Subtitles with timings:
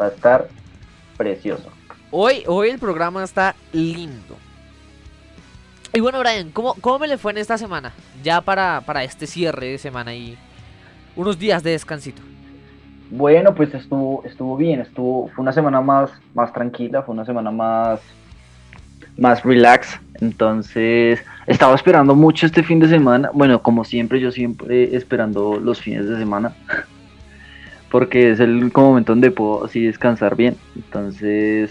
[0.00, 0.48] Va a estar
[1.16, 1.70] precioso.
[2.10, 4.36] Hoy, hoy el programa está lindo.
[5.94, 7.92] Y bueno, Brian, ¿cómo, ¿cómo me le fue en esta semana?
[8.22, 10.38] Ya para, para este cierre de semana y
[11.16, 12.22] unos días de descansito.
[13.10, 17.50] Bueno, pues estuvo, estuvo bien, estuvo, fue una semana más, más tranquila, fue una semana
[17.50, 18.00] más,
[19.18, 20.00] más relax.
[20.22, 23.30] Entonces, estaba esperando mucho este fin de semana.
[23.34, 26.54] Bueno, como siempre, yo siempre esperando los fines de semana.
[27.92, 30.56] Porque es el único momento donde puedo así descansar bien.
[30.74, 31.70] Entonces,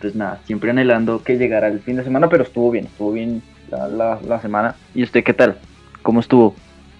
[0.00, 3.42] pues nada, siempre anhelando que llegara el fin de semana, pero estuvo bien, estuvo bien
[3.70, 4.74] la, la semana.
[4.94, 5.58] ¿Y usted qué tal?
[6.02, 6.56] ¿Cómo estuvo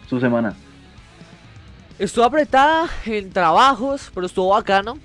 [0.08, 0.54] su semana?
[1.98, 4.98] Estuvo apretada en trabajos, pero estuvo bacano.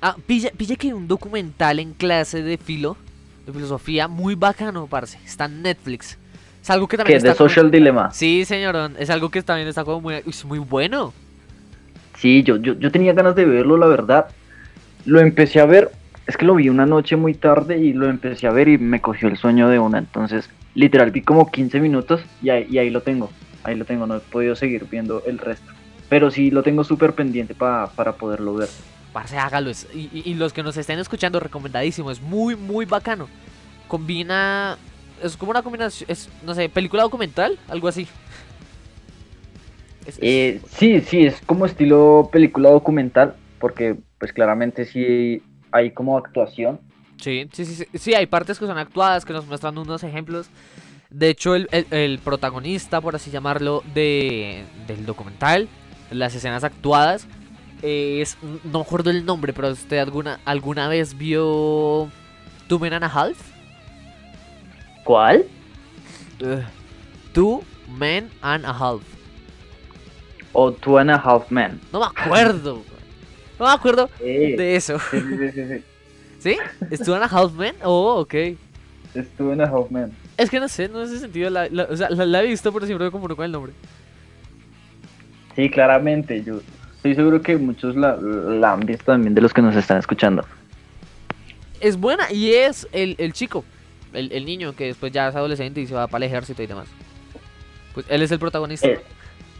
[0.00, 2.96] Ah, pille, que un documental en clase de filo,
[3.46, 5.18] de filosofía, muy bacano, parce.
[5.24, 6.18] Está en Netflix.
[6.62, 7.30] Es algo que también ¿Qué, está.
[7.30, 8.10] de Social Dilemma?
[8.12, 8.96] Sí, señorón.
[8.98, 11.12] Es algo que también está como muy, muy bueno.
[12.18, 14.26] Sí, yo, yo, yo tenía ganas de verlo, la verdad.
[15.04, 15.90] Lo empecé a ver.
[16.26, 19.00] Es que lo vi una noche muy tarde y lo empecé a ver y me
[19.00, 19.98] cogió el sueño de una.
[19.98, 23.30] Entonces, literal, vi como 15 minutos y y ahí lo tengo
[23.68, 25.72] ahí lo tengo, no he podido seguir viendo el resto.
[26.08, 28.68] Pero sí lo tengo súper pendiente para poderlo ver.
[29.12, 29.70] Parce, hágalo.
[29.92, 32.10] y, los que nos estén escuchando, recomendadísimo.
[32.10, 33.28] Es muy, muy bacano.
[33.88, 34.78] Combina.
[35.22, 36.10] Es como una combinación.
[36.10, 38.06] Es, no sé, película documental, algo así.
[40.20, 43.34] Eh, sí, sí, es como estilo película documental.
[43.58, 45.42] Porque, pues claramente sí
[45.72, 46.80] hay como actuación.
[47.20, 50.48] Sí, sí, sí, sí, hay partes que son actuadas, que nos muestran unos ejemplos.
[51.10, 55.68] De hecho, el, protagonista, por así llamarlo, de, del documental,
[56.10, 57.26] las escenas actuadas,
[57.82, 58.36] es.
[58.64, 62.08] No me acuerdo el nombre, pero ¿usted alguna, alguna vez vio.
[62.68, 63.38] Two Men and a Half?
[65.04, 65.46] ¿Cuál?
[67.32, 67.62] two
[67.98, 69.17] Men and a Half.
[70.52, 71.80] O Two and a Half Men.
[71.92, 72.82] No me acuerdo.
[73.58, 74.98] No me acuerdo de eso.
[75.10, 75.84] Sí, sí, sí, sí.
[76.38, 76.56] ¿Sí?
[76.90, 77.74] ¿Es Two and a Half Men?
[77.82, 78.34] Oh, ok.
[79.14, 80.12] Es Two and a Half Men.
[80.36, 81.50] Es que no sé, no ese sentido.
[81.50, 83.72] La, o sea, la, he visto, pero siempre me confundo con el nombre.
[85.56, 86.42] Sí, claramente.
[86.44, 86.60] Yo
[86.94, 88.12] estoy seguro que muchos la,
[88.72, 90.44] han visto también de los que nos están escuchando.
[91.80, 93.64] Es buena y es el, el chico,
[94.12, 96.66] el, el, niño que después ya es adolescente y se va para el ejército y
[96.66, 96.88] demás.
[97.94, 98.86] Pues él es el protagonista.
[98.86, 99.00] Eh,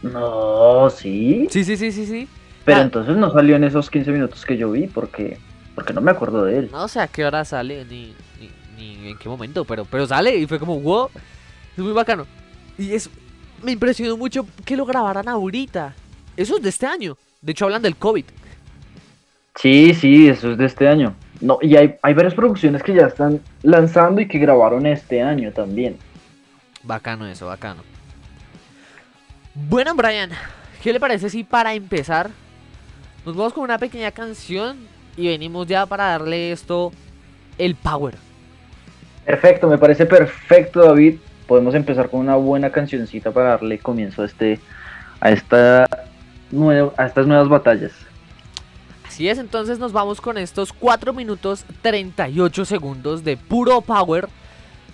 [0.01, 1.47] no, sí.
[1.49, 2.27] Sí, sí, sí, sí, sí.
[2.65, 2.83] Pero ah.
[2.83, 5.37] entonces no salió en esos 15 minutos que yo vi porque
[5.79, 6.69] porque no me acuerdo de él.
[6.73, 8.13] No sé a qué hora sale ni,
[8.77, 11.09] ni, ni en qué momento, pero, pero sale y fue como, wow,
[11.77, 12.25] es muy bacano.
[12.77, 13.09] Y es,
[13.63, 15.95] me impresionó mucho que lo grabaran ahorita.
[16.35, 17.17] Eso es de este año.
[17.41, 18.25] De hecho, hablan del COVID.
[19.55, 21.15] Sí, sí, eso es de este año.
[21.39, 25.53] No, y hay, hay varias producciones que ya están lanzando y que grabaron este año
[25.53, 25.97] también.
[26.83, 27.83] Bacano eso, bacano.
[29.67, 30.29] Bueno, Brian,
[30.81, 32.29] ¿qué le parece si para empezar
[33.25, 34.77] nos vamos con una pequeña canción
[35.17, 36.93] y venimos ya para darle esto
[37.57, 38.15] el power?
[39.25, 41.17] Perfecto, me parece perfecto, David.
[41.45, 44.61] Podemos empezar con una buena cancioncita para darle comienzo a este,
[45.19, 47.91] a esta a estas nuevas batallas.
[49.05, 54.29] Así es, entonces nos vamos con estos 4 minutos 38 segundos de puro power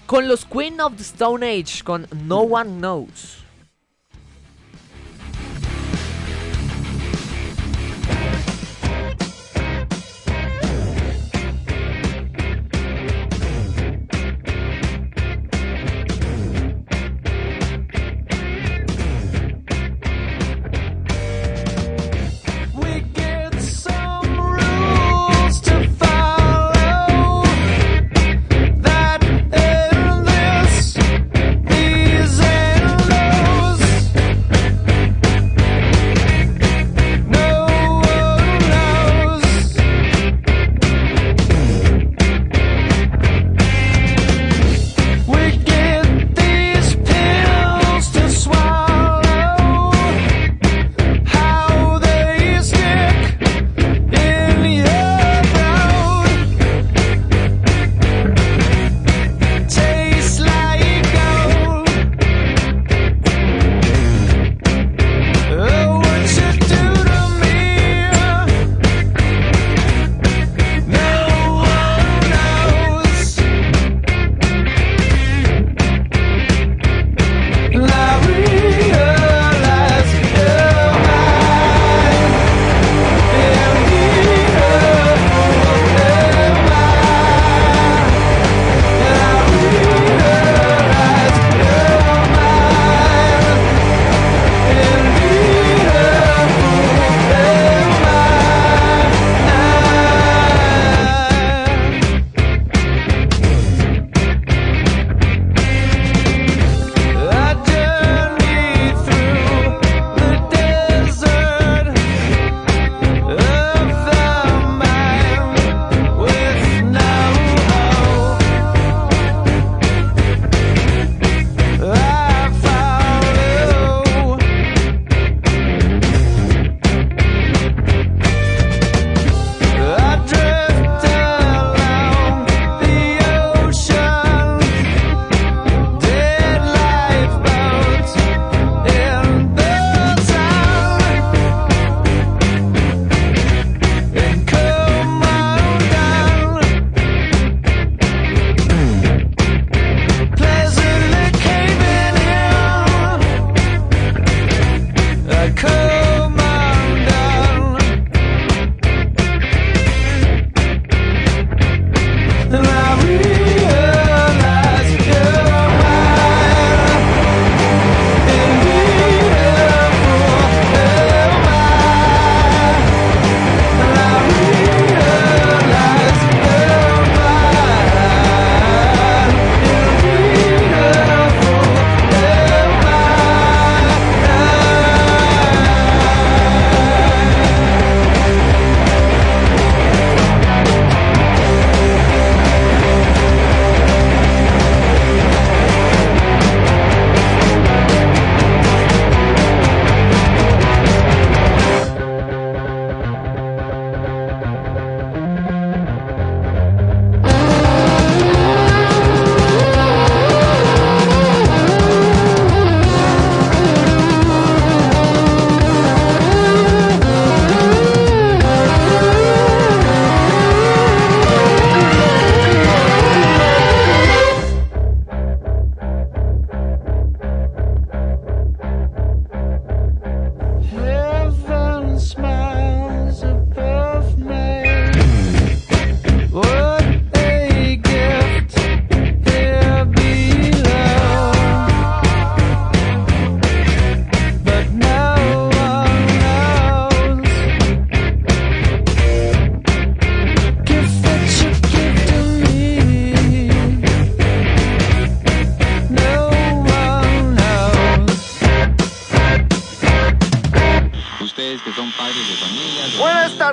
[0.07, 3.44] con los Queen of the Stone Age con No One Knows.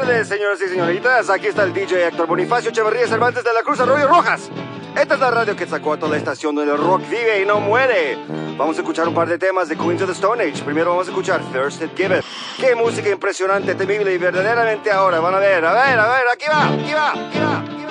[0.02, 1.30] Tardes, señoras y señoritas.
[1.30, 4.50] Aquí está el DJ Héctor Bonifacio Echeverría Cervantes de la Cruz Arroyo Rojas.
[5.00, 7.46] Esta es la radio que sacó a toda la estación donde el rock vive y
[7.46, 8.18] no muere.
[8.56, 10.62] Vamos a escuchar un par de temas de Queens of the Stone Age.
[10.64, 12.20] Primero vamos a escuchar Thirsted Given.
[12.58, 15.20] Qué música impresionante, temible y verdaderamente ahora.
[15.20, 17.81] Van a ver, a ver, a ver, aquí va, aquí va, aquí va, aquí va.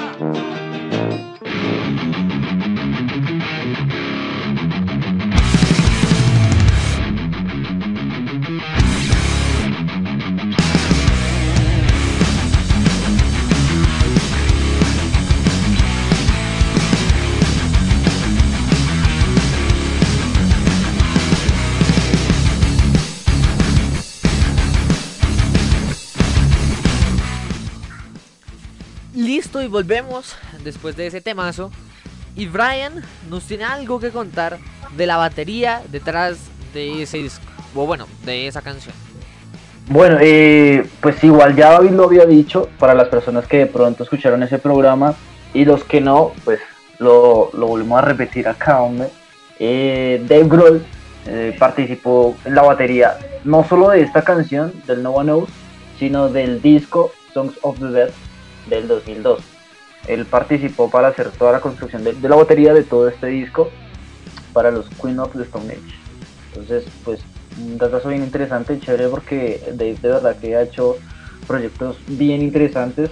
[29.59, 31.71] Y volvemos después de ese temazo.
[32.35, 34.57] Y Brian nos tiene algo que contar
[34.95, 36.37] de la batería detrás
[36.73, 37.44] de ese disco.
[37.75, 38.95] O bueno, de esa canción.
[39.90, 44.04] Bueno, eh, pues igual ya David lo había dicho para las personas que de pronto
[44.04, 45.16] escucharon ese programa
[45.54, 46.59] y los que no, pues
[46.99, 49.09] lo, lo volvemos a repetir acá, hombre.
[49.59, 50.85] Eh, Dave Grohl
[51.28, 55.49] eh, participó en la batería no solo de esta canción, del No One Knows,
[55.99, 58.11] sino del disco Songs of the Dead
[58.68, 59.41] del 2002.
[60.07, 63.69] Él participó para hacer toda la construcción de, la batería de todo este disco
[64.53, 65.81] para los Queen of the Stone Age.
[66.49, 67.21] Entonces, pues
[67.57, 70.97] un datazo bien interesante, chévere porque Dave de verdad que ha hecho
[71.47, 73.11] proyectos bien interesantes.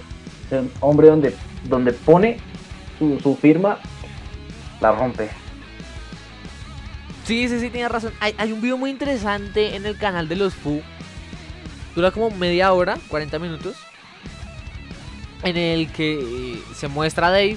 [0.50, 2.38] Es un hombre donde, donde pone
[2.98, 3.78] su, su firma,
[4.80, 5.30] la rompe.
[7.24, 8.12] Sí, sí, sí, tienes razón.
[8.18, 10.82] Hay, hay un video muy interesante en el canal de los Fu.
[11.94, 13.76] Dura como media hora, 40 minutos.
[15.42, 16.18] En el que
[16.54, 17.56] eh, se muestra a Dave.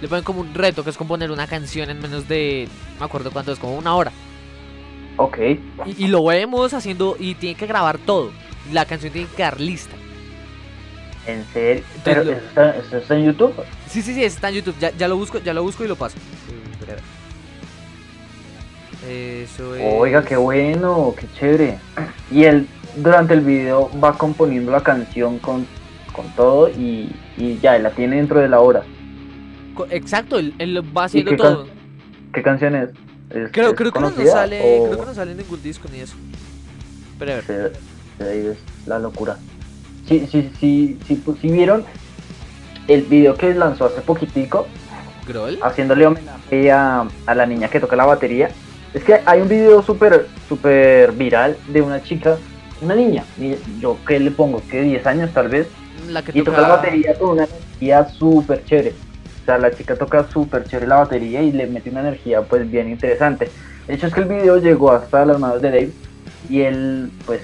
[0.00, 2.68] Le ponen como un reto que es componer una canción en menos de.
[2.94, 4.12] No me acuerdo cuánto es, como una hora.
[5.16, 5.38] Ok,
[5.86, 7.16] Y, y lo vemos haciendo.
[7.18, 8.32] Y tiene que grabar todo.
[8.72, 9.94] La canción tiene que quedar lista.
[11.26, 11.84] en serio.
[12.02, 13.52] Pero lo- ¿eso está, eso está en YouTube.
[13.88, 14.76] Sí, sí, sí, está en YouTube.
[14.80, 16.16] Ya, ya lo busco, ya lo busco y lo paso.
[19.08, 19.82] Eso es.
[19.98, 21.78] Oiga, qué bueno, qué chévere.
[22.30, 25.66] Y él durante el video va componiendo la canción con,
[26.12, 28.82] con todo y, y ya, la tiene dentro de la hora.
[29.74, 31.66] Co- Exacto, él, él va haciendo qué todo.
[32.32, 32.90] ¿Qué canción es?
[33.30, 34.60] ¿Es- Creo, es creo que no sale.
[34.80, 36.16] o Creo que no sale ningún disco ni eso.
[37.18, 37.44] Pero a ver.
[37.44, 39.36] se- se- es la locura?
[40.06, 41.84] Sí, sí, sí, sí, pues, sí vieron
[42.88, 44.66] el video que lanzó hace poquitico
[45.26, 45.58] ¿Groll?
[45.62, 48.50] haciéndole homenaje a, a la niña que toca la batería.
[48.92, 52.36] Es que hay un video súper súper viral de una chica,
[52.80, 55.68] una niña, ni- yo que le pongo que 10 años tal vez,
[56.10, 58.94] La que y toca la batería con una energía súper chévere.
[59.42, 62.70] O sea, la chica toca súper chévere la batería y le mete una energía pues
[62.70, 63.50] bien interesante.
[63.88, 65.90] El hecho es que el video llegó hasta las manos de Dave
[66.48, 67.40] y él pues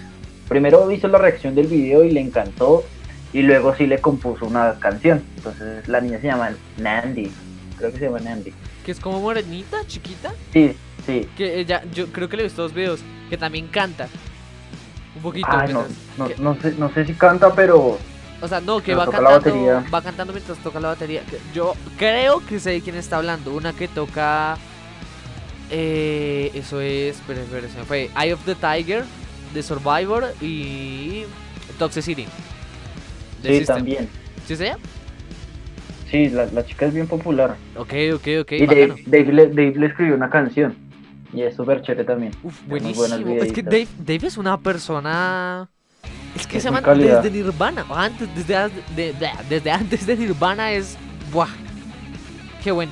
[0.48, 2.84] primero hizo la reacción del video y le encantó
[3.32, 5.22] y luego sí le compuso una canción.
[5.36, 7.30] Entonces la niña se llama Nandy,
[7.78, 8.52] creo que se llama Nandy.
[8.84, 10.32] Que es como morenita, chiquita.
[10.52, 11.28] Sí, sí.
[11.36, 13.00] Que ella, yo creo que le he visto dos videos.
[13.28, 14.06] Que también canta.
[15.16, 15.48] Un poquito.
[15.50, 17.98] Ay, no, mientras- no, que- no sé, no sé si canta, pero
[18.42, 19.82] o sea, no, que va cantando.
[19.92, 21.22] Va cantando mientras toca la batería.
[21.54, 23.54] Yo creo que sé de quién está hablando.
[23.54, 24.58] Una que toca.
[25.70, 27.16] Eh, eso es.
[27.16, 28.10] Espera, espera, se me fue.
[28.16, 29.04] Eye of the Tiger,
[29.54, 31.24] The Survivor y.
[31.78, 32.26] Toxicity.
[33.42, 33.76] de sí, System.
[33.76, 34.08] también.
[34.46, 34.78] ¿Sí ella?
[36.10, 37.56] Sí, la, la chica es bien popular.
[37.76, 38.52] Ok, ok, ok.
[38.52, 38.66] y.
[38.66, 40.76] Dave, Dave le, Dave le escribió una canción.
[41.32, 42.32] Y es súper chévere también.
[42.42, 43.34] Uf, buenísimo.
[43.34, 43.62] Es que.
[43.62, 45.68] Dave, Dave es una persona.
[46.36, 47.20] Es que Es se muy llama cálida.
[47.20, 47.84] desde Nirvana.
[47.90, 50.96] Antes, desde, a- de- de- desde antes de Nirvana es.
[51.32, 51.48] Buah.
[52.62, 52.90] Qué buen.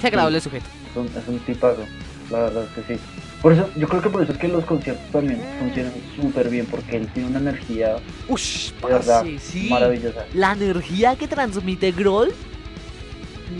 [0.00, 0.66] Qué agradable sujeto.
[0.90, 1.84] Es un, es un tipazo.
[2.30, 3.00] La verdad es que sí.
[3.42, 6.66] Por eso, yo creo que por eso es que los conciertos también funcionan súper bien.
[6.66, 7.96] Porque él tiene una energía
[8.28, 9.68] Ush, de verdad sí.
[9.70, 10.24] maravillosa.
[10.34, 12.32] La energía que transmite Grohl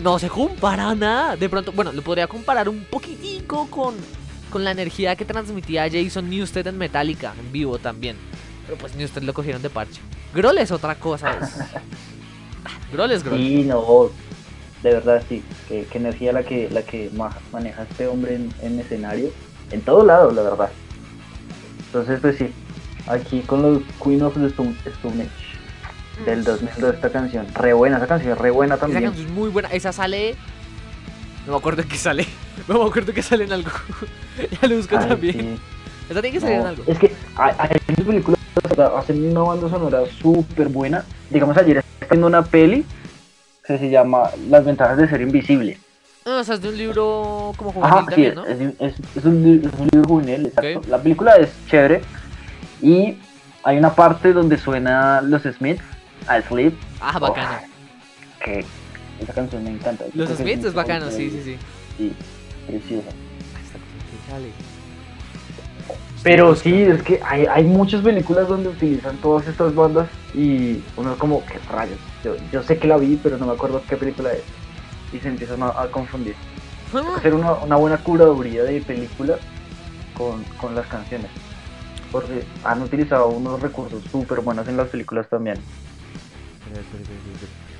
[0.03, 1.35] no se compara a nada.
[1.35, 3.95] De pronto, bueno, lo podría comparar un poquitico con,
[4.49, 8.17] con la energía que transmitía Jason Newsted en Metallica en vivo también.
[8.69, 9.99] Pero pues Newsted lo cogieron de parche.
[10.31, 11.31] Grohl es otra cosa.
[11.31, 11.55] Es...
[12.93, 13.39] Grohl es Grohl.
[13.39, 14.11] Sí, no.
[14.83, 15.43] De verdad, sí.
[15.67, 19.31] Qué, qué energía la que, la que ma- maneja este hombre en, en escenario.
[19.71, 20.69] En todo lado, la verdad.
[21.87, 22.51] Entonces, pues sí.
[23.07, 26.25] Aquí con los Queen of the Stone, Stone Age.
[26.25, 27.47] Del 2002 esta canción.
[27.55, 29.05] Re buena, esa canción re buena Esa también.
[29.05, 29.69] canción es muy buena.
[29.69, 30.35] Esa sale.
[31.47, 32.27] No me acuerdo en qué sale.
[32.67, 33.71] No me acuerdo que sale en algo.
[34.61, 35.33] ya lo busco Ay, también.
[35.39, 35.59] sí.
[36.11, 36.83] Esa tiene que salir en algo.
[36.85, 38.03] Es que hay, hay que
[38.97, 41.05] hacen una banda sonora súper buena.
[41.29, 42.85] Digamos, ayer viendo una peli
[43.65, 45.77] que se llama Las ventajas de ser invisible.
[46.25, 48.45] No, o sea, es de un libro como juvenil Ajá, sí, ¿no?
[48.45, 50.81] es, es- es un, li- es un libro juvenil, exacto.
[50.87, 52.01] La película es chévere
[52.81, 53.17] y
[53.63, 55.83] hay una parte donde suena los Smiths,
[56.27, 56.73] a Sleep.
[56.99, 57.59] Ah, bacano.
[57.61, 58.65] Oh, que
[59.21, 60.05] esa canción me encanta.
[60.13, 61.57] Los que Smiths mi es bacano, sí, sí, sí.
[61.97, 62.13] Sí,
[62.67, 63.09] preciosa.
[64.29, 64.51] Dale.
[66.21, 71.13] Pero sí, es que hay, hay muchas películas donde utilizan todas estas bandas y uno
[71.13, 71.97] es como, ¿qué rayos?
[72.23, 74.43] Yo, yo sé que la vi, pero no me acuerdo qué película es.
[75.13, 76.35] Y se empiezan a, a confundir.
[76.93, 79.39] Ah, Hacer una, una buena curaduría de películas
[80.13, 81.31] con, con las canciones.
[82.11, 85.57] Porque han utilizado unos recursos súper buenos en las películas también.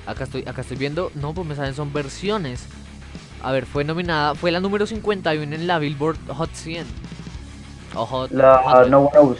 [0.06, 1.12] Acá estoy, acá estoy viendo.
[1.14, 2.66] No, pues me salen son versiones.
[3.42, 6.86] A ver, fue nominada, fue la número 51 en la Billboard Hot 100.
[7.94, 9.38] O Hot, La Hot No One Knows.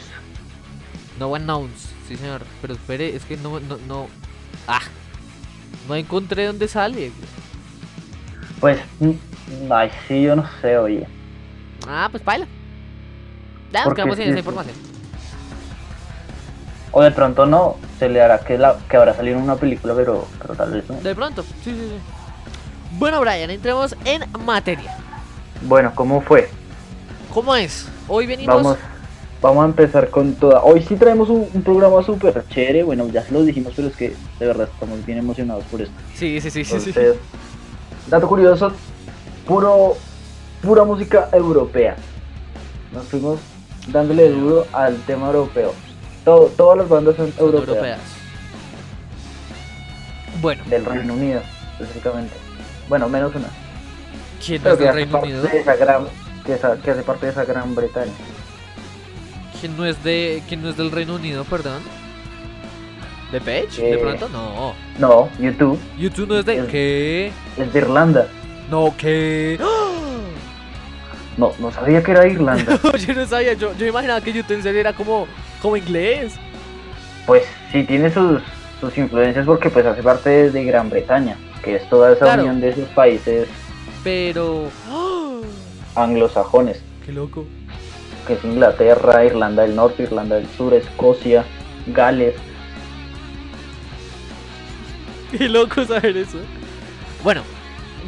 [1.19, 1.69] No One Knows,
[2.07, 2.41] sí señor.
[2.61, 4.07] Pero espere, es que no, no, no.
[4.67, 4.81] Ah,
[5.87, 7.11] no encontré dónde sale.
[8.59, 11.07] Pues, mm, ay, sí, yo no sé, oye.
[11.87, 12.47] Ah, pues baila.
[13.71, 14.75] Ya nos quedamos sin sí, esa información.
[16.91, 19.93] O de pronto no, se le hará que, la, que habrá salido en una película,
[19.95, 20.95] pero, pero tal vez no.
[20.95, 21.99] De pronto, sí, sí, sí.
[22.99, 24.97] Bueno, Brian, entremos en materia.
[25.61, 26.49] Bueno, ¿cómo fue?
[27.33, 27.87] ¿Cómo es?
[28.13, 28.53] Hoy venimos.
[28.53, 28.77] Vamos,
[29.41, 30.61] vamos a empezar con toda.
[30.63, 32.83] Hoy sí traemos un, un programa súper chévere.
[32.83, 35.95] Bueno, ya se lo dijimos, pero es que de verdad estamos bien emocionados por esto.
[36.13, 36.77] Sí, sí, sí, sí.
[36.81, 36.93] sí.
[38.09, 38.73] Dato curioso,
[39.47, 39.95] puro,
[40.61, 41.95] pura música europea.
[42.91, 43.39] Nos fuimos
[43.87, 45.73] dándole duro al tema europeo.
[46.25, 47.99] Todo, todas las bandas son europeas, europeas.
[50.41, 51.39] Bueno, del Reino Unido,
[51.79, 52.33] específicamente.
[52.89, 53.47] Bueno, menos una.
[54.45, 55.43] ¿quién Pero es del Reino Unido?
[55.43, 56.07] de esa gran,
[56.45, 58.11] que, esa- que hace parte de esa gran Bretaña.
[59.59, 61.81] ¿Quién no es de quién no es del Reino Unido, perdón?
[63.31, 63.81] ¿De Page?
[63.81, 63.97] ¿De Eh.
[63.97, 64.27] pronto?
[64.29, 64.73] No.
[64.99, 67.31] No, YouTube YouTube no es de El- ¿qué?
[67.57, 68.27] es de Irlanda.
[68.69, 69.57] No, ¿qué?
[71.37, 72.79] No, no sabía que era de Irlanda.
[73.07, 75.27] yo no sabía, yo, yo imaginaba que YouTube en serio era como,
[75.61, 76.33] como inglés.
[77.25, 78.41] Pues sí tiene sus,
[78.79, 82.41] sus influencias porque pues hace parte de, de Gran Bretaña, que es toda esa Claro.
[82.43, 83.47] unión de esos países
[84.03, 84.69] Pero.
[85.95, 87.45] Anglosajones, ¡Qué loco!
[88.27, 91.43] que es Inglaterra, Irlanda del Norte, Irlanda del Sur, Escocia,
[91.87, 92.35] Gales.
[95.37, 96.37] Qué loco saber eso.
[97.23, 97.41] Bueno,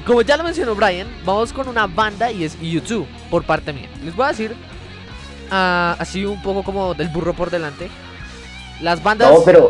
[0.05, 3.89] como ya lo mencionó Brian, vamos con una banda y es YouTube, por parte mía.
[4.03, 4.55] Les voy a decir,
[5.49, 7.89] ah, así un poco como del burro por delante.
[8.81, 9.31] Las bandas.
[9.31, 9.69] No, pero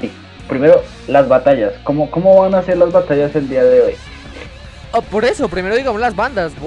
[0.00, 0.10] sí,
[0.48, 1.74] primero las batallas.
[1.84, 3.94] ¿Cómo, ¿Cómo van a ser las batallas el día de hoy?
[4.92, 6.52] Oh, por eso, primero digamos las bandas.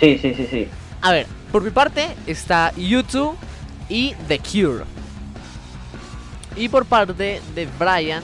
[0.00, 0.68] Sí, sí, sí, sí.
[1.00, 3.36] a ver, por mi parte está YouTube
[3.88, 4.84] y The Cure.
[6.56, 8.22] Y por parte de Brian,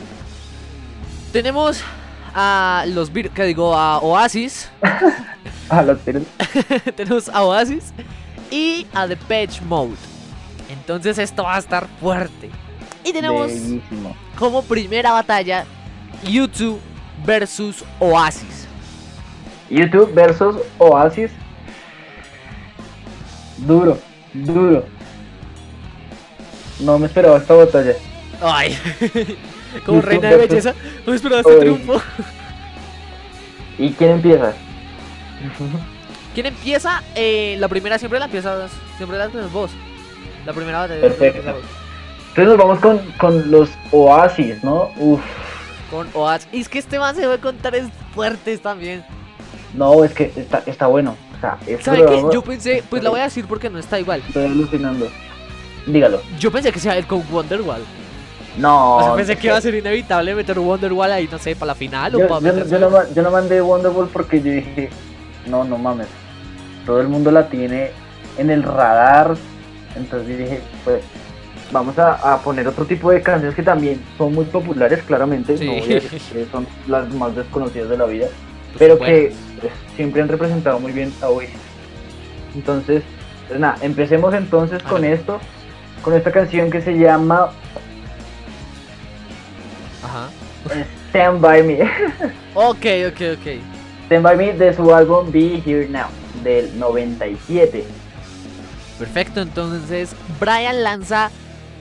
[1.32, 1.80] tenemos
[2.34, 4.68] a los Vir- que digo a Oasis.
[5.72, 6.26] Ah, los Beatles.
[6.96, 7.92] tenemos a Oasis
[8.50, 9.94] y a The Patch Mode.
[10.68, 12.50] Entonces esto va a estar fuerte.
[13.04, 14.16] Y tenemos Bellísimo.
[14.36, 15.64] como primera batalla
[16.28, 16.80] YouTube
[17.24, 18.59] versus Oasis.
[19.70, 21.30] YouTube versus Oasis.
[23.58, 23.98] Duro,
[24.32, 24.84] duro.
[26.80, 27.94] No me esperaba esta batalla.
[28.42, 28.76] Ay,
[29.86, 30.74] como YouTube reina de belleza,
[31.06, 32.02] no esperaba este triunfo.
[33.78, 34.52] ¿Y quién empieza?
[36.34, 37.02] ¿Quién empieza?
[37.14, 39.70] Eh, la primera siempre la empiezas, siempre la empiezas vos.
[40.46, 41.00] La primera batalla.
[41.00, 41.40] Perfecto.
[42.28, 44.90] Entonces nos vamos con, con los Oasis, ¿no?
[44.96, 45.20] Uf.
[45.90, 46.48] Con Oasis.
[46.52, 49.04] Y es que este man se debe contar es fuertes también.
[49.74, 51.16] No, es que está, está bueno.
[51.36, 52.24] O sea, es ¿Saben qué?
[52.32, 54.22] Yo pensé, pues la voy a decir porque no está igual.
[54.26, 55.08] Estoy alucinando.
[55.86, 56.20] Dígalo.
[56.38, 57.80] Yo pensé que sea el con Wonderwall.
[58.58, 58.96] No.
[58.96, 61.74] O sea, pensé que iba a ser inevitable meter Wonderwall ahí, no sé, para la
[61.74, 64.90] final o para yo- meterse- yo no, yo no mandé Wonderwall porque yo dije,
[65.46, 66.08] no, no mames.
[66.84, 67.90] Todo el mundo la tiene
[68.38, 69.36] en el radar.
[69.96, 71.02] Entonces dije, pues
[71.72, 75.56] vamos a, a poner otro tipo de canciones que también son muy populares, claramente.
[75.56, 75.64] Sí.
[75.66, 78.26] No voy a decir que son las más desconocidas de la vida.
[78.70, 79.32] Pues, pero que
[79.96, 81.56] siempre han representado muy bien a Oasis.
[82.54, 83.02] Entonces,
[83.48, 85.40] pues nada, empecemos entonces con esto,
[86.02, 87.50] con esta canción que se llama
[90.02, 90.28] Ajá.
[91.08, 91.82] Stand By Me.
[92.54, 93.46] Ok, ok, ok.
[94.06, 96.08] Stand By Me de su álbum Be Here Now,
[96.42, 97.84] del 97.
[98.98, 101.30] Perfecto, entonces Brian lanza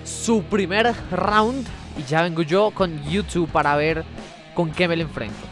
[0.05, 4.03] su primer round y ya vengo yo con YouTube para ver
[4.55, 5.48] con qué me lo enfrento.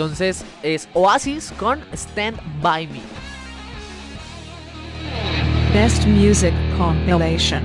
[0.00, 3.02] Entonces es Oasis con Stand By Me.
[5.74, 7.62] Best Music Compilation.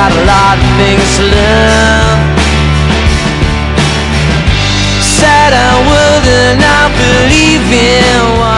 [0.00, 2.18] got a lot of things to learn.
[5.18, 8.49] Said I wouldn't, I believe in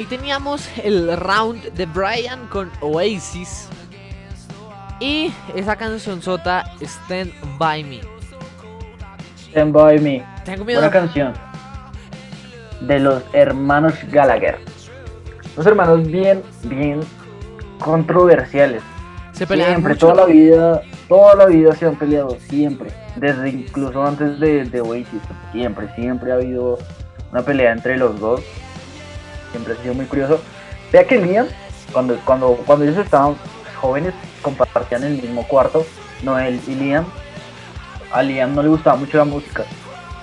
[0.00, 3.68] ahí teníamos el round de Brian con Oasis.
[4.98, 8.00] Y esa canción sota Stand By Me.
[9.50, 10.24] Stand By Me.
[10.46, 10.80] Tengo miedo.
[10.80, 11.34] Buena canción.
[12.80, 14.58] De los hermanos Gallagher.
[15.54, 17.00] Los hermanos bien, bien
[17.78, 18.82] controversiales.
[19.32, 20.06] Se pelean Siempre, mucho.
[20.06, 22.90] toda la vida, toda la vida se han peleado, siempre.
[23.16, 25.20] Desde incluso antes de, de Oasis,
[25.52, 26.78] siempre, siempre ha habido
[27.32, 28.40] una pelea entre los dos.
[29.72, 30.40] Ha sido muy curioso.
[30.92, 31.46] Vea que Liam,
[31.92, 33.36] cuando, cuando, cuando ellos estaban
[33.80, 35.86] jóvenes, compartían el mismo cuarto,
[36.22, 37.06] Noel y Liam.
[38.12, 39.64] A Liam no le gustaba mucho la música.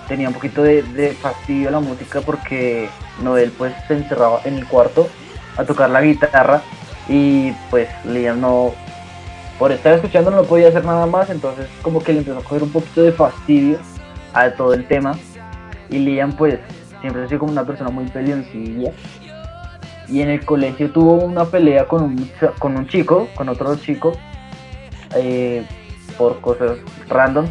[0.07, 2.89] Tenía un poquito de, de fastidio la música porque
[3.21, 5.07] Noel pues se encerraba en el cuarto
[5.57, 6.61] a tocar la guitarra
[7.09, 8.73] y pues Liam no,
[9.57, 12.63] por estar escuchando no podía hacer nada más, entonces como que le empezó a coger
[12.63, 13.79] un poquito de fastidio
[14.33, 15.17] a todo el tema.
[15.89, 16.59] Y Liam pues
[17.01, 18.91] siempre ha sido como una persona muy peleoncilla.
[20.09, 24.13] Y en el colegio tuvo una pelea con un, con un chico, con otro chico,
[25.15, 25.65] eh,
[26.17, 26.77] por cosas
[27.09, 27.45] random.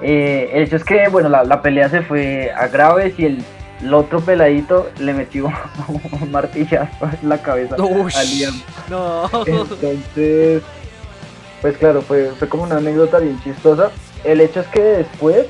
[0.00, 3.44] Eh, el hecho es que, bueno, la, la pelea se fue a graves y el,
[3.82, 5.46] el otro peladito le metió
[6.20, 8.16] un martillazo en la cabeza Ush.
[8.16, 8.62] a Liam.
[8.90, 9.30] No.
[9.46, 10.62] Entonces,
[11.60, 13.90] pues claro, fue, fue como una anécdota bien chistosa.
[14.24, 15.46] El hecho es que después,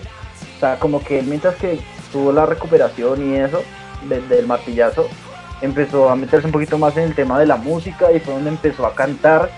[0.56, 1.78] o sea, como que él mientras que
[2.12, 3.62] tuvo la recuperación y eso,
[4.08, 5.08] de- del martillazo,
[5.62, 8.50] empezó a meterse un poquito más en el tema de la música y fue donde
[8.50, 9.50] empezó a cantar.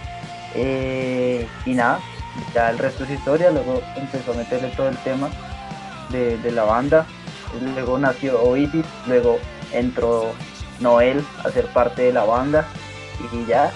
[0.55, 1.99] eh, y nada,
[2.55, 3.51] ya el resto es historia.
[3.51, 5.29] Luego empezó a meterle todo el tema
[6.11, 7.07] de, de la banda.
[7.75, 9.39] Luego nació Oasis, luego
[9.73, 10.33] entró
[10.81, 12.65] Noel a ser parte de la banda
[13.33, 13.71] y ya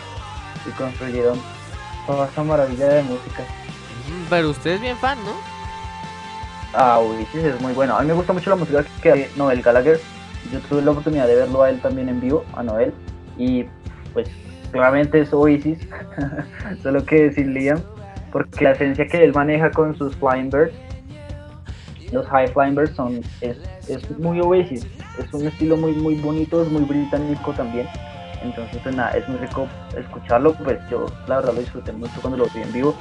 [0.67, 1.41] y construyeron
[2.07, 3.43] toda esa maravilla de música.
[4.09, 5.33] Mm, Pero usted es bien fan, ¿no?
[6.75, 7.97] Ah, Oasis es muy bueno.
[7.97, 10.01] A mí me gusta mucho la música que hace Noel Gallagher.
[10.53, 12.93] Yo tuve la oportunidad de verlo a él también en vivo, a Noel.
[13.37, 13.65] Y
[14.13, 14.29] pues
[14.73, 15.79] claramente es Oasis,
[16.83, 17.81] solo que sin Liam,
[18.33, 20.73] porque la esencia que él maneja con sus Flying Birds,
[22.13, 23.59] los High Flying Birds son, es,
[23.89, 24.87] es muy Oasis.
[25.19, 27.87] Es un estilo muy, muy bonito, es muy británico también.
[28.43, 30.55] Entonces, pues nada, es muy rico escucharlo.
[30.55, 32.95] Pues yo, la verdad, lo disfruté mucho cuando lo vi en vivo.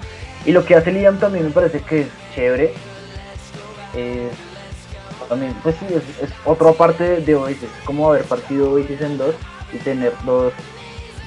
[0.46, 2.74] Y lo que hace Liam también me parece que es chévere.
[3.96, 4.32] Es,
[5.25, 7.69] también, pues sí, es, es otra parte de, Oasis.
[7.86, 9.36] Como haber partido Oasis en dos
[9.73, 10.53] y tener dos,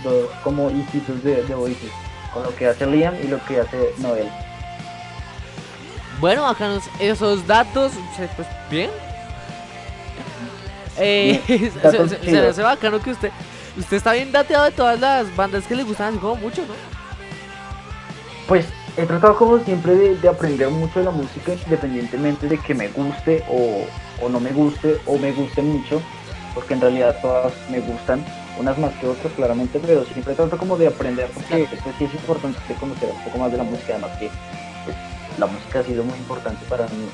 [0.04, 1.90] dos como hijitos de, de Oasis.
[2.32, 4.28] Con lo que hace Liam y lo que hace Noel.
[6.20, 7.92] Bueno, acá nos- esos datos,
[8.36, 8.90] pues bien.
[10.98, 13.30] Eh, Bien, se, datos se- se hace bacano que usted,
[13.78, 16.74] usted está bien dateado de todas las bandas que le gustan así como mucho, ¿no?
[18.46, 18.66] Pues
[19.02, 22.88] he tratado como siempre de, de aprender mucho de la música independientemente de que me
[22.88, 23.84] guste o,
[24.22, 26.02] o no me guste o me guste mucho,
[26.54, 28.24] porque en realidad todas me gustan,
[28.58, 32.14] unas más que otras claramente, pero siempre trato como de aprender porque pues, sí es
[32.14, 34.28] importante conocer un poco más de la música, además que
[34.84, 34.96] pues,
[35.38, 37.08] la música ha sido muy importante para mí.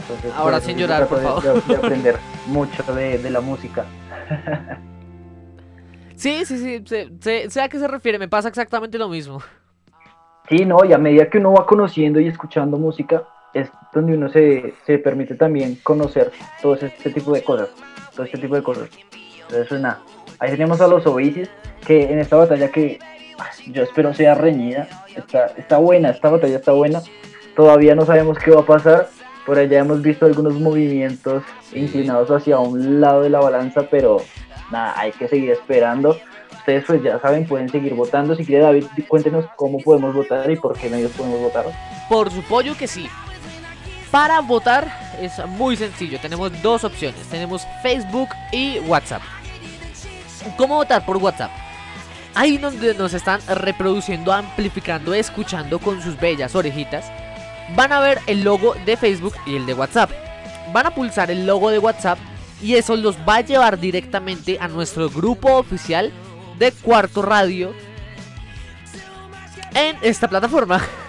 [0.00, 1.42] Entonces, Ahora sin llorar, por favor.
[1.42, 3.84] de- de aprender mucho de, de la música.
[6.16, 9.42] Sí, sí, sí, sé, sé- sé a qué se refiere, me pasa exactamente lo mismo.
[10.48, 14.28] Sí, no, y a medida que uno va conociendo y escuchando música, es donde uno
[14.28, 16.30] se, se permite también conocer
[16.62, 17.70] todo este tipo de cosas,
[18.14, 18.88] todo este tipo de cosas.
[19.42, 20.00] Entonces, pues, nada,
[20.38, 21.50] ahí tenemos a los Oasis,
[21.84, 22.98] que en esta batalla que
[23.38, 27.02] ah, yo espero sea reñida, está, está buena, esta batalla está buena,
[27.56, 29.08] todavía no sabemos qué va a pasar,
[29.46, 34.18] por allá hemos visto algunos movimientos inclinados hacia un lado de la balanza, pero
[34.70, 36.16] nada, hay que seguir esperando
[36.66, 38.34] ustedes pues ya saben, pueden seguir votando.
[38.34, 41.64] Si quiere David, cuéntenos cómo podemos votar y por qué medios podemos votar.
[42.08, 43.08] Por su pollo que sí.
[44.10, 44.88] Para votar
[45.20, 49.22] es muy sencillo, tenemos dos opciones, tenemos Facebook y WhatsApp.
[50.56, 51.50] ¿Cómo votar por WhatsApp?
[52.34, 57.10] Ahí donde nos están reproduciendo, amplificando, escuchando con sus bellas orejitas,
[57.76, 60.10] van a ver el logo de Facebook y el de WhatsApp.
[60.72, 62.18] Van a pulsar el logo de WhatsApp
[62.60, 66.12] y eso los va a llevar directamente a nuestro grupo oficial
[66.58, 67.74] de Cuarto Radio
[69.74, 70.82] en esta plataforma.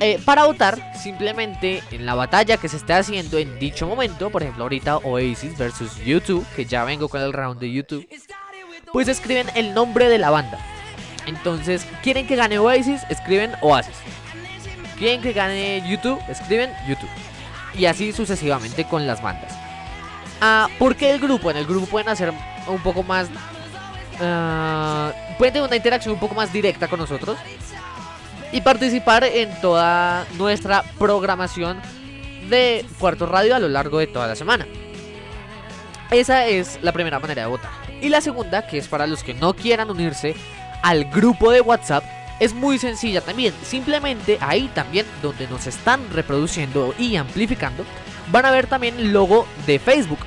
[0.00, 4.42] Eh, para votar, simplemente en la batalla que se esté haciendo en dicho momento, por
[4.42, 8.08] ejemplo, ahorita Oasis versus YouTube, que ya vengo con el round de YouTube,
[8.92, 10.58] pues escriben el nombre de la banda.
[11.26, 13.02] Entonces, ¿quieren que gane Oasis?
[13.10, 13.94] Escriben Oasis.
[14.98, 16.20] ¿Quieren que gane YouTube?
[16.28, 17.10] Escriben YouTube.
[17.74, 19.56] Y así sucesivamente con las bandas.
[20.40, 21.50] Ah, ¿Por qué el grupo?
[21.50, 22.32] En el grupo pueden hacer
[22.66, 23.28] un poco más.
[24.22, 27.36] Ah, pueden tener una interacción un poco más directa con nosotros
[28.52, 31.80] y participar en toda nuestra programación
[32.48, 34.66] de Cuarto Radio a lo largo de toda la semana.
[36.10, 37.70] Esa es la primera manera de votar.
[38.02, 40.34] Y la segunda, que es para los que no quieran unirse
[40.82, 42.04] al grupo de WhatsApp,
[42.40, 43.54] es muy sencilla también.
[43.62, 47.84] Simplemente ahí también donde nos están reproduciendo y amplificando,
[48.30, 50.18] van a ver también el logo de Facebook.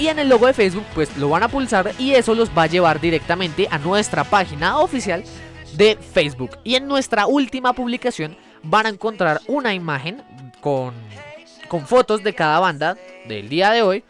[0.00, 2.62] Y en el logo de Facebook pues lo van a pulsar y eso los va
[2.62, 5.22] a llevar directamente a nuestra página oficial
[5.74, 6.56] de Facebook.
[6.64, 10.22] Y en nuestra última publicación van a encontrar una imagen
[10.62, 10.94] con,
[11.68, 12.96] con fotos de cada banda
[13.28, 14.02] del día de hoy.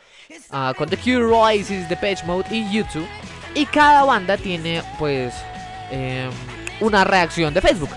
[0.53, 3.09] ah, con The Cure, Oasis, Depeche Mode y YouTube.
[3.57, 5.35] Y cada banda tiene pues
[5.90, 6.31] em,
[6.79, 7.90] una reacción de Facebook.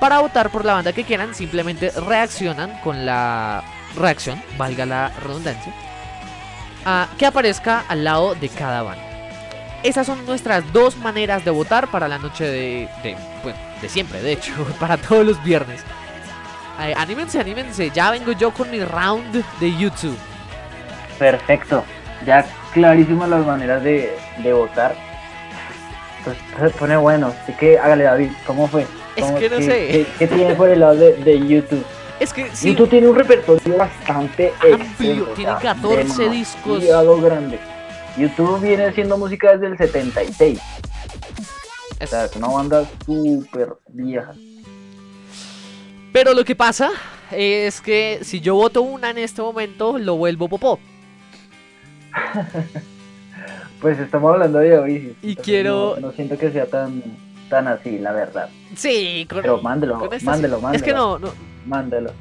[0.00, 3.62] Para votar por la banda que quieran, simplemente reaccionan con la
[3.96, 5.72] reacción, valga la redundancia,
[7.18, 9.02] que aparezca al lado de cada banda.
[9.82, 14.20] Esas son nuestras dos maneras de votar para la noche de, de, bueno, de siempre,
[14.20, 15.82] de hecho, para todos los viernes.
[16.96, 20.16] Anímense, anímense, ya vengo yo con mi round de YouTube.
[21.18, 21.84] Perfecto.
[22.26, 24.94] Ya clarísimas las maneras de, de votar.
[26.18, 27.32] Entonces se pone bueno.
[27.42, 28.86] Así que hágale David, ¿cómo fue?
[29.16, 29.88] Es ¿Cómo- que no qué- sé.
[29.90, 31.84] ¿Qué, qué tiene por el lado de, de YouTube?
[32.20, 36.84] Es que sí, YouTube tiene un repertorio bastante Amplio, o tiene sea, 14 discos.
[37.22, 37.58] grande.
[38.18, 40.60] YouTube viene haciendo música desde el 76.
[40.60, 44.32] O es- sea, es una banda súper vieja.
[46.12, 46.90] Pero lo que pasa
[47.30, 50.78] es que si yo voto una en este momento, lo vuelvo popó.
[53.80, 54.94] Pues estamos hablando de Oasis.
[55.22, 57.02] Y entonces quiero- No, no siento que sea tan,
[57.48, 58.50] tan así, la verdad.
[58.76, 60.62] Sí, con, Pero mándelo, con mándelo, sí.
[60.62, 60.72] mándelo.
[60.76, 61.32] Es que no, no.
[61.66, 62.12] Mándelo.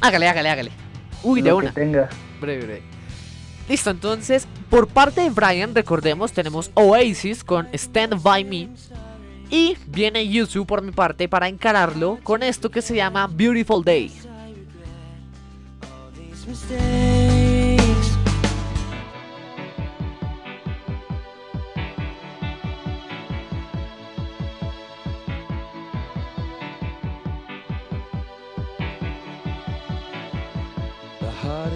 [0.00, 0.70] Hágale, hágale, hágale.
[1.22, 1.74] Uy, de lo que una.
[1.74, 2.08] tenga.
[2.40, 2.82] Breve, breve.
[3.68, 8.68] Listo, entonces, por parte de Brian, recordemos, tenemos Oasis con Stand By Me.
[9.50, 14.10] Y viene YouTube por mi parte para encararlo con esto que se llama Beautiful Day.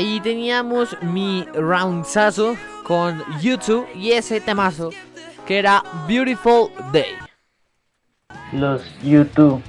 [0.00, 4.92] ahí teníamos mi roundsazo con YouTube y ese temazo
[5.46, 7.12] que era Beautiful Day.
[8.52, 9.60] Los YouTube.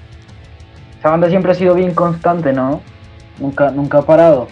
[0.97, 2.82] Esa banda siempre ha sido bien constante, ¿no?
[3.39, 4.47] Nunca, nunca ha parado.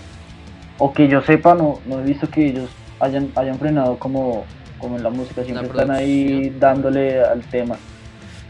[0.80, 2.69] O que yo sepa, no, no he visto que ellos
[2.99, 4.43] hayan, hayan frenado como,
[4.80, 5.45] como en la música.
[5.45, 7.77] Siempre están ahí dándole al tema.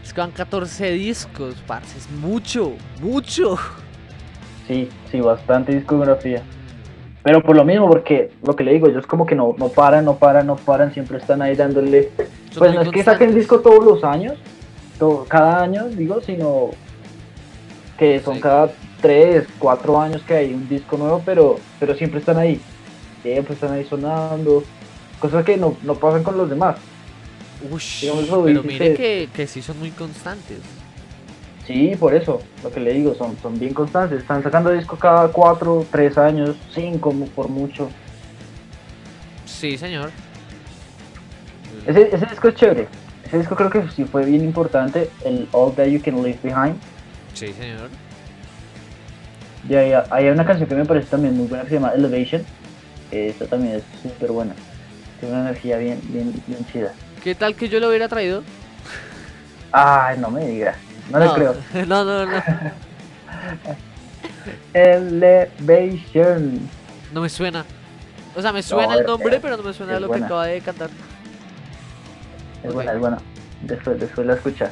[0.02, 3.56] Es que van 14 discos, parce, es mucho, mucho.
[4.66, 6.42] Sí, sí, bastante discografía.
[7.22, 10.04] Pero por lo mismo, porque lo que le digo, ellos como que no, no paran,
[10.06, 12.10] no paran, no paran, siempre están ahí dándole.
[12.56, 14.34] Pues no es que saquen disco todos los años,
[14.98, 16.70] to- cada año, digo, sino
[17.98, 18.40] que son Sí.
[18.40, 18.70] cada
[19.02, 22.60] 3, 4 años que hay un disco nuevo, pero, pero siempre están ahí.
[23.22, 24.62] Siempre están ahí sonando.
[25.18, 26.76] Cosas que no, no pasan con los demás.
[27.62, 30.58] Eso pero mire que, que sí son muy constantes.
[31.70, 34.22] Sí, por eso, lo que le digo, son, son bien constantes.
[34.22, 37.88] Están sacando disco cada 4, 3 años, 5 por mucho.
[39.46, 40.10] Sí, señor.
[41.86, 42.88] Ese, ese disco es chévere.
[43.24, 46.74] Ese disco creo que sí fue bien importante, el All That You Can Leave Behind.
[47.34, 47.88] Sí, señor.
[49.68, 51.92] Y ahí, ahí hay una canción que me parece también muy buena que se llama
[51.94, 52.44] Elevation.
[53.12, 54.56] Esta también es súper buena.
[55.20, 56.92] Tiene una energía bien, bien, bien chida.
[57.22, 58.42] ¿Qué tal que yo lo hubiera traído?
[59.70, 60.76] Ay, no me digas.
[61.10, 61.54] No, le creo.
[61.86, 62.42] No, no, no.
[64.74, 66.60] Elevation.
[67.12, 67.64] No me suena.
[68.36, 70.26] O sea, me suena No, el nombre, es- pero no me suena lo buena.
[70.26, 70.90] que acaba de cantar.
[72.62, 72.74] Es Ok.
[72.74, 73.18] buena, es buena.
[73.62, 74.70] Después, después la escuchas.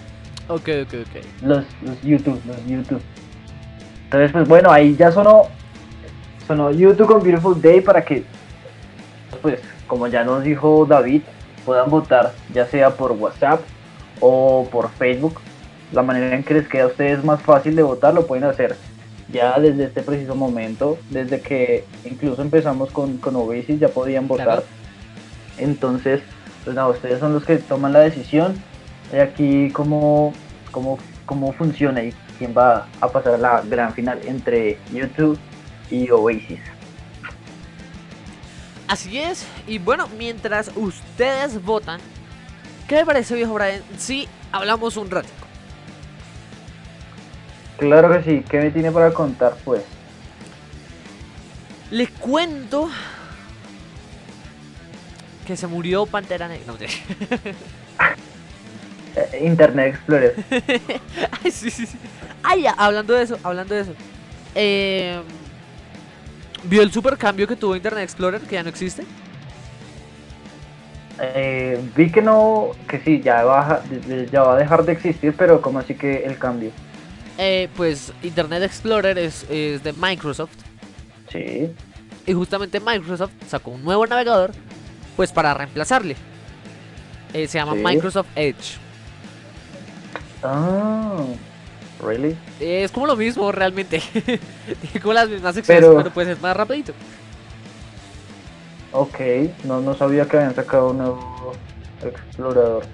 [0.49, 1.25] Ok, ok, ok.
[1.43, 3.03] Los, los YouTube, los YouTube.
[4.05, 5.43] Entonces, pues bueno, ahí ya sonó,
[6.47, 8.25] sonó YouTube con Beautiful Day para que,
[9.43, 11.23] pues, como ya nos dijo David,
[11.67, 13.61] puedan votar ya sea por WhatsApp
[14.21, 15.41] o por Facebook.
[15.93, 18.77] La manera en que les queda a ustedes más fácil de votar lo pueden hacer
[19.31, 24.47] ya desde este preciso momento, desde que incluso empezamos con, con Oasis ya podían votar.
[24.47, 24.63] Claro.
[25.59, 26.23] Entonces,
[26.65, 28.55] pues nada, ustedes son los que toman la decisión
[29.13, 30.33] de aquí cómo,
[30.71, 35.39] cómo, cómo funciona y quién va a pasar a la gran final entre YouTube
[35.91, 36.61] y Oasis.
[38.87, 39.47] Así es.
[39.67, 42.01] Y bueno, mientras ustedes votan,
[42.87, 43.83] ¿qué le parece, viejo Brian?
[43.99, 45.38] Si hablamos un ratito.
[47.79, 49.83] Claro que sí, ¿qué me tiene para contar pues?
[51.91, 52.91] Le cuento
[55.47, 56.67] que se murió Pantera Negra.
[56.67, 56.77] No.
[59.17, 60.35] Eh, Internet Explorer.
[61.43, 61.99] Ay, sí, sí, sí.
[62.43, 63.93] Ay, ya, hablando de eso, hablando de eso.
[64.55, 65.21] Eh,
[66.65, 69.05] ¿Vio el super cambio que tuvo Internet Explorer, que ya no existe?
[71.21, 73.83] Eh, vi que no, que sí, ya, baja,
[74.31, 76.71] ya va a dejar de existir, pero como así que el cambio.
[77.39, 80.51] Eh, pues Internet Explorer es, es de Microsoft.
[81.31, 81.71] Sí.
[82.27, 84.51] Y justamente Microsoft sacó un nuevo navegador,
[85.17, 86.17] pues para reemplazarle.
[87.33, 87.83] Eh, se llama Sí.
[87.85, 88.77] Microsoft Edge.
[90.43, 91.23] Ah,
[92.05, 92.37] really?
[92.61, 94.01] Eh, es como lo mismo realmente.
[94.13, 96.93] Tiene como las mismas secciones, Pero- pero pues es más rapidito.
[98.93, 99.19] Ok,
[99.65, 101.53] no, no sabía que habían sacado un nuevo
[102.03, 102.85] explorador.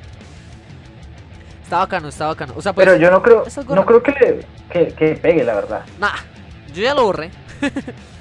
[1.74, 2.54] Está bacano, está bacano.
[2.56, 5.54] O sea, pues, Pero yo no creo, no creo que, le, que, que pegue, la
[5.54, 5.82] verdad.
[5.98, 6.14] nah,
[6.72, 7.30] yo ya lo borré.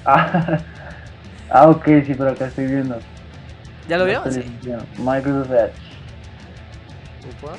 [0.06, 0.58] Ah,
[1.50, 2.98] ah, ok, sí, pero acá estoy viendo.
[3.88, 4.22] ¿Ya lo vio?
[4.30, 4.42] Sí.
[4.98, 5.72] Microsoft Edge.
[7.42, 7.52] Upa.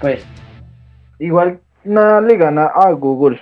[0.00, 0.22] Pues,
[1.18, 3.40] igual nada le gana a Google.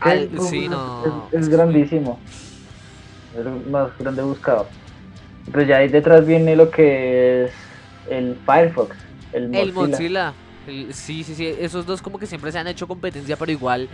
[0.00, 1.28] Al- Google sí, es- no.
[1.32, 2.18] Es, es grandísimo.
[3.32, 4.66] Es el más grande buscador.
[5.50, 7.52] Pues ya ahí detrás viene lo que es
[8.10, 8.96] el Firefox,
[9.32, 9.62] el Mozilla.
[9.62, 10.32] El Mozilla.
[10.66, 11.46] el- sí, sí, sí.
[11.46, 13.88] Esos dos como que siempre se han hecho competencia, pero igual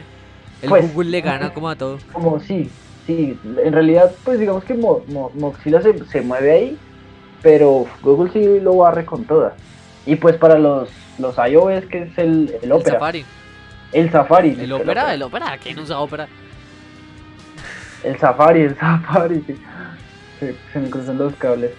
[0.62, 1.98] el Pues, Google le gana como a todo.
[2.12, 2.70] Como sí,
[3.06, 6.78] sí, en realidad pues digamos que Mo- Mo- Mozilla se, se mueve ahí,
[7.42, 9.52] pero Google sí lo barre con todas.
[10.06, 13.24] Y pues para los, los iOS que es el, el El Opera, Safari.
[13.92, 14.56] el Safari.
[14.60, 15.58] El Opera, el Opera.
[15.62, 16.28] ¿Quién usa Opera?
[18.04, 19.56] El Safari, el Safari, sí.
[20.38, 21.72] Se, se me cruzan los cables.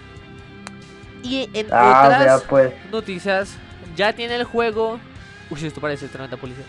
[1.22, 2.72] Y en Ah, otras vea pues.
[2.92, 3.56] noticias,
[3.96, 4.98] ya tiene el juego.
[5.50, 6.64] Uy, esto parece tremenda policía.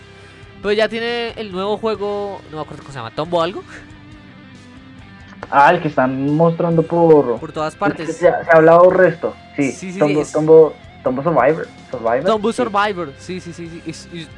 [0.62, 3.62] Pero ya tiene el nuevo juego, no me acuerdo cómo se llama, Tombo algo,
[5.50, 7.38] Ah, el que están mostrando por...
[7.40, 8.16] por todas partes.
[8.16, 9.72] Se, ha- se ha hablado resto, sí.
[9.72, 11.66] Sí, sí, Tombo, es- Tombo, Tombo Survivor.
[11.90, 12.24] Survivor.
[12.24, 12.56] Tombo sí.
[12.56, 13.68] Survivor, sí, sí, sí.
[13.68, 13.82] sí.
[13.86, 14.28] es- es-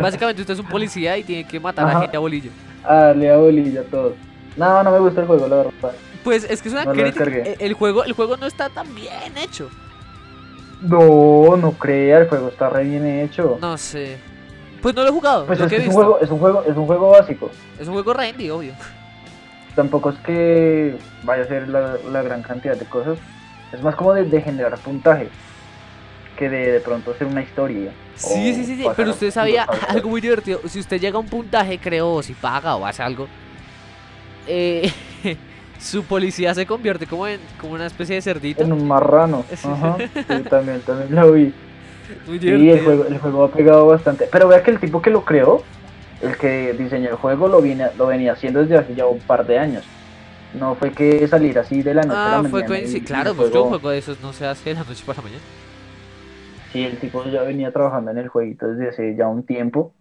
[0.00, 2.00] básicamente usted es un policía y tiene que matar a Ajá.
[2.02, 2.50] gente a bolillo.
[2.84, 4.14] Ah, le da bolilla a todos.
[4.56, 5.92] No, no me gusta el juego, la verdad.
[6.24, 7.24] Pues es que es una No crítica.
[7.30, 9.68] eh, El juego, el juego no está tan bien hecho.
[10.80, 13.58] No, no crea, el juego está re bien hecho.
[13.60, 14.18] No sé.
[14.80, 16.02] Pues no lo he jugado, Pues lo es, que he es un visto.
[16.04, 17.50] juego, es un juego, es un juego básico.
[17.78, 18.72] Es un juego rendy, obvio.
[19.76, 23.16] tampoco es que vaya a ser la, la gran cantidad de cosas.
[23.72, 25.28] Es más como de, de generar puntaje
[26.36, 27.92] que de de pronto hacer una historia.
[28.16, 28.84] Sí, sí, sí, sí.
[28.96, 30.60] Pero usted sabía algo muy divertido.
[30.66, 33.28] Si usted llega a un puntaje, creo, o si paga o hace algo,
[34.48, 34.92] eh,
[35.82, 38.62] su policía se convierte como en como una especie de cerdito.
[38.62, 39.44] En un marrano.
[39.64, 39.96] Ajá.
[40.14, 41.52] Sí, también, también lo vi.
[42.26, 44.28] Muy Sí, el juego, el juego ha pegado bastante.
[44.30, 45.62] Pero vea que el tipo que lo creó,
[46.22, 49.46] el que diseñó el juego, lo, viene, lo venía haciendo desde hace ya un par
[49.46, 49.84] de años.
[50.58, 52.66] No fue que salir así de la noche a la Ah, mañana.
[52.66, 55.18] fue y- Claro, pues un juego- de esos no se hace de la noche para
[55.18, 55.42] la mañana.
[56.72, 59.94] Sí, el tipo ya venía trabajando en el jueguito desde hace ya un tiempo.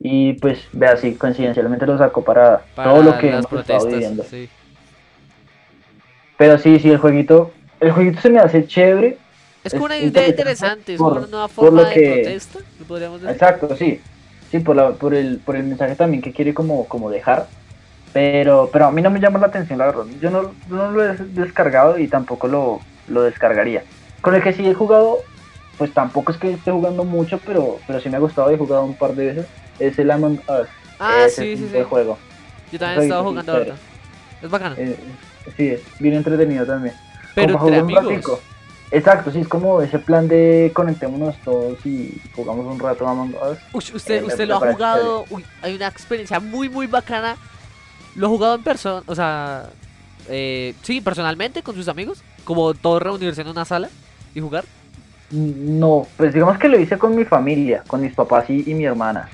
[0.00, 3.92] Y pues, vea, sí, coincidencialmente lo sacó para, Para todo lo que hemos estado protestas.
[3.92, 4.24] viviendo.
[4.24, 4.48] Sí.
[6.36, 9.18] Pero sí, sí, el jueguito, el jueguito se me hace chévere.
[9.62, 12.58] Es como una idea interesante es como una nueva por lo forma de que- protesta,
[12.80, 13.34] ¿lo podríamos decir.
[13.34, 14.00] Exacto, sí.
[14.50, 17.46] Sí, por, la, por, el, por el mensaje también que quiere como, como dejar.
[18.12, 20.04] Pero, pero a mí no me llama la atención, la verdad.
[20.20, 23.82] Yo no, no lo he descargado y tampoco lo, lo descargaría.
[24.20, 25.18] Con el que sí he jugado,
[25.78, 28.58] pues tampoco es que esté jugando mucho, pero, pero sí me ha gustado y he
[28.58, 29.46] jugado un par de veces.
[29.80, 30.68] Es el Among Us.
[31.00, 31.82] Ah, Ese sí, sí, sí.
[31.82, 32.16] juego.
[32.70, 33.72] Yo también he estado jugando chévere.
[34.42, 34.74] Es bacano.
[34.78, 34.96] Eh,
[35.56, 36.94] sí, es bien entretenido también.
[37.34, 38.40] Pero Como entre amigos.
[38.90, 43.58] Exacto, sí, es como ese plan de conectémonos todos y jugamos un rato Among Us.
[43.72, 45.24] Uy, usted, Eh, usted lo ha jugado.
[45.30, 47.36] Uy, hay una experiencia muy, muy bacana.
[48.14, 49.70] Lo ha jugado en persona, o sea,
[50.28, 52.22] eh, sí, personalmente con sus amigos.
[52.44, 53.88] Como todos reunirse en una sala
[54.34, 54.64] y jugar.
[55.30, 58.84] No, pues digamos que lo hice con mi familia, con mis papás y, y mi
[58.84, 59.28] hermana.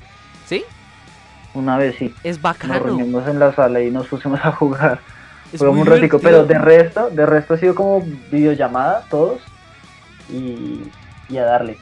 [1.54, 2.14] Una vez sí.
[2.22, 2.78] Es Nos bacano.
[2.78, 5.00] reunimos en la sala y nos pusimos a jugar.
[5.56, 9.40] Jugamos un ratico, pero de resto, de resto ha sido como videollamada todos
[10.28, 10.82] y,
[11.28, 11.76] y a darle.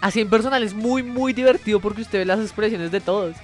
[0.00, 3.36] Así en personal es muy, muy divertido porque usted ve las expresiones de todos.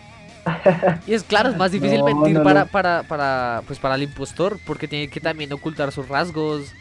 [1.07, 2.67] Y es claro, es más difícil No, mentir no, para, no.
[2.67, 6.75] para, para, pues para el impostor porque tiene que también ocultar sus rasgos.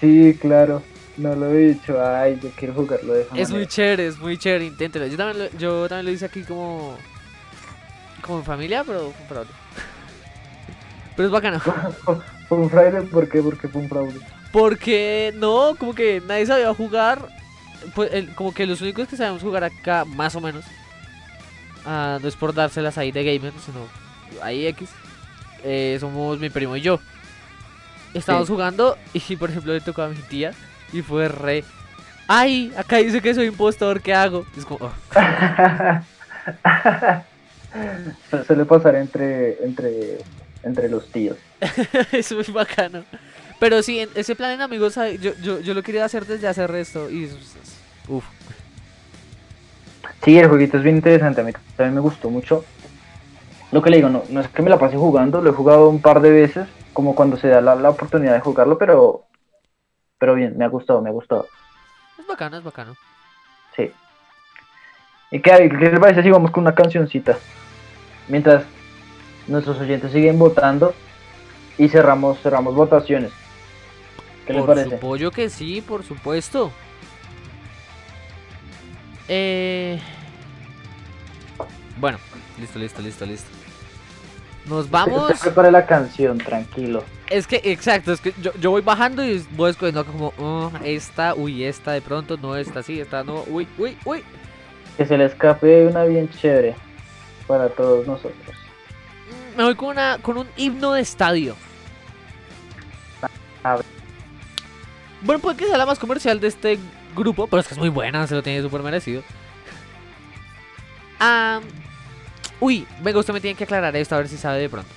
[0.00, 0.82] Sí, claro.
[1.16, 2.04] No lo he dicho.
[2.04, 5.06] Ay, yo quiero jugarlo de esa Es muy chévere, es muy chévere, inténtelo.
[5.06, 6.96] Yo también lo, yo también lo hice aquí como.
[8.22, 9.50] Como en familia, pero con fraude.
[11.16, 11.60] Pero es bacano.
[12.48, 13.40] Fue un fraude, ¿por qué?
[13.42, 14.20] Porque fue un fraude.
[14.52, 17.26] Porque no, como que nadie sabía jugar.
[17.94, 20.64] Pues, el- como que los únicos que sabemos jugar acá, más o menos.
[21.86, 23.80] ah, no es por dárselas ahí de gamer, sino
[24.42, 24.90] ahí X.
[25.64, 27.00] eh, somos mi primo y yo.
[28.14, 28.52] Estábamos Sí.
[28.52, 30.52] jugando y por ejemplo le tocó a mi tía
[30.92, 31.64] y fue re.
[32.28, 34.44] Ay, acá dice que soy impostor, ¿qué hago?
[34.56, 34.92] Y es como, "Oh".
[38.30, 40.18] Su- Suele pasar entre, entre,
[40.62, 41.36] entre los tíos.
[42.12, 43.04] es muy bacano.
[43.58, 47.08] Pero sí, ese plan en amigos, yo, yo, yo lo quería hacer desde hace resto
[47.10, 47.30] y
[48.08, 48.24] uf.
[50.24, 52.64] Sí, el jueguito es bien interesante, a mí también me gustó mucho.
[53.70, 55.88] Lo que le digo, no, no es que me la pase jugando, lo he jugado
[55.88, 59.22] un par de veces, como cuando se da la, la oportunidad de jugarlo, pero,
[60.18, 61.46] pero bien, me ha gustado, me ha gustado.
[62.18, 62.96] Es bacano, es bacano.
[63.76, 63.90] Sí.
[65.30, 67.38] ¿Y qué, qué les parece si vamos con una cancioncita?
[68.32, 68.64] Mientras
[69.46, 70.94] nuestros oyentes siguen votando
[71.76, 73.30] y cerramos, cerramos votaciones.
[74.46, 74.96] ¿Qué les por parece?
[74.96, 76.72] supuesto que sí, por supuesto.
[79.28, 80.00] Eh...
[82.00, 82.16] Bueno,
[82.58, 83.50] listo, listo, listo, listo.
[84.64, 85.30] Nos vamos.
[85.30, 87.04] Usted prepare la canción, tranquilo.
[87.28, 91.34] Es que, exacto, es que yo, yo voy bajando y voy escogiendo como, oh, esta,
[91.34, 94.24] uy, esta de pronto, no, esta sí, esta no, uy, uy, uy.
[94.96, 96.74] Que se le escape una bien chévere
[97.52, 98.56] para todos nosotros.
[99.52, 101.54] Mm, Me voy con, una, con un himno de estadio.
[103.62, 103.84] A ver.
[105.20, 106.78] Bueno, puede que sea la más comercial de este
[107.14, 109.22] grupo, pero es que es muy buena, se lo tiene súper merecido.
[112.58, 114.88] Uy, venga, usted me tiene que aclarar esto a ver si sabe de pronto.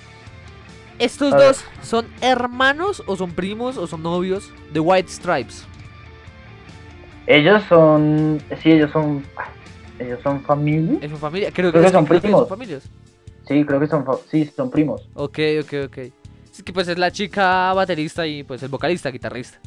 [0.98, 1.48] ¿Estos A ver.
[1.48, 5.66] dos son hermanos o son primos o son novios de White Stripes?
[7.28, 9.26] Ellos son, sí, ellos son,
[10.00, 11.00] ellos son familia.
[11.02, 11.52] ¿Es familia?
[11.54, 12.48] Creo, que son primos.
[12.50, 12.84] familias.
[13.48, 15.08] Sí, creo que son, sí, son primos.
[15.14, 15.98] Ok, ok, ok.
[16.52, 19.60] Es que pues es la chica baterista y pues el vocalista, guitarrista.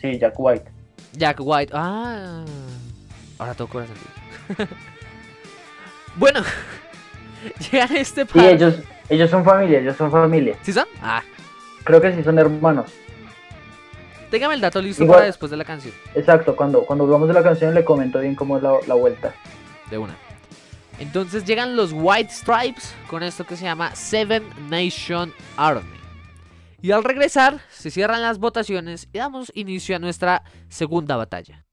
[0.00, 0.70] Sí, Jack White.
[1.12, 1.72] Jack White.
[1.74, 2.44] Ah.
[3.38, 4.68] Ahora todo cobra sentido.
[6.16, 6.40] bueno.
[7.70, 8.44] Llegan a este Sí, par.
[8.46, 8.74] ellos,
[9.08, 10.56] ellos son familia, ellos son familia.
[10.62, 10.86] ¿Sí son?
[11.02, 11.22] Ah.
[11.84, 12.90] Creo que sí son hermanos.
[14.30, 15.94] Téngame el dato listo Igual- para después de la canción.
[16.14, 19.34] Exacto, cuando, cuando hablamos de la canción le comento bien cómo es la, la vuelta.
[19.90, 20.16] De una.
[20.98, 25.96] Entonces llegan los White Stripes con esto que se llama Seven Nation Army.
[26.80, 31.64] Y al regresar, se cierran las votaciones y damos inicio a nuestra segunda batalla.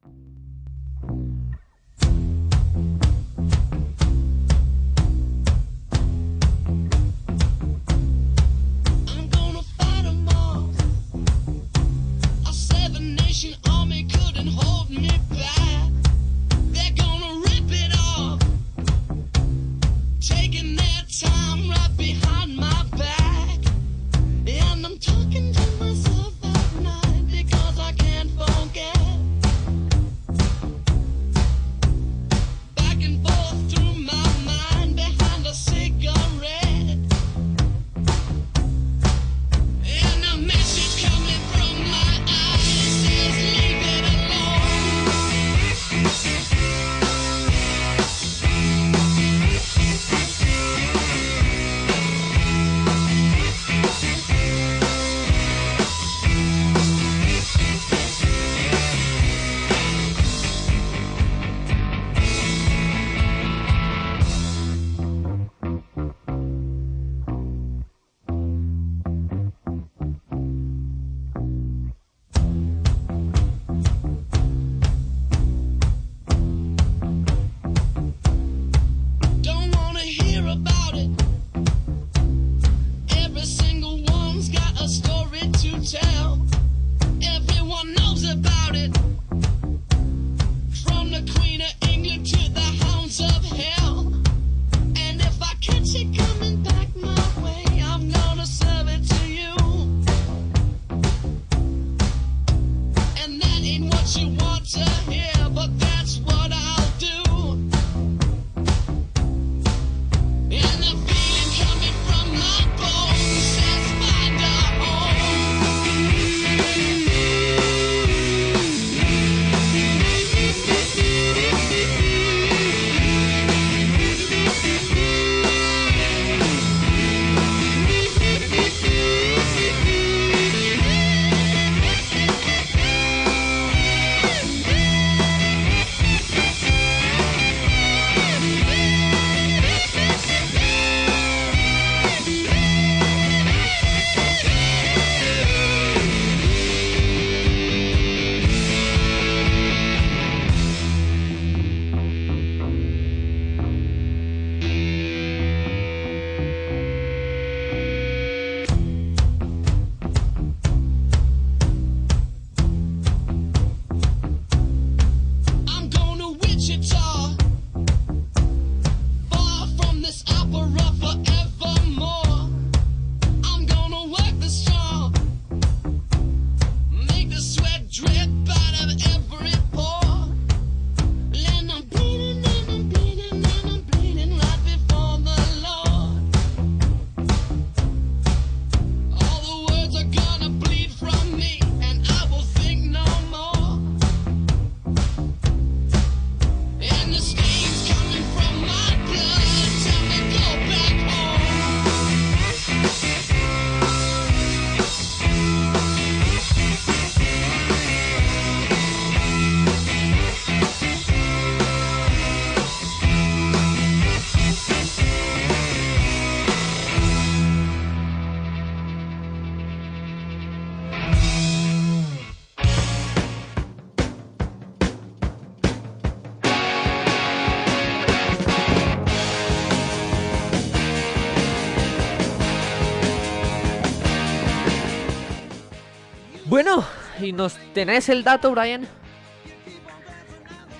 [236.55, 236.85] Bueno,
[237.19, 238.87] y nos tenés el dato, Brian.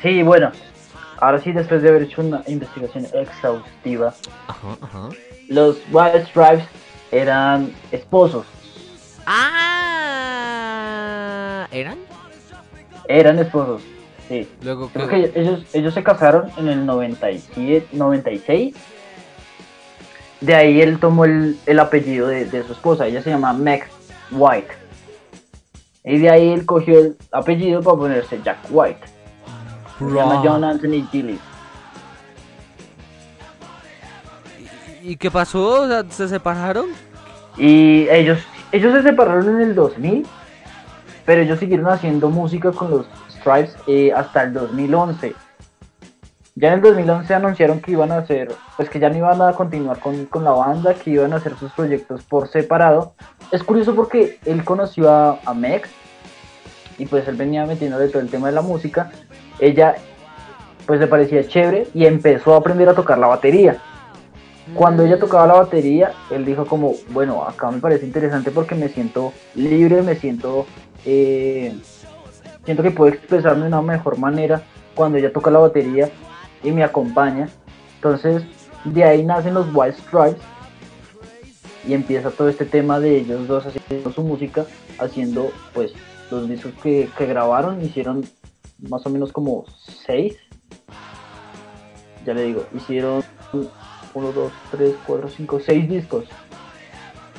[0.02, 0.54] Sí, bueno,
[1.20, 4.14] ahora sí, después de haber hecho una investigación exhaustiva,
[4.48, 5.10] Ajá, ajá.
[5.50, 6.64] los White Stripes
[7.12, 8.46] eran esposos.
[9.26, 10.48] Ah,
[11.74, 11.98] ¿eran?
[13.10, 13.82] Eran esposos,
[14.30, 14.48] sí.
[14.62, 18.74] Luego Creo que que ellos, ellos se casaron en el 97, 96.
[20.40, 23.08] De ahí él tomó el, el apellido de, de su esposa.
[23.08, 23.90] Ella se llama Meg
[24.32, 24.85] White.
[26.06, 29.02] Y de ahí él cogió el apellido para ponerse Jack White.
[29.98, 31.40] Se llama John Anthony Gillis.
[35.02, 35.84] ¿Y qué pasó?
[35.84, 36.88] O sea, ¿Se separaron?
[37.58, 38.40] Y ellos,
[38.72, 40.26] ellos se separaron en el 2000.
[41.26, 45.34] Pero ellos siguieron haciendo música con los Stripes eh, hasta el 2011.
[46.58, 49.52] Ya en el 2011 anunciaron que iban a hacer, pues que ya no iban a
[49.52, 53.14] continuar con, con la banda, que iban a hacer sus proyectos por separado.
[53.52, 55.90] Es curioso porque él conoció a, a Mex
[56.98, 59.12] y pues él venía metiéndole todo el tema de la música.
[59.60, 59.96] Ella
[60.86, 63.82] pues le parecía chévere y empezó a aprender a tocar la batería.
[64.74, 68.88] Cuando ella tocaba la batería, él dijo como, bueno, acá me parece interesante porque me
[68.88, 70.66] siento libre, me siento,
[71.06, 71.76] eh,
[72.64, 74.62] siento que puedo expresarme de una mejor manera
[74.96, 76.10] cuando ella toca la batería
[76.66, 77.48] y me acompaña.
[77.96, 78.44] Entonces,
[78.84, 80.42] de ahí nacen los White Stripes
[81.88, 84.66] y empieza todo este tema de ellos dos haciendo su música,
[85.00, 85.94] haciendo pues
[86.32, 88.26] los discos que, que grabaron, hicieron
[88.90, 89.66] más o menos como
[90.06, 90.36] seis.
[92.26, 96.26] Ya le digo, hicieron 1, 2, 3, 4, 5, 6 discos.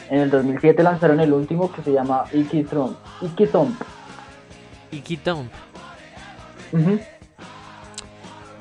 [0.08, 2.96] En el 2007 lanzaron el último que se llama Icky Thump.
[3.20, 3.80] Icky Thump.
[4.92, 5.50] Y Keaton.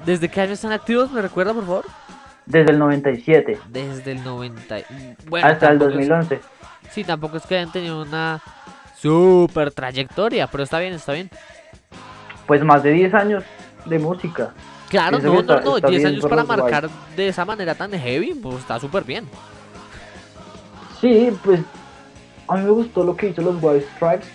[0.06, 1.12] ¿Desde qué año están activos?
[1.12, 1.86] ¿Me recuerda, por favor?
[2.46, 4.80] Desde el 97 Desde el 90.
[4.80, 4.86] y-
[5.28, 6.40] Bueno, hasta el tampoco es- 2011.
[6.92, 8.40] Sí, tampoco es que hayan tenido una
[8.96, 11.30] super trayectoria, pero está bien, está bien.
[12.46, 13.44] Pues más de 10 años
[13.86, 14.54] de música.
[14.90, 18.36] Claro, no, no, no, está 10 bien años para marcar de esa manera tan heavy,
[18.36, 19.28] pues está súper bien.
[21.02, 21.60] Sí, pues
[22.48, 24.28] a mí me gustó lo que hizo los White Stripes.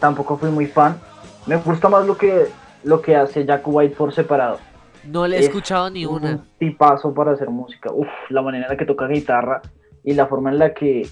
[0.00, 0.98] Tampoco fui muy fan.
[1.46, 2.48] Me gusta más lo que
[2.84, 4.58] lo que hace Jack White por separado.
[5.04, 6.30] No le he Es escuchado ni una.
[6.30, 7.90] Un tipazo para hacer música.
[7.92, 9.62] Uf, la manera en la que toca guitarra
[10.04, 11.08] y la forma en la que,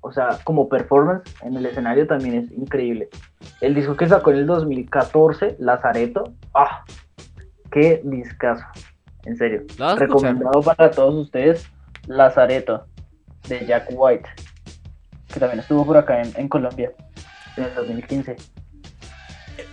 [0.00, 3.08] o sea, como performance en el escenario también es increíble.
[3.60, 6.84] El disco que sacó en el 2014, Lazareto, ah,
[7.70, 8.64] qué discazo.
[9.24, 9.62] En serio.
[9.96, 11.70] Recomendado para todos ustedes,
[12.06, 12.86] Lazareto,
[13.48, 14.28] de Jack White,
[15.32, 16.92] que también estuvo por acá en, en Colombia
[17.56, 18.36] en el 2015.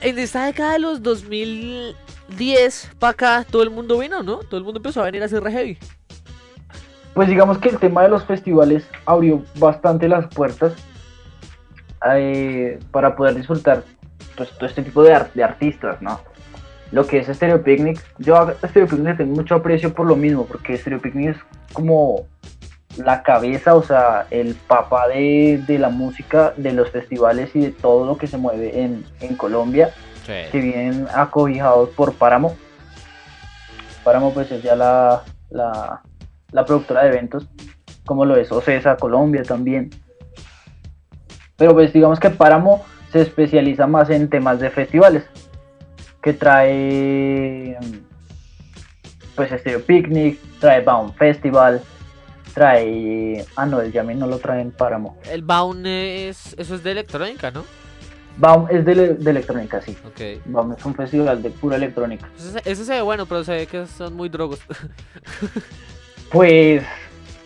[0.01, 4.37] En esta década de los 2010 para acá, todo el mundo vino, ¿no?
[4.37, 5.77] Todo el mundo empezó a venir a hacer re heavy.
[7.13, 10.73] Pues digamos que el tema de los festivales abrió bastante las puertas
[12.13, 13.83] eh, para poder disfrutar
[14.37, 16.21] pues, todo este tipo de, ar- de artistas, ¿no?
[16.91, 20.15] Lo que es Stereo Picnic, yo a Stereo Picnic le tengo mucho aprecio por lo
[20.15, 21.37] mismo, porque Stereo Picnic es
[21.73, 22.25] como
[22.97, 27.71] la cabeza, o sea, el papá de, de la música, de los festivales y de
[27.71, 29.93] todo lo que se mueve en, en Colombia
[30.51, 32.55] que vienen acobijados por Páramo.
[34.03, 36.01] Páramo pues es ya la, la,
[36.51, 37.47] la productora de eventos,
[38.05, 39.89] como lo es Ocesa Colombia también.
[41.57, 45.25] Pero pues digamos que Páramo se especializa más en temas de festivales,
[46.21, 47.77] que trae
[49.35, 51.81] pues Stereo Picnic, trae Bound Festival,
[52.53, 53.45] trae...
[53.55, 55.17] Ah no, el Yami no lo trae en Páramo.
[55.29, 56.55] El Baun es.
[56.57, 57.63] Eso es de electrónica, ¿no?
[58.37, 59.97] Bound es de, de electrónica, sí.
[60.05, 60.41] Ok.
[60.45, 62.29] Bound es un festival de pura electrónica.
[62.35, 64.59] Pues Ese, ese se ve bueno, pero se ve que son muy drogos.
[66.31, 66.83] Pues,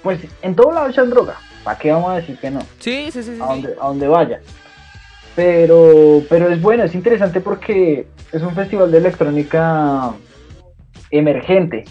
[0.02, 1.38] pues en todo lado echan droga.
[1.64, 2.60] ¿Para qué vamos a decir que no?
[2.80, 3.42] sí, sí, sí, sí.
[3.42, 3.62] A sí.
[3.62, 4.42] donde, a donde vaya.
[5.38, 10.12] Pero, pero es bueno, es interesante porque es un festival de electrónica
[11.12, 11.86] emergente.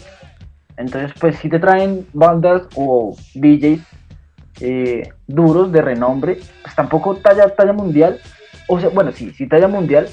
[0.76, 3.80] Entonces, pues si te traen bandas o DJs
[4.60, 8.20] eh, duros de renombre, pues tampoco talla, talla mundial.
[8.68, 10.08] O sea, bueno, sí, sí talla mundial.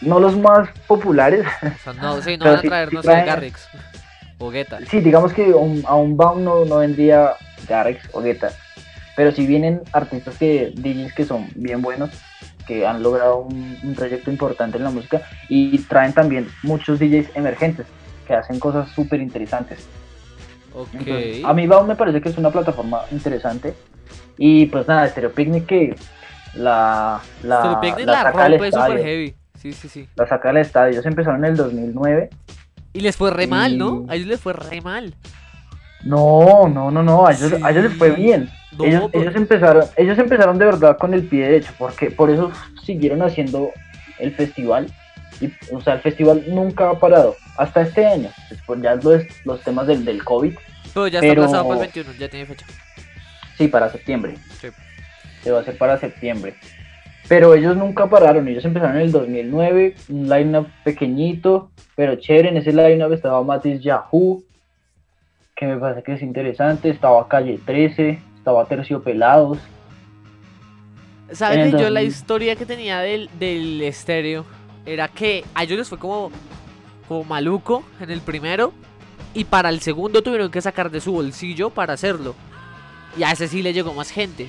[0.00, 3.02] No los más populares, O sea, no, sí, no van a sí- traer, sí no
[3.02, 3.68] sé, traen- Garrix.
[4.38, 4.78] O Guetta.
[4.90, 7.34] Sí, digamos que a un, a un Baum no, no vendría
[7.68, 8.48] Garrix o Guetta.
[9.14, 12.10] Pero si vienen artistas que DJs que son bien buenos,
[12.66, 17.28] que han logrado un, un trayecto importante en la música y traen también muchos DJs
[17.36, 17.86] emergentes
[18.26, 19.86] que hacen cosas súper interesantes.
[20.74, 20.88] Ok.
[20.94, 23.74] Entonces, a mí Baum me parece que es una plataforma interesante.
[24.38, 25.94] Y pues nada, Stereo Picnic que
[26.54, 29.34] la, la, Stereo Picnic la la rompe súper heavy.
[29.58, 30.08] Sí, sí, sí.
[30.16, 30.92] La saca al estadio.
[30.94, 32.30] Ellos empezaron en el 2009.
[32.94, 34.04] Y les fue re mal, ¿no?
[34.08, 35.14] A ellos les fue re mal.
[36.04, 38.50] No, no, no, no, a ellos, a ellos les fue bien.
[38.76, 42.28] No, ellos, pero- ellos empezaron, ellos empezaron de verdad con el pie derecho, porque por
[42.30, 42.50] eso
[42.82, 43.70] siguieron haciendo
[44.18, 44.92] el festival.
[45.42, 48.30] Y, o sea, el festival nunca ha parado, hasta este año.
[48.48, 50.54] Después ya los, los temas del, del COVID,
[50.94, 52.66] Pero ya está aplazado para el 21, ya tiene fecha.
[53.58, 54.36] sí, para septiembre.
[54.60, 54.68] Sí.
[55.42, 56.54] Se va a hacer para septiembre.
[57.28, 62.48] Pero ellos nunca pararon, ellos empezaron en el 2009, un line-up pequeñito, pero chévere.
[62.50, 64.42] En ese line-up estaba Matis Yahoo,
[65.56, 66.90] que me parece que es interesante.
[66.90, 69.58] Estaba Calle 13, estaba Terciopelados.
[71.30, 72.06] ¿Sabes yo la 2000?
[72.06, 74.44] historia que tenía del, del estéreo?
[74.84, 76.30] Era que a ellos les fue como,
[77.08, 78.72] como maluco en el primero.
[79.34, 82.34] Y para el segundo tuvieron que sacar de su bolsillo para hacerlo.
[83.16, 84.48] Y a ese sí le llegó más gente.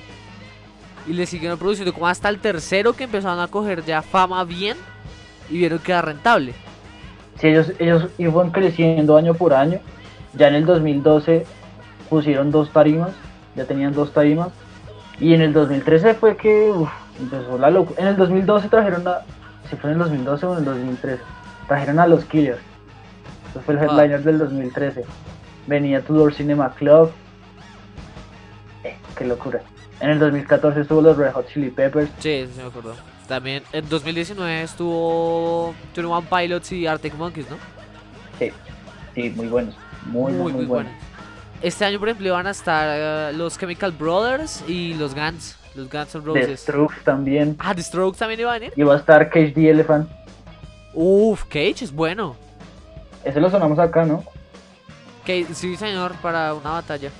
[1.06, 4.76] Y le siguieron produciendo como hasta el tercero que empezaron a coger ya fama bien.
[5.50, 6.54] Y vieron que era rentable.
[7.38, 9.80] Si ellos, ellos iban creciendo año por año,
[10.34, 11.44] ya en el 2012
[12.08, 13.10] pusieron dos tarimas,
[13.56, 14.50] ya tenían dos tarimas,
[15.18, 16.72] y en el 2013 fue que
[17.18, 18.00] empezó la locura.
[18.00, 19.22] En el 2012 trajeron a,
[19.76, 21.22] fue en el 2012 o en el 2013,
[21.68, 22.60] trajeron a los Killers.
[23.50, 23.84] Ese fue el Ah.
[23.84, 25.04] headliner del 2013.
[25.66, 27.10] Venía Tudor Cinema Club.
[28.84, 29.60] Eh, qué locura.
[30.00, 32.10] En el 2014 estuvo los Red Hot Chili Peppers.
[32.18, 32.94] Sí, eso sí me acuerdo.
[33.28, 37.56] También en 2019 estuvo 21 Pilots y Arctic Monkeys, ¿no?
[38.38, 38.50] Sí,
[39.14, 39.74] sí, muy buenos.
[40.06, 40.92] Muy, muy, muy, buenos.
[41.62, 45.90] Este año, por ejemplo, iban a estar eh, los Chemical Brothers y los Guns, los
[45.90, 46.60] Guns N' The Roses.
[46.60, 47.56] Strokes también.
[47.58, 48.72] Ah, The Strokes también iba a venir.
[48.76, 50.08] Y va a estar Cage the Elephant.
[50.92, 52.36] Uf, Cage es bueno.
[53.24, 54.24] Ese lo sonamos acá, ¿no?
[55.26, 57.10] Cage, sí, señor, para una batalla.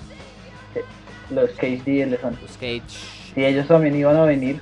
[1.30, 2.40] Los Cage the Elephant.
[2.42, 2.82] Los Cage.
[3.34, 4.60] Sí, ellos también iban a venir.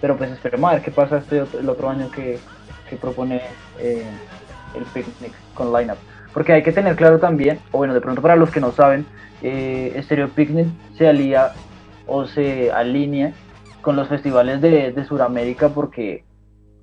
[0.00, 2.38] Pero pues esperemos a ver qué pasa este otro- el otro año que,
[2.90, 3.40] que propone
[3.78, 4.04] eh,
[4.74, 5.98] el Picnic con Lineup.
[6.32, 9.06] Porque hay que tener claro también, o bueno, de pronto para los que no saben,
[9.42, 10.66] eh, Stereo Picnic
[10.96, 11.52] se alía
[12.06, 13.32] o se alinea
[13.80, 16.24] con los festivales de, de Sudamérica porque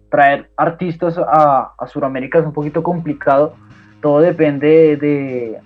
[0.10, 3.54] traer artistas a, a Sudamérica es un poquito complicado.
[4.02, 5.60] Todo depende de,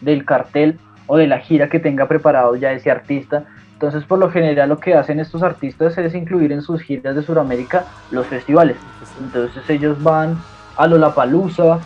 [0.00, 3.44] del cartel o de la gira que tenga preparado ya ese artista.
[3.74, 7.22] Entonces, por lo general, lo que hacen estos artistas es incluir en sus giras de
[7.22, 8.76] Sudamérica los festivales.
[9.20, 10.38] Entonces, ellos van
[10.76, 11.80] a Lollapalooza,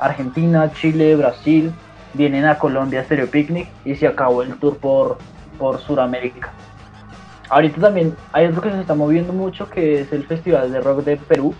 [0.00, 1.72] Argentina, Chile, Brasil,
[2.14, 5.18] vienen a Colombia a Stereo Picnic y se acabó el tour por,
[5.58, 6.52] por Sudamérica.
[7.50, 11.02] Ahorita también hay otro que se está moviendo mucho que es el Festival de Rock
[11.04, 11.54] de Perú,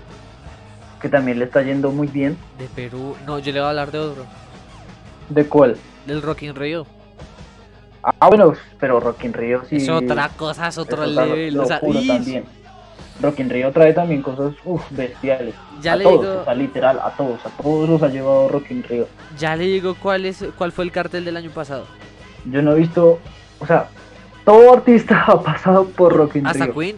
[1.01, 2.37] que también le está yendo muy bien.
[2.59, 3.17] De Perú.
[3.27, 4.25] No, yo le voy a hablar de otro.
[5.31, 5.77] ¿De cuál?
[6.07, 6.87] Del Rock in Rio.
[8.03, 9.77] Ah, bueno, pero Rock in Rio sí.
[9.77, 11.59] Es otra cosa, es otro es level.
[11.59, 12.45] O sea, también.
[13.21, 15.55] Rock in Rio trae también cosas uf, bestiales.
[15.83, 18.49] Ya a le todos, digo- o sea, literal, a todos, a todos los ha llevado
[18.49, 19.09] Rock in Rio.
[19.37, 21.87] ya le digo cuál es cuál fue el cartel del año pasado.
[22.45, 23.19] Yo no he visto,
[23.61, 23.89] o sea,
[24.45, 26.75] todo artista ha pasado por Rock in Hasta Rio.
[26.75, 26.97] Queen.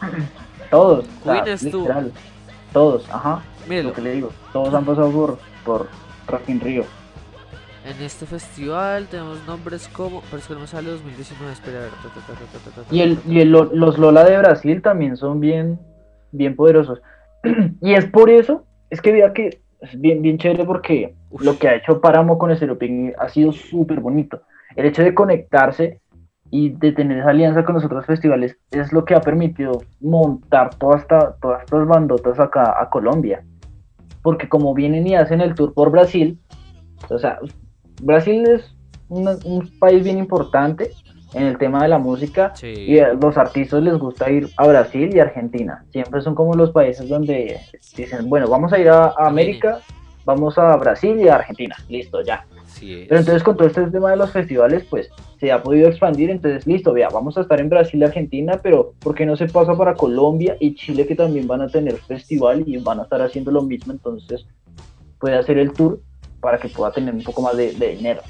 [0.70, 1.82] Todos, o sea, Queen estuvo.
[1.82, 2.12] literal,
[2.72, 3.88] todos, ajá, Mírelo.
[3.88, 5.88] lo que le digo, todos han pasado por, por
[6.26, 6.84] Rock in Rio.
[7.86, 10.20] En este festival tenemos nombres como.
[10.22, 11.52] Pero es que no me sale 2019.
[11.54, 11.90] Espera, a ver.
[11.92, 12.08] ta,
[12.74, 15.78] ta, ta, Y, el, y el- los Lola de Brasil también son bien,
[16.30, 17.00] bien poderosos.
[17.80, 21.40] y es por eso, es que vea que es bien, bien chévere porque Uf.
[21.40, 24.42] lo que ha hecho Páramo con Picnic ha sido súper bonito.
[24.78, 26.00] El hecho de conectarse
[26.52, 30.72] y de tener esa alianza con los otros festivales es lo que ha permitido montar
[30.76, 33.42] toda esta, todas estas bandotas acá a Colombia.
[34.22, 36.38] Porque como vienen y hacen el tour por Brasil,
[37.10, 37.40] o sea,
[38.02, 38.72] Brasil es
[39.08, 40.92] una- un país bien importante
[41.34, 42.68] en el tema de la música Sí.
[42.86, 45.84] y a los artistas les gusta ir a Brasil y Argentina.
[45.90, 47.58] Siempre son como los países donde
[47.96, 49.80] dicen, bueno, vamos a ir a, a América,
[50.24, 51.74] vamos a Brasil y a Argentina.
[51.88, 52.44] Listo, ya.
[52.80, 55.10] Pero entonces con todo este tema de los festivales, pues
[55.40, 56.30] se ha podido expandir.
[56.30, 59.46] Entonces, listo, vea, vamos a estar en Brasil y Argentina, pero ¿por qué no se
[59.46, 63.20] pasa para Colombia y Chile que también van a tener festival y van a estar
[63.22, 63.92] haciendo lo mismo?
[63.92, 64.46] Entonces
[65.18, 66.00] puede hacer el tour
[66.40, 68.22] para que pueda tener un poco más de, de dinero.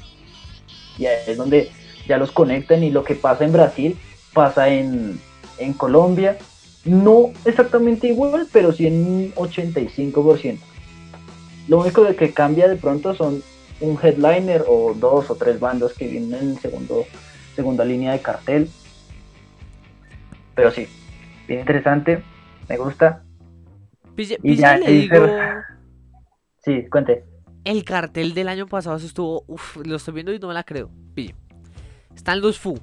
[0.97, 1.69] Y ahí es donde
[2.07, 3.97] ya los conectan y lo que pasa en Brasil
[4.33, 5.19] pasa en,
[5.57, 6.37] en Colombia.
[6.85, 10.57] No exactamente igual, pero sí en un 85%.
[11.67, 13.43] Lo único que cambia de pronto son
[13.81, 17.05] un headliner o dos o tres bandas que vienen en segundo,
[17.55, 18.69] segunda línea de cartel.
[20.55, 20.87] Pero sí,
[21.47, 22.23] bien interesante,
[22.67, 23.23] me gusta.
[24.15, 25.27] Pille, y pille, ya, le digo.
[26.61, 27.23] Sí, cuente.
[27.63, 29.43] El cartel del año pasado eso estuvo.
[29.47, 30.91] Uf, lo estoy viendo y no me la creo.
[31.13, 31.33] Pille.
[32.13, 32.77] Están los Foo.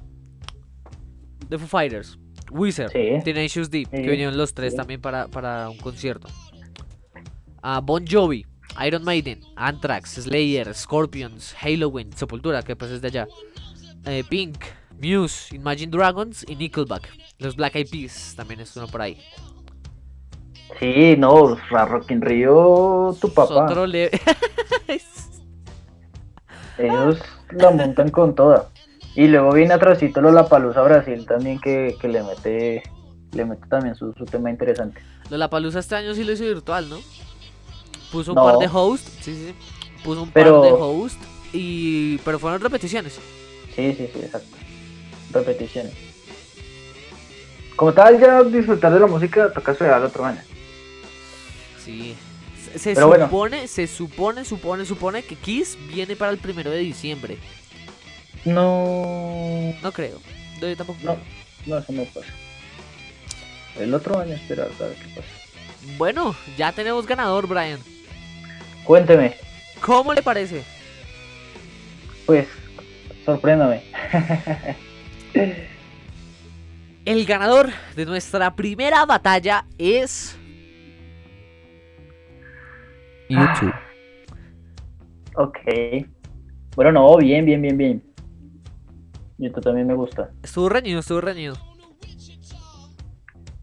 [1.47, 2.17] The Foo Fighters.
[2.51, 2.91] Wizard.
[2.91, 3.23] Sí.
[3.23, 3.85] Tenacious D.
[3.85, 4.77] Que vinieron los tres sí.
[4.77, 6.27] también para, para un concierto.
[7.61, 8.45] Ah, bon Jovi.
[8.85, 13.27] Iron Maiden, Anthrax, Slayer, Scorpions, Halloween, Sepultura, que pues es de allá.
[14.05, 14.63] eh, Pink,
[15.01, 17.09] Muse, Imagine Dragons y Nickelback.
[17.39, 19.19] Los Black Eyed Peas también es uno por ahí.
[20.79, 23.65] Sí, no, Rock in Rio, tu papá.
[23.65, 24.11] Otro le-
[26.77, 27.19] Ellos
[27.51, 28.69] la montan con toda.
[29.15, 32.83] Y luego viene atrásito la Palusa Brasil también que, que le mete
[33.33, 35.01] le mete también su, su tema interesante.
[35.29, 36.97] Lollapalooza este año sí lo hizo virtual, ¿no?
[38.11, 38.43] Puso un No.
[38.45, 39.53] par de hosts, sí, sí.
[40.03, 41.17] Puso un Pero- par de hosts
[41.53, 43.13] y pero fueron repeticiones.
[43.75, 44.55] Sí, sí, sí, exacto.
[45.33, 45.93] Repeticiones.
[47.75, 50.41] Como tal, ya disfrutar de la música toca esperar otro año.
[51.83, 52.15] Sí.
[52.73, 53.25] Se, se Pero bueno.
[53.25, 57.37] supone, se supone, supone, supone que Kiss viene para el primero de diciembre.
[58.45, 60.19] No, No creo.
[60.59, 60.99] Yo tampoco.
[61.03, 61.17] no,
[61.65, 62.27] no, eso no pasa.
[63.77, 65.27] El otro año esperar a ver qué pasa.
[65.97, 67.79] Bueno, ya tenemos ganador, Brian.
[68.87, 69.35] Cuénteme,
[69.81, 70.63] ¿Cómo le parece?
[72.25, 72.47] pues,
[73.25, 73.83] sorpréndame.
[77.05, 80.39] El ganador de nuestra primera batalla es.
[83.27, 83.73] YouTube.
[85.35, 85.59] Ok.
[86.77, 88.03] Bueno, no, bien, bien, bien, bien.
[89.37, 90.31] YouTube también me gusta.
[90.41, 91.55] Estuvo reñido, estuvo reñido.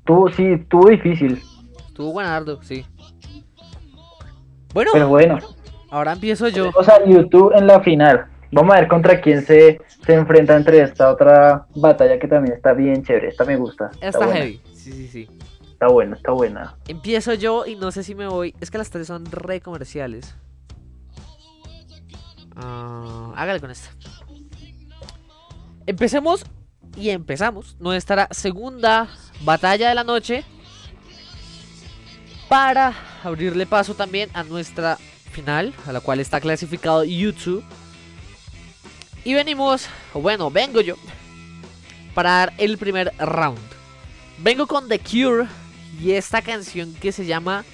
[0.05, 1.41] Tú, sí, estuvo difícil,
[1.89, 2.85] Estuvo buenardo, sí.
[4.75, 5.39] Bueno, pero bueno.
[5.91, 6.71] ahora empiezo yo.
[6.75, 8.27] O sea, YouTube en la final.
[8.51, 12.73] Vamos a ver contra quién se, se enfrenta entre esta otra batalla que también está
[12.73, 13.29] bien chévere.
[13.29, 13.91] Esta me gusta.
[14.01, 14.61] Está buena, heavy.
[14.75, 15.29] Sí, sí, sí.
[15.73, 16.77] Está buena, está buena.
[16.89, 18.55] Empiezo yo y no sé si me voy.
[18.61, 20.37] Es que las tres son re comerciales.
[22.57, 23.91] Ah, hágale con esta.
[25.87, 26.45] Empecemos
[26.97, 29.09] y empezamos nuestra segunda
[29.43, 30.45] batalla de la noche.
[32.49, 34.99] Para abrirle paso también a nuestra
[35.33, 37.65] final, a la cual está clasificado YouTube.
[39.25, 40.97] Y venimos, bueno, vengo yo,
[42.15, 43.59] para dar el primer round.
[44.39, 45.47] Vengo con The Cure
[46.01, 47.65] y esta canción que se llama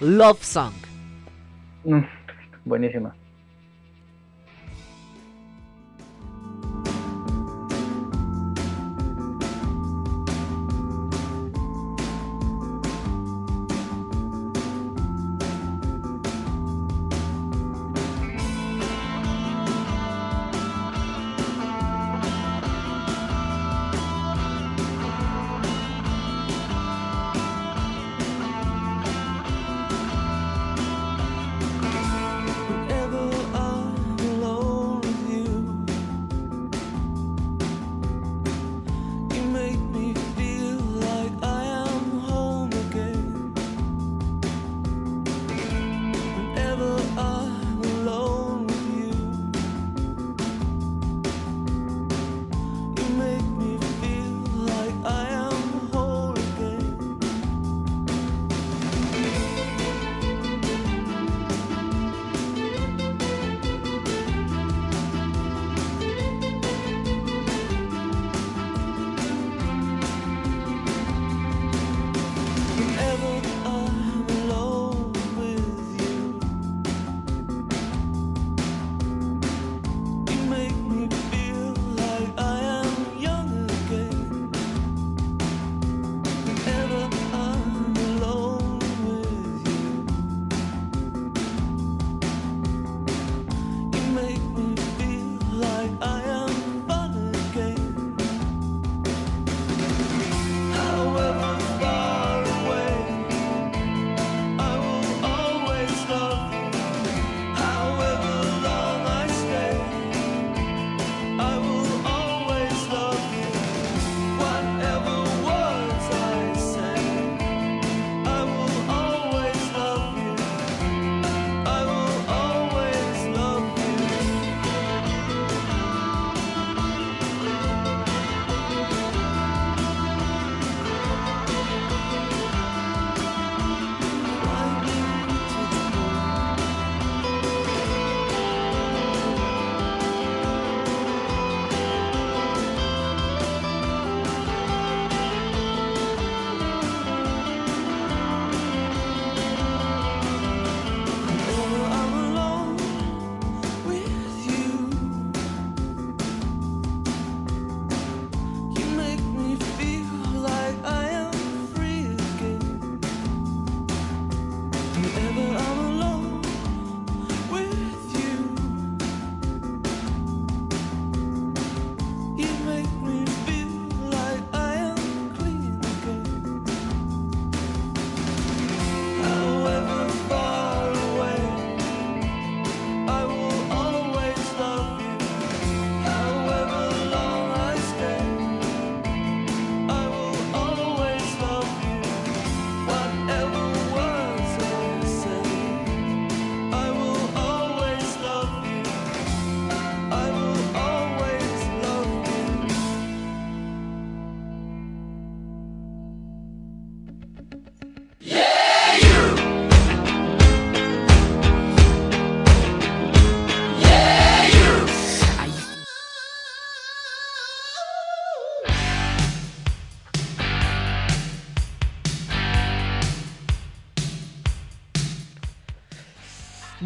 [0.00, 0.74] Love Song.
[1.84, 2.00] Mm,
[2.64, 3.14] buenísima.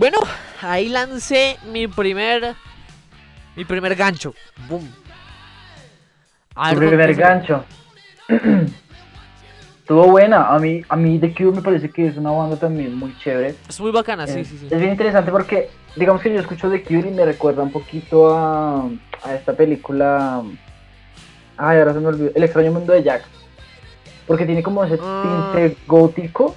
[0.08, 0.18] Bueno,
[0.62, 2.54] ahí lancé mi primer.
[3.56, 4.34] Mi primer gancho.
[4.68, 4.88] Boom.
[6.54, 7.64] Tu primer ¿dónde- gancho.
[9.80, 10.46] Estuvo buena.
[10.54, 13.56] A mí, a mí The Cure me parece que es una banda también muy chévere.
[13.68, 14.68] Es muy bacana, sí, sí, sí.
[14.70, 18.32] Es bien interesante porque, digamos que yo escucho The Cure y me recuerda un poquito
[18.32, 18.88] a,
[19.24, 20.40] a esta película.
[21.56, 22.30] Ay, ahora se me olvidó.
[22.32, 23.24] El extraño mundo de Jack.
[24.28, 25.50] Porque tiene como ese Ah.
[25.52, 26.54] tinte gótico.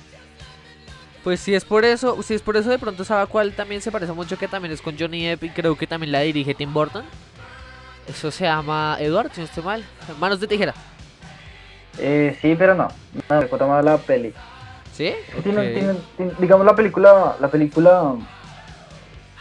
[1.30, 3.92] Pues si es por eso, si es por eso de pronto sabe cuál también se
[3.92, 6.74] parece mucho que también es con Johnny Depp y creo que también la dirige Tim
[6.74, 7.06] Burton.
[8.08, 9.84] Eso se llama Edward, si no estoy mal.
[10.20, 10.74] Manos de tijera.
[12.00, 12.88] Eh, sí, pero no.
[13.14, 14.34] No me recuerda más la peli.
[14.92, 15.14] ¿Sí?
[15.44, 15.74] Tiene- Ok.
[15.76, 18.16] tiene- tiene- digamos la película, la película,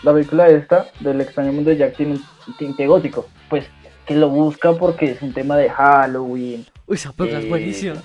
[0.03, 2.17] la película esta del extraño mundo de Jack tiene
[2.47, 3.65] un tinte gótico, pues
[4.05, 6.67] que lo busca porque es un tema de Halloween.
[6.87, 8.03] Uy, esa película es Eh, buenísima.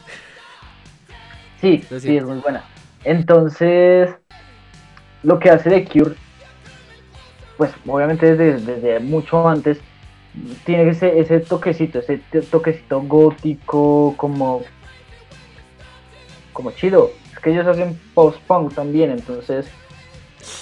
[1.59, 2.63] Sí, sí, es muy buena.
[3.03, 4.09] Entonces,
[5.23, 6.15] lo que hace The Cure,
[7.57, 9.79] pues obviamente desde, desde mucho antes,
[10.65, 12.17] tiene ese, ese toquecito, ese
[12.49, 14.61] toquecito gótico, como,
[16.51, 17.11] como chido.
[17.33, 19.67] Es que ellos hacen post-punk también, entonces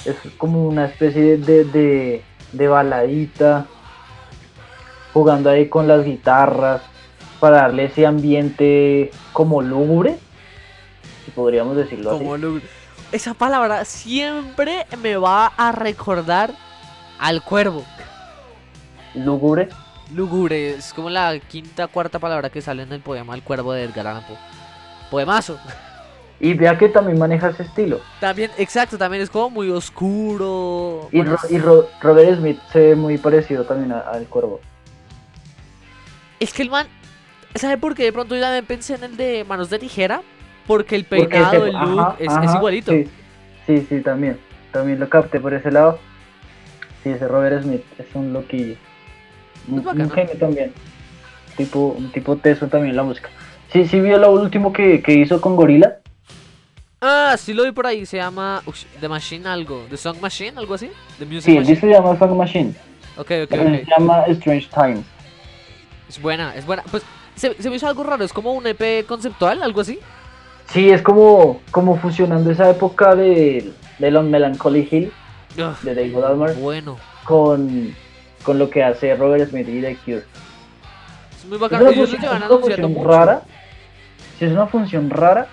[0.06, 2.22] es como una especie de, de,
[2.52, 3.68] de baladita,
[5.14, 6.82] jugando ahí con las guitarras,
[7.40, 10.18] para darle ese ambiente como lúgubre,
[11.26, 12.62] si podríamos decirlo así.
[13.12, 16.54] Esa palabra siempre me va a recordar
[17.20, 17.84] al cuervo.
[19.14, 19.70] Lúgubre.
[20.14, 23.84] Lúgubre, es como la quinta, cuarta palabra que sale en el poema El Cuervo de
[23.84, 24.38] Edgar Allan Poe.
[25.10, 25.58] Poemazo.
[26.40, 28.00] Y vea que también maneja ese estilo.
[28.20, 31.08] También, exacto, también es como muy oscuro.
[31.12, 34.60] Y, Bueno, Ro- y Ro- Robert Smith se ve muy parecido también al cuervo.
[36.40, 36.88] Es que el man,
[37.56, 38.04] ¿sabe por qué?
[38.06, 40.24] De pronto yo también pensé en el de Manos de Tijera.
[40.68, 42.92] Porque el Porque peinado, ese- el look, ajá, es, ajá, es igualito.
[42.92, 43.08] Sí,
[43.68, 44.38] sí, sí, también.
[44.72, 46.00] También lo capté por ese lado.
[47.04, 48.76] Sí, ese Robert Smith es un loquillo.
[49.68, 50.72] Un, genio también.
[51.58, 53.30] Tipo, un tipo teso también la música.
[53.74, 55.98] Sí, sí vio lo último que, que hizo con Gorilla.
[57.02, 58.62] Ah, sí lo vi por ahí, se llama
[59.00, 59.86] The Machine algo.
[59.90, 60.92] The Song Machine, algo así.
[61.18, 61.80] The Music Sí, Machine.
[61.80, 62.74] se llama Funk Machine.
[63.18, 63.50] Ok, ok.
[63.52, 65.06] Se llama Strange Times.
[66.08, 66.84] Es buena, es buena.
[66.92, 67.04] Pues
[67.36, 70.00] se, se me hizo algo raro, es como un EP conceptual, algo así.
[70.72, 75.12] Sí, es como, como fusionando esa época de, de Long Melancholy Hill
[75.82, 76.98] de David Almer bueno.
[77.26, 77.94] con,
[78.44, 80.24] con lo que hace Robert Smith y The Cure.
[81.38, 81.82] Es muy Es bacano.
[81.84, 83.42] una Ellos lo función, llevan es una función rara.
[84.40, 85.48] Sí, es una función rara,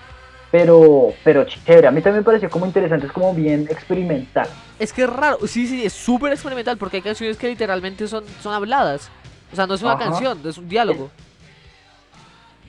[0.51, 1.87] pero, pero chévere.
[1.87, 4.47] A mí también me pareció como interesante, es como bien experimental.
[4.79, 8.23] Es que es raro, sí, sí, es súper experimental porque hay canciones que literalmente son,
[8.41, 9.09] son habladas.
[9.51, 10.05] O sea, no es una Ajá.
[10.05, 11.11] canción, es un diálogo.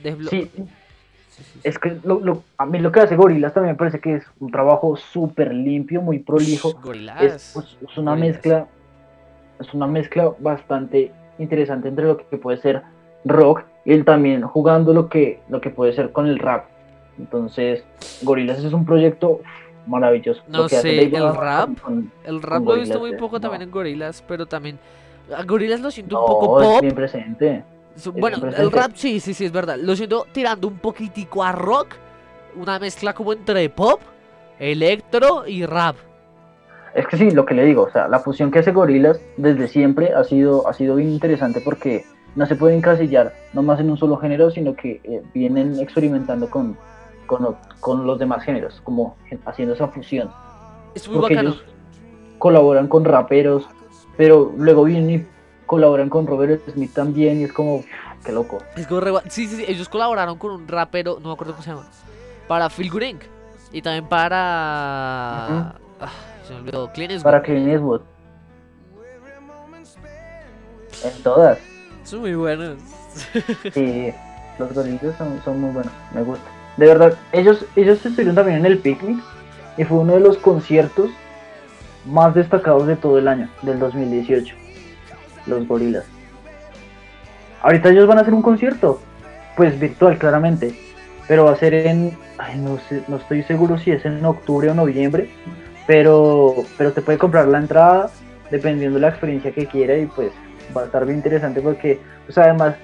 [0.03, 0.51] Desblo- sí.
[1.63, 4.25] Es que lo, lo- a mí lo que hace Gorillaz también me parece que es
[4.39, 6.73] un trabajo súper limpio, muy prolijo.
[6.83, 7.21] Gorillaz.
[7.21, 8.67] Es, es- es una mezcla,
[9.59, 12.81] es una mezcla bastante interesante entre lo que puede ser
[13.25, 16.65] rock y él también jugando lo que, lo que puede ser con el rap.
[17.19, 17.83] Entonces,
[18.21, 19.41] Gorillaz es un proyecto
[19.87, 20.41] maravilloso.
[20.47, 23.41] No sé, el rap, con- El rap lo he visto muy poco no.
[23.41, 24.79] también en Gorillaz, pero también.
[25.35, 26.81] A Gorillaz lo siento No, un poco es pop.
[26.81, 27.63] bien presente.
[28.13, 29.77] Bueno, el rap sí, sí, sí, es verdad.
[29.77, 31.95] Lo siento tirando un poquitico a rock.
[32.55, 34.01] Una mezcla como entre pop,
[34.59, 35.95] electro y rap.
[36.93, 39.69] Es que sí, lo que le digo, o sea, la fusión que hace Gorillaz desde
[39.69, 42.03] siempre ha sido, ha sido bien interesante porque
[42.35, 46.77] no se puede encasillar nomás en un solo género, sino que eh, vienen experimentando con,
[47.27, 49.15] con, con los demás géneros, como
[49.45, 50.29] haciendo esa fusión.
[50.93, 51.51] Es muy Porque bacano.
[51.51, 51.63] ellos
[52.37, 53.65] colaboran con raperos,
[54.17, 55.25] pero luego vienen y
[55.71, 57.85] colaboran con Robert Smith también, y es como,
[58.25, 58.57] qué loco.
[58.75, 61.63] Es como re sí, sí, sí, ellos colaboraron con un rapero, no me acuerdo cómo
[61.63, 61.87] se llama,
[62.45, 62.91] para Phil.
[63.71, 65.69] Y también para...
[65.69, 65.73] ah,
[66.45, 67.23] se me olvidó, Clint Eastwood.
[67.23, 68.01] Para Clint Eastwood.
[71.05, 71.57] En todas.
[72.03, 72.77] Son muy buenos.
[73.73, 74.13] Sí,
[74.59, 76.43] los Gorillaz son, son muy buenos, me gusta.
[76.75, 79.23] De verdad, ellos, ellos estuvieron también en el picnic
[79.77, 81.11] y fue uno de los conciertos
[82.05, 84.60] más destacados de todo el año, del 2018.
[85.47, 86.05] Los Gorilas.
[87.61, 88.99] Ahorita ellos van a hacer un concierto,
[89.55, 90.73] pues virtual claramente,
[91.27, 94.69] pero va a ser en, ay, no sé, no estoy seguro si es en octubre
[94.69, 95.29] o noviembre,
[95.87, 98.09] pero, pero te puede comprar la entrada
[98.49, 100.31] dependiendo de la experiencia que quiera y pues
[100.75, 102.75] va a estar bien interesante porque, pues además,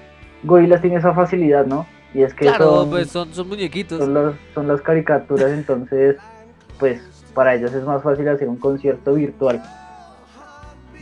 [0.44, 1.88] Gorillaz tiene esa facilidad, ¿no?
[2.14, 3.98] Y es que Claro, son, pues son, son muñequitos.
[4.00, 6.18] son, los- son las caricaturas, entonces,
[6.80, 7.02] pues
[7.34, 9.62] para ellos es más fácil hacer un concierto virtual,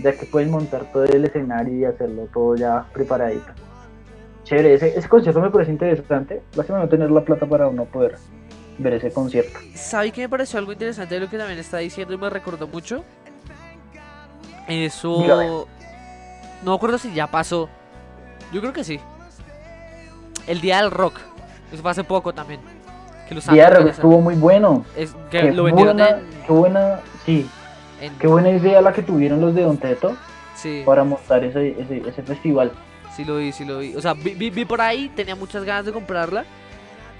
[0.01, 3.51] ya que pueden montar todo el escenario y hacerlo todo ya preparadito.
[4.43, 6.41] Chévere, ese, ese concierto me parece interesante.
[6.55, 8.15] Lástima no tener la plata para uno poder
[8.77, 9.57] ver ese concierto.
[9.73, 12.67] ¿Sabe qué me pareció algo interesante de lo que también está diciendo y me recordó
[12.67, 13.03] mucho?
[14.67, 15.67] Eso.
[16.63, 17.69] No me acuerdo si ya pasó.
[18.51, 18.99] Yo creo que sí.
[20.47, 21.15] El día del rock.
[21.71, 22.59] Eso fue hace poco también.
[23.27, 24.85] Que lo Día como Rock estuvo muy bueno.
[24.95, 27.49] es- que Qué lo vendieron buena, en, qué buena, sí,
[28.01, 30.15] en- qué buena idea la que tuvieron los de Don Teto
[30.55, 32.71] Sí, para montar ese, ese, ese festival.
[33.15, 33.95] sí lo vi, sí lo vi.
[33.95, 36.45] O sea, vi, vi- vi por ahí, tenía muchas ganas de comprarla.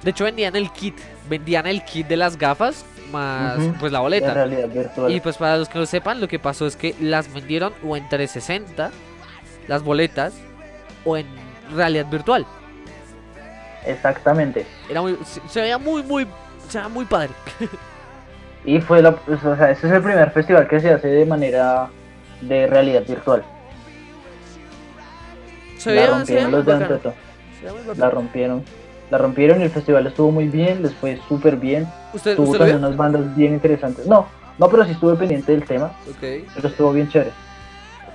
[0.03, 0.95] De hecho, vendían el kit.
[1.30, 3.73] Vendían el kit de las gafas más Ujú.
[3.80, 4.34] pues la boleta.
[4.34, 5.11] realidad virtual.
[5.11, 7.95] Y pues para los que no sepan, lo que pasó es que las vendieron o
[7.97, 8.91] en 360,
[9.68, 10.34] las boletas,
[11.06, 11.26] o en
[11.73, 12.45] realidad virtual.
[13.85, 14.65] Exactamente.
[14.89, 16.26] Era muy, se, se veía muy, muy,
[16.69, 17.30] se veía muy padre.
[18.65, 21.25] Y fue la, pues, o sea, ese es el primer festival que se hace de
[21.25, 21.87] manera
[22.41, 23.43] de realidad virtual.
[25.77, 26.73] Se la se rompieron los de.
[26.73, 27.13] Anteto.
[27.97, 28.63] La rompieron.
[29.11, 31.87] La rompieron y el festival estuvo muy bien, les fue súper bien.
[32.13, 34.07] ¿Usted, Tuvo también unas bandas bien interesantes.
[34.07, 34.27] No,
[34.57, 35.91] no, pero sí estuve pendiente del tema.
[36.09, 37.31] Ok, Pero estuvo bien chévere.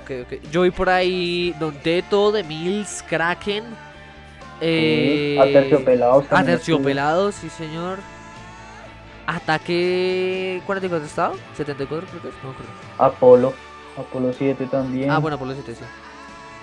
[0.02, 0.50] ok, ok.
[0.50, 3.64] Yo vi por ahí Don Teto, de Mills, Kraken.
[4.60, 7.98] Eh, Sí, Aterciopelados Aterciopelados, sí señor.
[9.30, 12.72] Ataque 44 estado, 74 creo que es, no acuerdo.
[12.98, 13.52] Apolo.
[13.96, 15.08] Apolo 7 también.
[15.08, 15.84] Ah, bueno, por los 7 sí.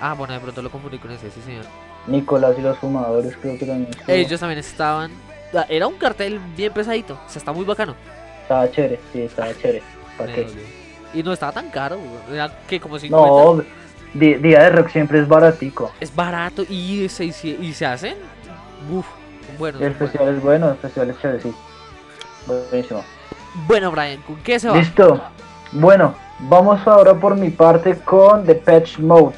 [0.02, 1.64] Ah, bueno, de pronto lo confundí con ese, sí señor.
[2.08, 4.12] Nicolás y los fumadores creo que también estuvo.
[4.14, 5.12] Ellos también estaban.
[5.54, 7.96] Ah, Era un cartel bien pesadito, o sea, está muy bacano.
[8.42, 9.82] Estaba chévere, sí, estaba chévere.
[10.18, 10.48] ¿Para qué?
[11.14, 11.98] Y no estaba tan caro,
[12.30, 13.28] era que como 50.
[13.28, 13.64] No,
[14.14, 15.94] Día de Rock siempre es baratico.
[16.02, 18.18] Es barato y se, y se, hacen.
[18.92, 19.06] Uf,
[19.58, 19.80] bueno.
[19.80, 21.54] El festival es bueno, el festival es chévere, sí.
[22.48, 23.04] Buenísimo.
[23.68, 24.78] Bueno, Brian, ¿con qué se va?
[24.78, 25.22] Listo.
[25.74, 29.36] Bueno, vamos ahora por mi parte con The Patch Mode.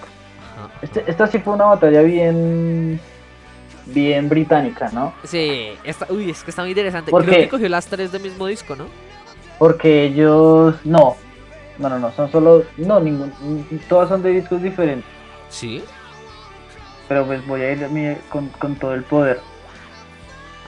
[0.81, 2.99] Este- esta sí fue una batalla bien.
[3.87, 5.13] bien británica, ¿no?
[5.23, 7.09] Sí, está, uy, es que está muy interesante.
[7.09, 7.41] ¿Por Creo qué?
[7.43, 8.85] que cogió las tres del mismo disco, ¿no?
[9.57, 10.75] Porque ellos.
[10.85, 11.15] no.
[11.79, 12.63] No, no, no, son solo.
[12.77, 13.31] No, ningún.
[13.87, 15.09] Todas son de discos diferentes.
[15.49, 15.83] Sí.
[17.07, 19.39] Pero pues voy a ir con, con todo el poder.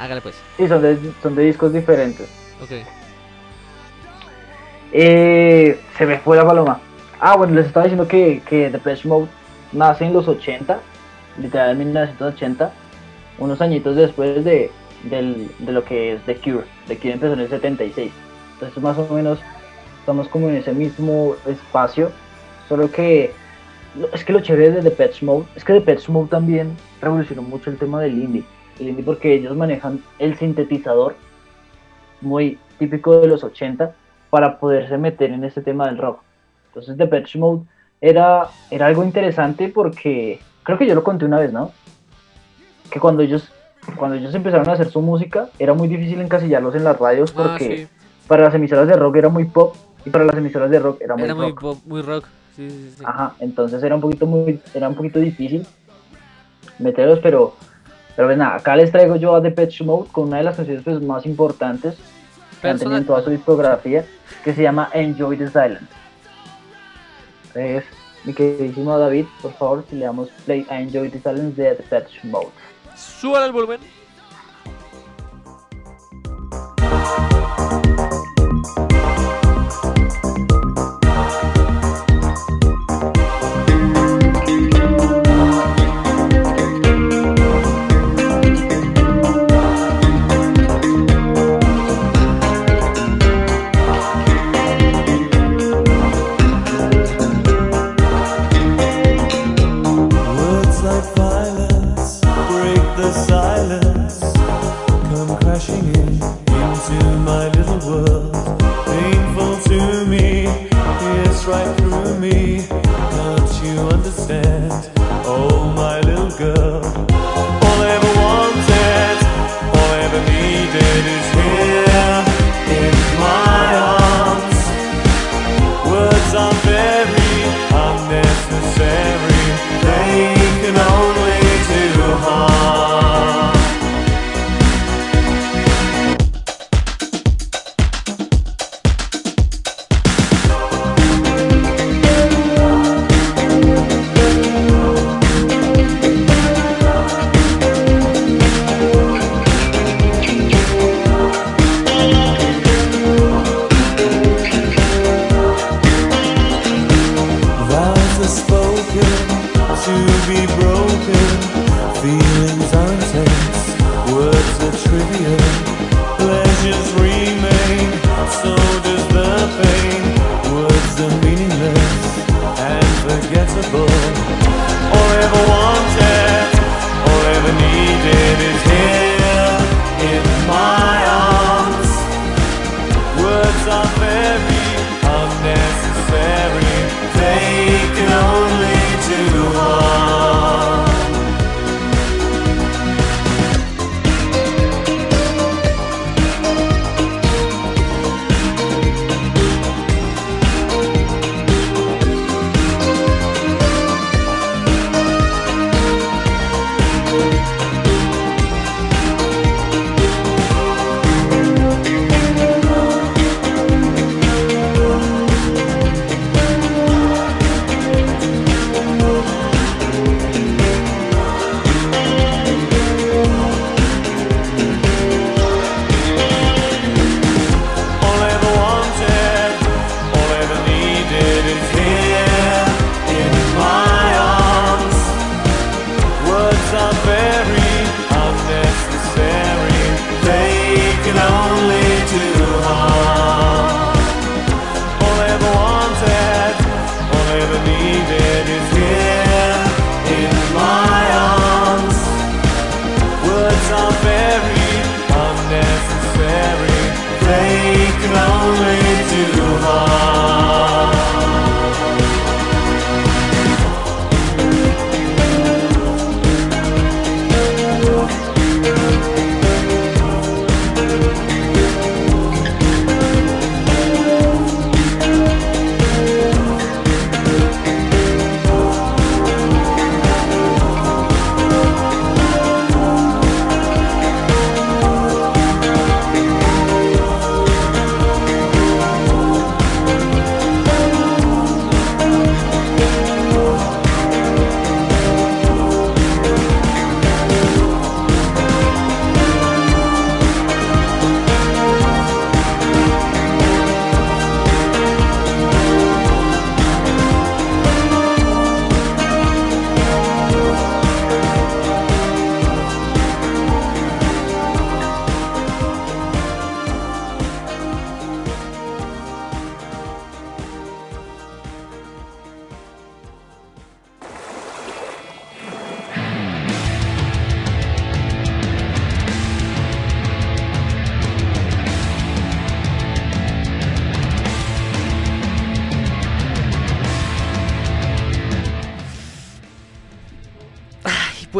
[0.01, 0.35] Hágale pues.
[0.57, 2.27] Sí, son de, son de discos diferentes.
[2.61, 2.71] Ok.
[4.93, 6.79] Eh, se me fue la paloma.
[7.19, 9.27] Ah, bueno, les estaba diciendo que, que Depeche Mode
[9.71, 10.79] nace en los 80,
[11.39, 12.71] literal en 1980,
[13.37, 14.71] unos añitos después de,
[15.03, 16.65] del- de lo que es The Cure.
[16.87, 18.11] The Cure empezó en el 76.
[18.53, 19.39] Entonces, más o menos,
[19.99, 22.11] estamos como en ese mismo espacio,
[22.67, 23.33] solo que
[24.13, 27.77] es que lo chévere de Depeche Mode es que Depeche Mode también revolucionó mucho el
[27.77, 28.43] tema del indie.
[28.81, 31.15] El indie porque ellos manejan el sintetizador
[32.21, 33.93] muy típico de los 80
[34.29, 36.21] para poderse meter en este tema del rock.
[36.67, 37.63] Entonces Depeche Mode
[37.99, 41.71] era, era algo interesante porque creo que yo lo conté una vez, ¿no?
[42.89, 43.51] Que cuando ellos,
[43.97, 47.43] cuando ellos empezaron a hacer su música era muy difícil encasillarlos en las radios Ah,
[47.57, 47.87] porque sí.
[48.27, 49.75] para las emisoras de rock era muy pop
[50.05, 51.61] y para las emisoras de rock era muy Era muy rock.
[51.61, 52.25] pop, muy rock.
[52.55, 53.03] Sí, sí, sí.
[53.05, 55.65] Ajá, entonces era un poquito muy, era un poquito difícil
[56.79, 57.55] meterlos, pero,
[58.21, 60.83] pero pues nada, acá les traigo yo a Depeche Mode con una de las canciones
[60.83, 61.95] pues, más importantes
[62.61, 64.05] que han tenido en toda su discografía,
[64.43, 65.87] que se llama Enjoy the Silence.
[67.47, 67.83] Entonces,
[68.23, 72.19] mi queridísimo David, por favor, si le damos play a Enjoy the Silence de Depeche
[72.25, 72.51] Mode.
[72.95, 73.79] Súbale el volumen.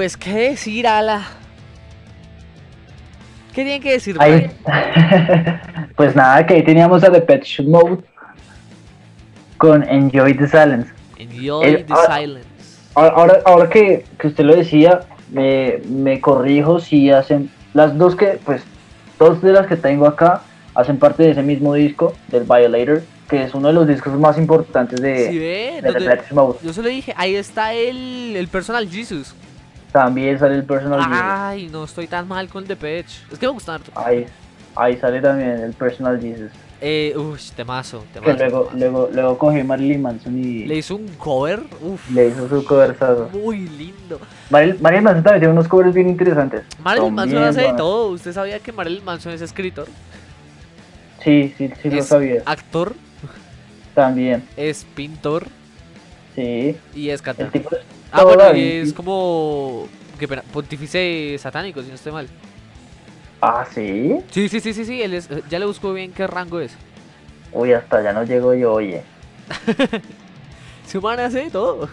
[0.01, 1.27] Pues, ¿qué decir, Ala?
[3.53, 4.15] ¿Qué tienen que decir?
[4.17, 4.49] Ahí.
[5.95, 7.99] Pues nada, que ahí teníamos a The Pet Mode
[9.59, 10.91] con Enjoy the Silence.
[11.19, 12.47] Enjoy El- the ah, silence.
[12.95, 17.51] Ahora, ahora, ahora que, que usted lo decía, me, me corrijo si hacen.
[17.75, 18.63] Las dos que, pues,
[19.19, 20.41] dos de las que tengo acá
[20.73, 24.39] hacen parte de ese mismo disco, del Violator, que es uno de los discos más
[24.39, 25.79] importantes de, ¿Sí ve?
[25.83, 26.57] de Mode.
[26.63, 29.35] Yo solo dije, ahí está el, el personal Jesus.
[29.91, 31.17] También sale el Personal Jesus.
[31.21, 33.23] Ay, no estoy tan mal con The Pitch.
[33.31, 33.91] Es que me gusta harto.
[33.95, 34.25] Ahí,
[34.75, 36.51] ahí sale también el Personal Jesus.
[36.83, 38.37] Eh, uy, temazo, Que temazo.
[38.39, 38.77] luego, temazo.
[38.77, 43.29] luego, luego cogió Marilyn Manson y Le hizo un cover, uf, le hizo su coversazo.
[43.33, 44.19] muy lindo.
[44.49, 46.63] Maril- Marilyn Manson también tiene unos covers bien interesantes.
[46.83, 48.07] Marilyn Son Manson hace de todo.
[48.09, 49.87] ¿Usted sabía que Marilyn Manson es escritor?
[51.23, 52.41] Sí, sí, sí lo sabía.
[52.45, 52.95] actor,
[53.93, 55.45] También, es pintor
[56.35, 56.75] sí.
[56.95, 57.59] y es El cantante.
[57.59, 57.75] tipo
[58.11, 59.87] Ah, bueno, es como...
[60.19, 62.27] Pena, pontífice satánico, si no estoy mal.
[63.41, 64.19] Ah, sí.
[64.29, 66.75] Sí, sí, sí, sí, sí, él es, ya le busco bien qué rango es.
[67.51, 69.01] Uy, hasta allá no llego yo, oye.
[71.01, 71.89] Man hace de todo.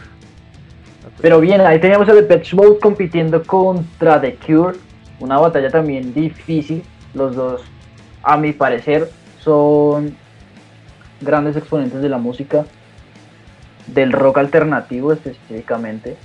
[1.23, 4.77] Pero bien, ahí teníamos a The Pet Shop Mode compitiendo contra The Cure.
[5.20, 6.82] Una batalla también difícil.
[7.15, 7.62] Los dos,
[8.23, 10.16] a mi parecer, son
[11.20, 12.66] grandes exponentes de la música.
[13.94, 16.16] Del rock alternativo específicamente.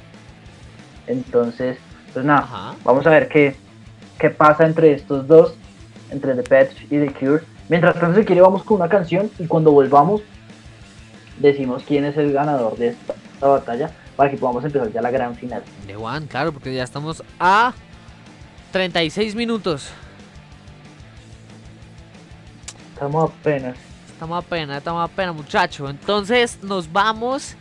[1.07, 1.77] Entonces,
[2.13, 2.75] pues nada, Ajá.
[2.83, 3.55] vamos a ver qué,
[4.19, 5.55] qué pasa entre estos dos.
[6.11, 7.43] Entre The Pets y The Cure.
[7.69, 9.31] Mientras tanto, si quiere, vamos con una canción.
[9.39, 10.21] Y cuando volvamos,
[11.39, 13.91] decimos quién es el ganador de esta, esta batalla.
[14.15, 15.63] Para que podamos empezar ya la gran final.
[15.87, 17.73] De One, claro, porque ya estamos a
[18.71, 19.89] 36 minutos.
[22.93, 23.75] Estamos apenas.
[24.23, 25.89] Estamos apenas, estamos apenas, muchacho.
[25.89, 27.55] Entonces nos vamos.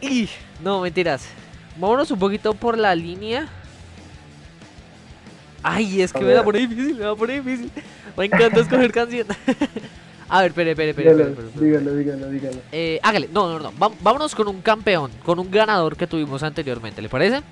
[0.00, 0.30] Y
[0.62, 1.26] no, mentiras.
[1.76, 3.46] Vámonos un poquito por la línea.
[5.62, 7.70] Ay, es que A me la pone difícil, me la pone difícil.
[8.16, 9.26] Me encanta escoger canción.
[10.30, 11.10] A ver, espere, espere, espere.
[11.10, 11.66] espere, espere, espere.
[11.66, 12.56] dígalo, dígalo, dígalo.
[12.72, 13.78] Eh, hágale, no, no, no.
[13.78, 17.42] va- Vámonos con un campeón, con un ganador que tuvimos anteriormente, ¿le parece?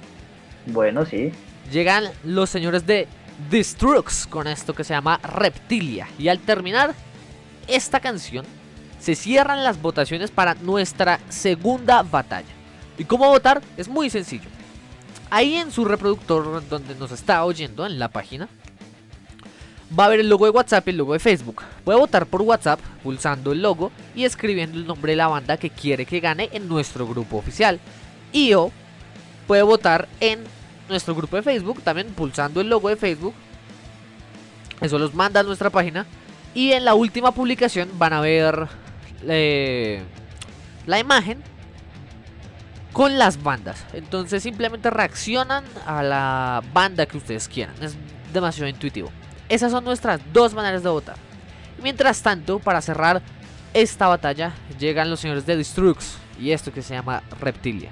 [0.64, 1.32] Bueno, sí.
[1.70, 3.08] Llegan los señores de
[3.50, 6.08] Destrux con esto que se llama Reptilia.
[6.18, 6.94] Y al terminar
[7.66, 8.44] esta canción,
[9.00, 12.48] se cierran las votaciones para nuestra segunda batalla.
[12.96, 13.60] ¿Y cómo votar?
[13.76, 14.48] Es muy sencillo.
[15.30, 18.48] Ahí en su reproductor donde nos está oyendo, en la página,
[19.98, 21.62] va a ver el logo de WhatsApp y el logo de Facebook.
[21.84, 25.70] Puede votar por WhatsApp pulsando el logo y escribiendo el nombre de la banda que
[25.70, 27.80] quiere que gane en nuestro grupo oficial.
[28.32, 28.70] Y o
[29.46, 30.44] puede votar en
[30.88, 33.34] nuestro grupo de Facebook, también pulsando el logo de Facebook.
[34.80, 36.06] Eso los manda a nuestra página.
[36.54, 38.68] Y en la última publicación van a ver
[39.26, 40.02] eh,
[40.86, 41.42] la imagen
[42.92, 43.84] con las bandas.
[43.92, 47.74] Entonces simplemente reaccionan a la banda que ustedes quieran.
[47.80, 47.96] Es
[48.32, 49.10] demasiado intuitivo.
[49.48, 51.16] Esas son nuestras dos maneras de votar.
[51.82, 53.20] Mientras tanto, para cerrar
[53.74, 57.90] esta batalla, llegan los señores de Destrux y esto que se llama Reptilia.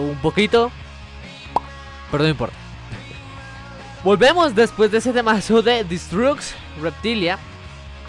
[0.00, 0.70] Un poquito.
[2.10, 2.56] Pero no importa.
[4.02, 7.38] Volvemos después de ese temazo de Destrux Reptilia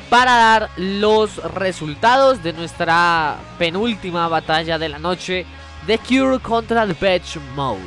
[0.09, 5.45] para dar los resultados de nuestra penúltima batalla de la noche
[5.87, 7.81] The Cure contra The Batch Mode.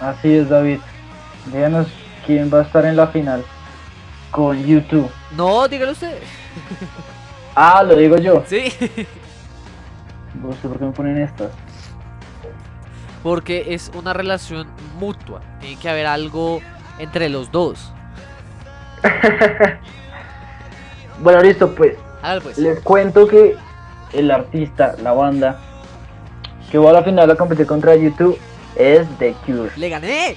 [0.00, 0.78] Así es, David.
[1.46, 1.88] Díganos
[2.26, 3.44] quién va a estar en la final
[4.30, 5.10] con YouTube.
[5.32, 6.18] No, dígalo usted.
[7.54, 8.44] Ah, lo digo yo.
[8.46, 8.72] Sí.
[10.40, 11.50] No sé por qué me ponen estas.
[13.22, 14.68] Porque es una relación
[14.98, 15.40] mutua.
[15.60, 16.60] Tiene que haber algo
[16.98, 17.92] entre los dos.
[21.20, 21.96] Bueno, listo, pues.
[22.42, 22.58] Pues.
[22.58, 23.56] Les cuento que
[24.12, 25.58] el artista, la banda,
[26.70, 28.38] que va a la final a competir contra YouTube
[28.76, 29.70] es The Cure.
[29.76, 30.36] ¡Le gané!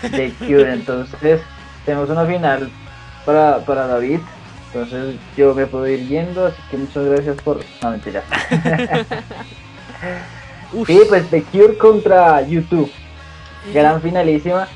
[0.00, 0.72] The Cure.
[0.72, 1.40] Entonces,
[1.84, 2.70] tenemos una final
[3.26, 4.20] para, para David.
[4.72, 6.46] Entonces, yo me puedo ir yendo.
[6.46, 7.60] Así que muchas gracias por.
[7.82, 8.22] No, mentira.
[10.72, 10.86] Uf.
[10.86, 12.90] Sí, pues The Cure contra YouTube.
[13.72, 14.66] Gran finalísima.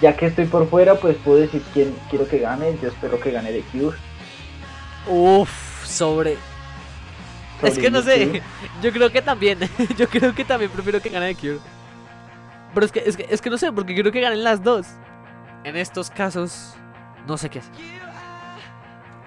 [0.00, 2.76] Ya que estoy por fuera, pues puedo decir quién quiero que gane.
[2.82, 3.96] Yo espero que gane The Cure.
[5.08, 6.36] Uf, sobre.
[7.62, 8.42] Es que no sé.
[8.82, 9.58] Yo creo que también.
[9.96, 11.58] Yo creo que también prefiero que gane The Cure.
[12.74, 14.86] Pero es que, es que, es que no sé, porque quiero que ganen las dos.
[15.64, 16.74] En estos casos,
[17.26, 17.72] no sé qué hacer.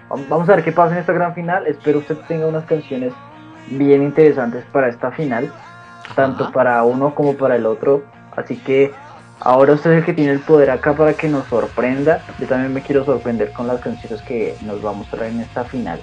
[0.08, 1.66] Vam- Vamos a ver qué pasa en esta gran final.
[1.68, 3.12] Espero usted tenga unas canciones
[3.72, 5.52] bien interesantes para esta final,
[6.16, 6.54] tanto Ajá.
[6.54, 8.04] para uno como para el otro.
[8.36, 8.92] Así que
[9.40, 12.24] ahora usted es el que tiene el poder acá para que nos sorprenda.
[12.40, 15.64] Yo también me quiero sorprender con las canciones que nos va a mostrar en esta
[15.66, 16.00] final.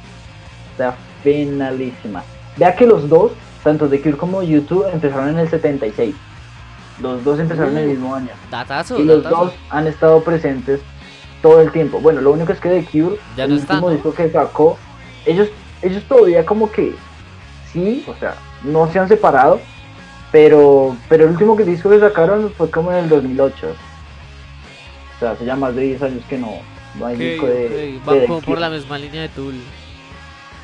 [0.72, 2.22] Esta finalísima.
[2.56, 6.14] Vea que los dos, tanto The Cure como YouTube, empezaron en el 76.
[7.00, 7.90] Los dos empezaron el Uh.
[7.90, 8.30] mismo año.
[8.50, 9.44] Datazo, Y los datazo.
[9.46, 10.80] dos han estado presentes
[11.42, 12.00] todo el tiempo.
[12.00, 13.90] Bueno, lo único es que The Cure, Ya el no último ¿no?
[13.90, 14.78] disco que sacó,
[15.26, 15.48] ellos,
[15.82, 16.94] ellos todavía como que
[17.72, 19.60] sí, o sea, no se han separado,
[20.36, 23.68] pero, pero el último que disco que sacaron fue como en el 2008.
[23.68, 26.58] O sea, hace ya más de 10 años que no,
[26.98, 29.54] no hay disco de, ok, de va The como por la misma línea de Tool.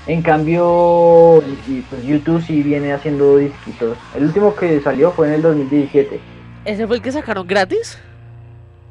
[0.06, 3.96] En cambio, y, pues YouTube sí viene haciendo disquitos.
[4.14, 6.20] El último que salió fue en el 2017.
[6.66, 7.98] ¿Ese fue el que sacaron gratis?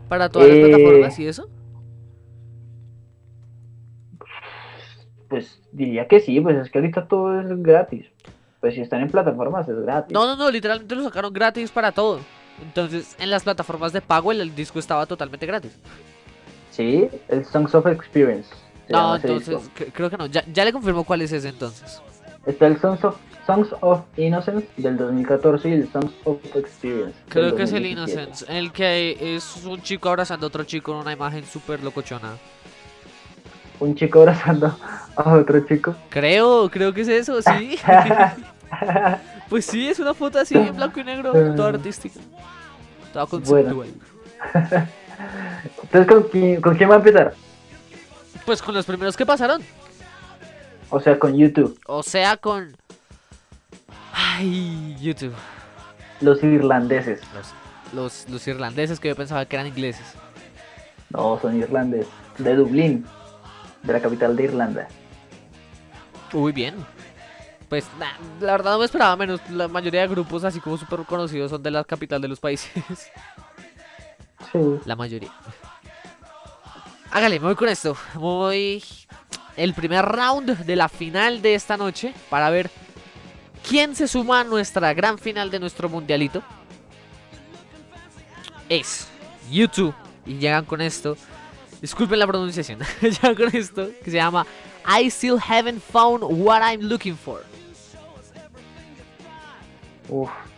[0.10, 1.48] Para todas Eh, las plataformas y eso.
[5.30, 8.08] Pues diría que sí, pues es que ahorita todo es gratis.
[8.62, 10.14] Pues si están en plataformas es gratis.
[10.14, 12.20] No, no, no, literalmente lo sacaron gratis para todo.
[12.62, 15.72] Entonces, en las plataformas de pago el, el disco estaba totalmente gratis.
[16.70, 18.50] Sí, el Songs of Experience.
[18.88, 19.58] No, entonces,
[19.94, 20.28] creo que no.
[20.28, 22.02] Ya, ya le confirmo cuál es ese entonces.
[22.46, 27.14] Está el Songs of, Songs of Innocence del 2014 y el Songs of Experience.
[27.30, 27.92] Creo que es el 2017.
[27.92, 32.34] Innocence, el que es un chico abrazando a otro chico en una imagen súper locochona.
[33.80, 34.76] Un chico abrazando
[35.16, 35.96] a otro chico.
[36.10, 37.78] Creo, creo que es eso, sí.
[39.50, 42.20] pues sí, es una foto así en blanco y negro, toda artística.
[43.14, 43.90] Toda conceptual.
[45.84, 47.34] Entonces, ¿con quién, ¿con quién va a empezar?
[48.46, 49.62] Pues con los primeros que pasaron.
[50.90, 51.80] O sea, con YouTube.
[51.86, 52.76] O sea, con.
[54.14, 55.34] Ay, YouTube.
[56.22, 57.22] Los irlandeses.
[57.34, 57.54] Los,
[57.94, 60.06] los, los irlandeses que yo pensaba que eran ingleses.
[61.10, 62.12] No, son irlandeses.
[62.38, 63.06] De Dublín.
[63.84, 64.88] De la capital de Irlanda.
[66.34, 66.76] Uy, bien.
[67.72, 68.12] Pues nah,
[68.42, 69.40] la verdad no me esperaba menos.
[69.50, 72.70] La mayoría de grupos, así como súper conocidos, son de la capital de los países.
[74.52, 74.60] Sí.
[74.84, 75.32] La mayoría.
[77.12, 77.96] Hágale, me voy con esto.
[78.16, 78.84] Voy.
[79.56, 82.70] El primer round de la final de esta noche para ver
[83.66, 86.44] quién se suma a nuestra gran final de nuestro mundialito.
[88.68, 89.08] Es
[89.50, 89.96] YouTube.
[90.26, 91.16] Y llegan con esto.
[91.82, 92.80] Disculpen la pronunciación.
[93.02, 94.46] llegan con esto que se llama
[94.86, 97.46] I still haven't found what I'm looking for.
[100.12, 100.51] Uf.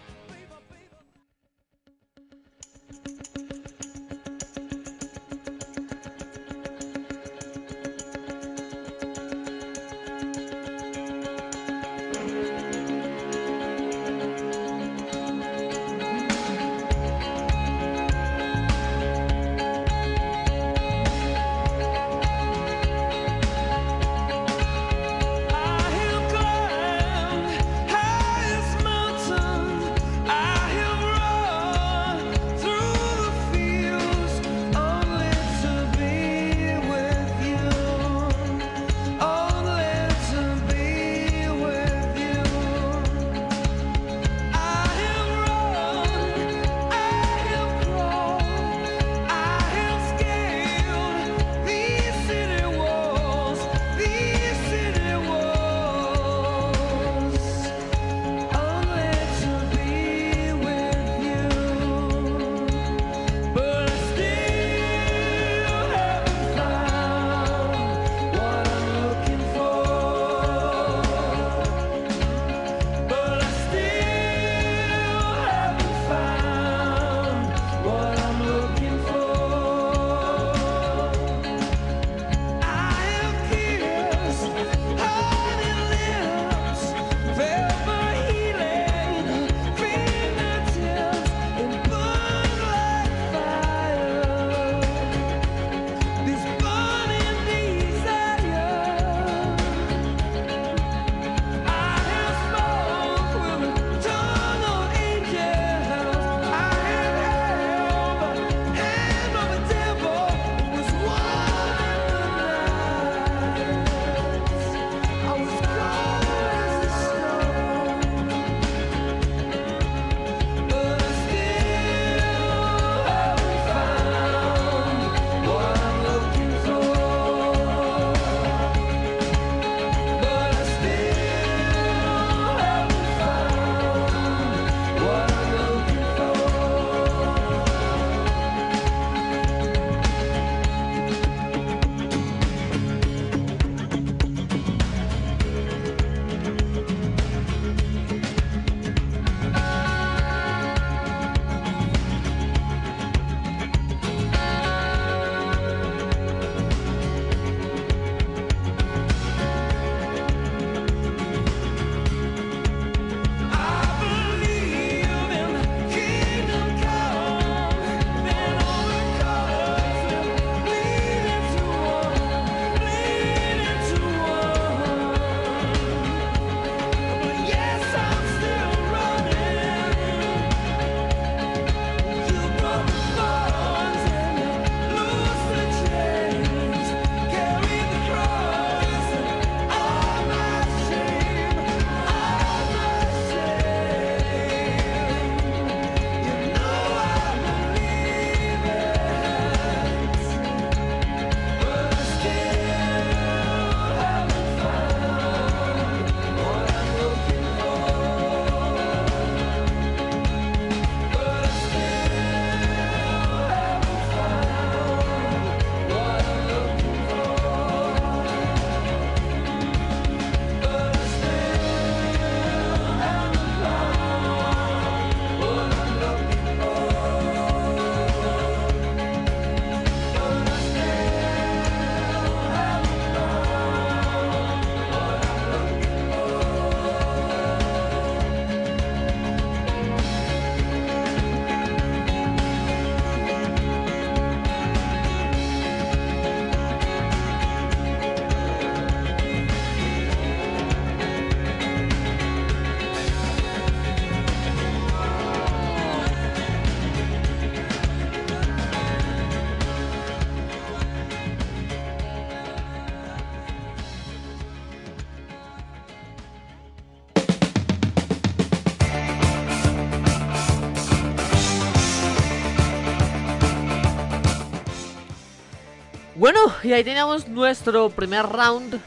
[276.63, 278.79] Y ahí teníamos nuestro primer round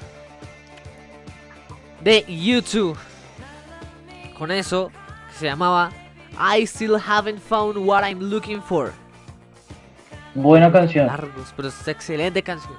[2.03, 2.97] de YouTube.
[4.39, 4.91] Con eso,
[5.33, 5.91] que se llamaba
[6.57, 8.93] I Still Haven't Found What I'm Looking For.
[10.35, 12.75] Buena canción, Largos, pero es excelente canción.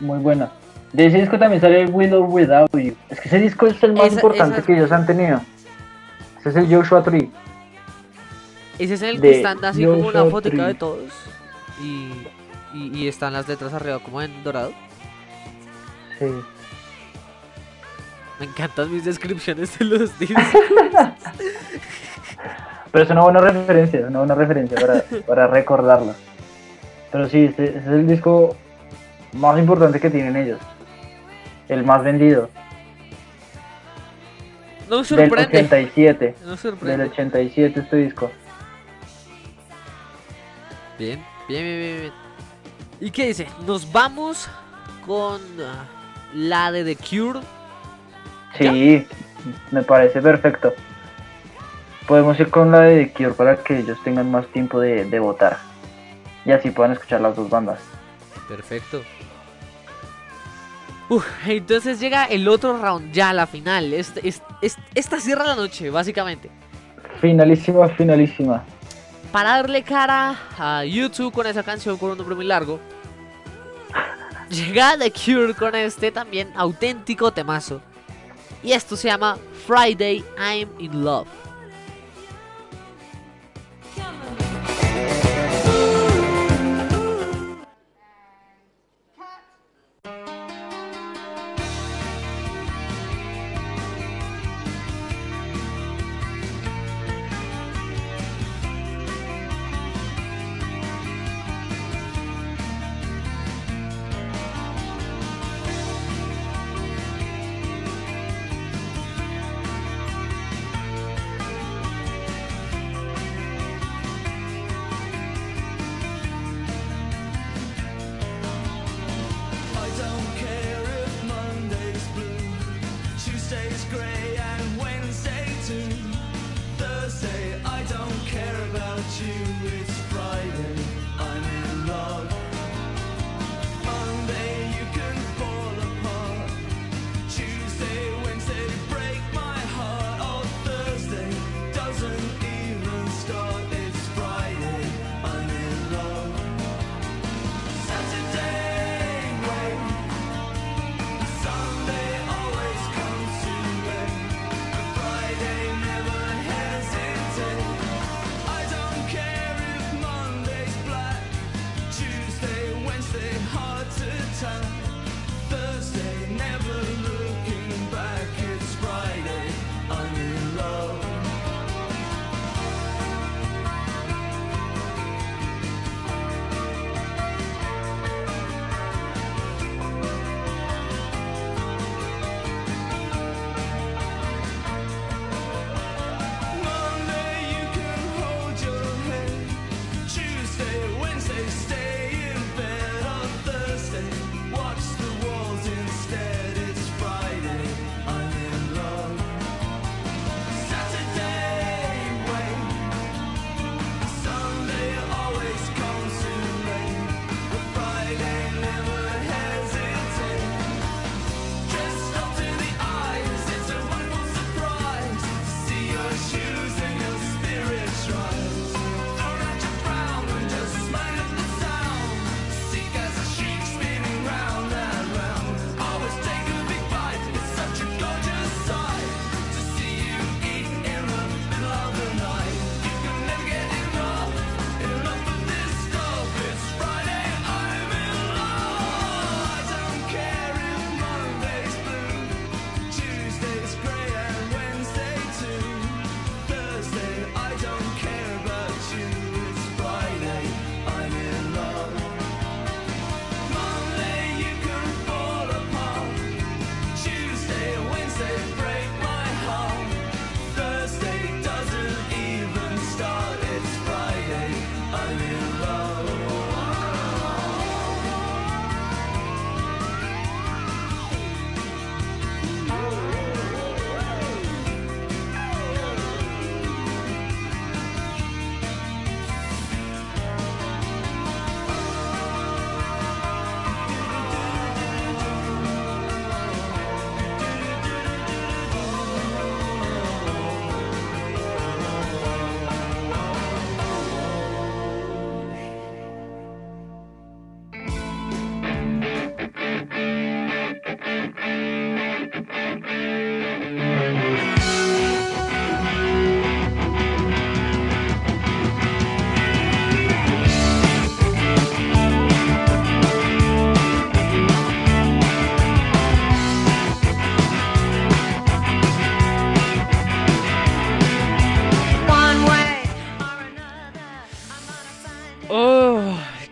[0.00, 0.50] muy buena.
[0.94, 2.96] De ese disco también sale With or Without You.
[3.10, 5.40] Es que ese disco es el más Esa- importante esa- que ellos han tenido.
[6.40, 7.30] Ese es el Joshua Tree.
[8.78, 11.12] Ese es el De que están así como una fotica de todos.
[11.82, 12.08] Y,
[12.72, 14.72] y, y están las letras arriba como en dorado.
[16.18, 16.26] Sí.
[18.38, 20.42] Me encantan mis descripciones de los discos.
[22.92, 26.14] Pero es una buena referencia, una buena referencia para, para recordarlo.
[27.12, 28.56] Pero sí, este, ese es el disco
[29.32, 30.58] más importante que tienen ellos.
[31.68, 32.50] El más vendido.
[34.88, 35.58] No me Del sorprende.
[35.58, 36.34] 87.
[36.40, 37.04] No me Del sorprende.
[37.04, 38.30] 87 este disco.
[40.98, 42.12] Bien, bien, bien, bien, bien.
[43.00, 43.46] ¿Y qué dice?
[43.66, 44.48] Nos vamos
[45.06, 45.84] con ah,
[46.34, 47.40] la de The Cure.
[48.58, 49.06] Sí,
[49.70, 50.74] me parece perfecto.
[52.06, 55.18] Podemos ir con la de The Cure para que ellos tengan más tiempo de, de
[55.18, 55.58] votar.
[56.44, 57.80] Y así puedan escuchar las dos bandas.
[58.48, 59.02] Perfecto.
[61.08, 63.92] Uf, entonces llega el otro round, ya la final.
[63.92, 66.50] Este, es- es- esta cierra la noche, básicamente.
[67.20, 68.64] Finalísima, finalísima.
[69.32, 72.80] Para darle cara a YouTube con esa canción con un nombre muy largo.
[74.50, 77.80] Llega The Cure con este también auténtico temazo.
[78.62, 81.28] Y esto se llama Friday I'm in Love.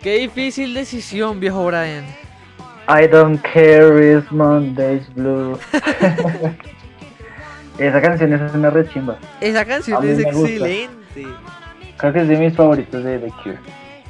[0.09, 2.03] Qué difícil decisión, viejo Brian.
[2.87, 5.55] I don't care if Monday's blue.
[7.77, 9.19] Esa canción es una rechimba.
[9.39, 11.27] Esa canción es excelente.
[11.97, 13.59] Creo que es de mis favoritos de The Cure.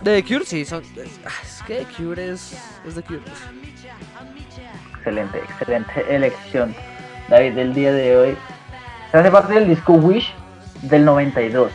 [0.02, 0.84] De The Cure, sí, son.
[0.84, 2.58] Es, ah, es que The Cure es.
[2.88, 3.20] Es The Cure.
[4.96, 6.74] Excelente, excelente elección.
[7.28, 8.38] David, del día de hoy.
[9.12, 10.34] Se hace parte del disco Wish
[10.84, 11.70] del 92.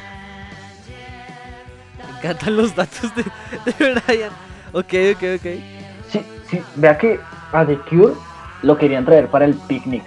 [2.25, 4.31] Me encantan los datos de, de Brian.
[4.73, 5.61] Ok, ok, ok.
[6.09, 7.21] Sí, sí, vea que
[7.53, 8.15] a The Cure
[8.63, 10.03] lo querían traer para el picnic.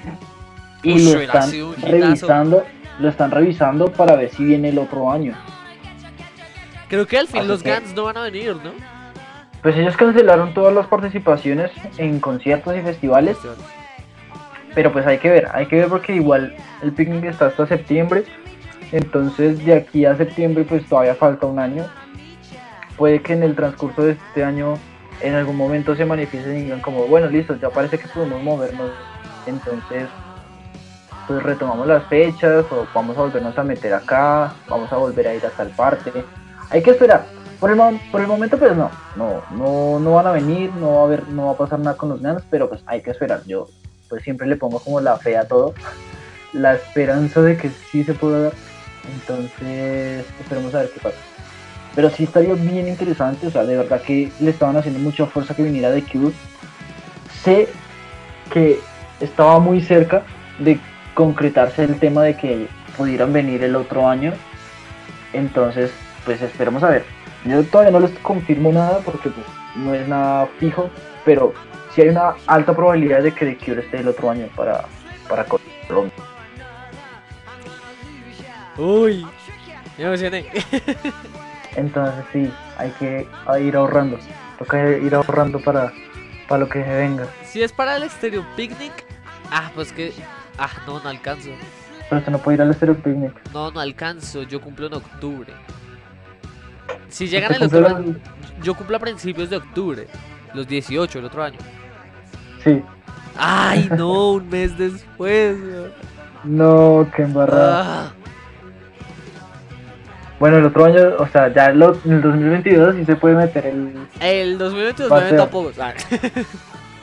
[0.82, 1.52] Y lo están
[1.84, 2.64] revisando,
[3.00, 5.36] lo están revisando para ver si viene el otro año.
[6.90, 8.72] Creo que al fin Así los que- Guns no van a venir, ¿no?
[9.62, 11.70] Pues ellos cancelaron todas las participaciones
[12.00, 13.38] en conciertos y festivales,
[14.74, 18.24] pero pues hay que ver, hay que ver porque igual el picnic está hasta septiembre,
[18.92, 21.86] entonces de aquí a septiembre pues todavía falta un año.
[22.98, 24.76] Puede que en el transcurso de este año
[25.22, 28.92] en algún momento se manifiesten y digan como, bueno, listo, ya parece que podemos movernos,
[29.46, 30.10] entonces
[31.28, 35.36] pues retomamos las fechas o vamos a volvernos a meter acá, vamos a volver a
[35.36, 36.12] ir a tal parte.
[36.70, 37.26] Hay que esperar.
[37.60, 41.02] Por el, por el momento pues no, no, no, no van a venir, no va
[41.02, 43.42] a haber, no va a pasar nada con los Guns, pero pues hay que esperar.
[43.46, 43.68] Yo
[44.10, 45.74] pues siempre le pongo como la fe a todo,
[46.54, 48.54] la esperanza de que sí se pueda dar.
[49.12, 51.18] Entonces esperemos a ver qué pasa.
[51.98, 55.56] Pero sí estaría bien interesante, o sea, de verdad que le estaban haciendo mucha fuerza
[55.56, 56.32] que viniera de Cure.
[57.42, 57.68] Sé
[58.54, 58.80] que
[59.20, 60.22] estaba muy cerca
[60.60, 60.80] de
[61.16, 64.32] concretarse el tema de que pudieran venir el otro año.
[65.34, 65.90] Entonces,
[66.24, 67.04] pues esperemos a ver.
[67.46, 70.92] Yo todavía no les confirmo nada porque pues no es nada fijo,
[71.26, 71.56] pero
[71.96, 74.86] sí hay una alta probabilidad de que The Cure esté el otro año para,
[75.28, 76.14] para Colombia.
[78.78, 79.26] Uy,
[79.98, 80.46] me emocioné.
[81.78, 83.28] Entonces sí, hay que
[83.62, 84.18] ir ahorrando.
[84.60, 85.94] Toca ir ahorrando para,
[86.50, 87.28] para lo que se venga.
[87.46, 89.06] si es para el Estéreo Picnic,
[89.52, 90.12] ah, pues que.
[90.58, 91.52] Ah, no, no alcanzo.
[92.10, 93.34] Pero usted no puede ir al Stereo Picnic.
[93.54, 94.44] No, no alcanzo.
[94.44, 95.54] Yo cumplo en octubre.
[97.10, 98.16] Si llegan ¿Usted el año,
[98.64, 100.08] yo cumplo a principios de octubre.
[100.54, 101.60] Los 18, el otro año.
[102.64, 102.82] Sí.
[103.38, 105.58] Ay, no, un mes después.
[106.44, 108.06] No, qué embarrada.
[108.06, 108.14] Ah,
[110.40, 113.66] Bueno, el otro año, o sea, ya lo- en el 2022 sí se puede meter
[113.66, 113.94] el...
[114.20, 115.52] el 2022 Va me a meto a ser.
[115.52, 115.80] pocos.
[115.80, 115.94] Ah.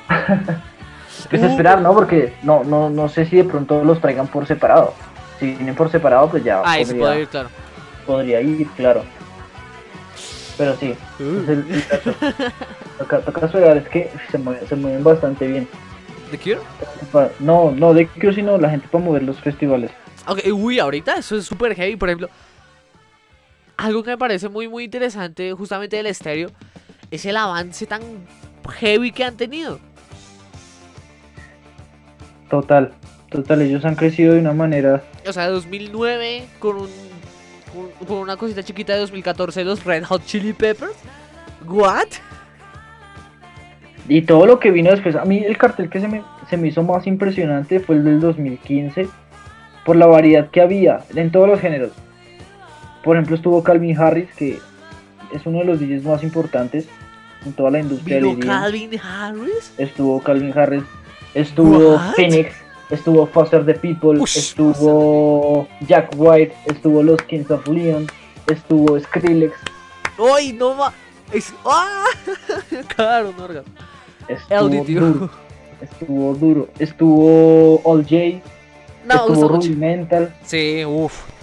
[1.30, 1.94] Es Uh, esperar, ¿no?
[1.94, 4.92] Porque no, no, no sé si de pronto los traigan por separado.
[5.40, 7.48] Si vienen por separado, pues ya se podría, puede ir, claro.
[8.06, 9.04] podría ir, claro.
[10.58, 11.42] Pero sí, Uh.
[11.42, 12.14] es el, el caso.
[12.98, 15.68] toca, toca esperar, es que se mueven, se mueven bastante bien.
[16.30, 17.30] ¿The Cure?
[17.40, 19.90] No, no de Cure, sino la gente para mover los festivales.
[20.28, 21.96] Ok, uy, ahorita eso es súper heavy.
[21.96, 22.28] Por ejemplo,
[23.76, 26.50] algo que me parece muy, muy interesante justamente del estéreo
[27.10, 28.02] es el avance tan
[28.80, 29.78] heavy que han tenido.
[32.50, 32.92] Total,
[33.30, 35.02] total, ellos han crecido de una manera...
[35.26, 36.88] O sea, 2009 con un
[37.74, 40.94] con, con una cosita chiquita de 2014 los Red Hot Chili Peppers.
[41.66, 42.08] What?
[44.08, 46.68] Y todo lo que vino después, a mí el cartel que se me, se me
[46.68, 49.08] hizo más impresionante fue el del 2015,
[49.84, 51.92] por la variedad que había en todos los géneros.
[53.04, 54.58] Por ejemplo, estuvo Calvin Harris, que
[55.32, 56.86] es uno de los DJs más importantes
[57.44, 58.48] en toda la industria del ¿Vino EDM.
[58.48, 59.72] Calvin Harris?
[59.78, 60.82] Estuvo Calvin Harris,
[61.34, 62.14] estuvo What?
[62.16, 62.54] Phoenix,
[62.90, 68.06] estuvo Foster the People, Ush, estuvo Jack White, estuvo los Kings of Leon,
[68.46, 69.52] estuvo Skrillex,
[70.34, 70.92] ¡Ay, no ma!
[71.32, 71.52] Es...
[71.66, 72.04] ¡Ah!
[72.96, 73.72] claro, no, orgasmo.
[74.28, 75.30] estuvo duro,
[75.82, 78.40] estuvo duro, estuvo All J,
[79.06, 79.48] No, estuvo.
[79.48, 81.33] Rudimental, Sí, uff.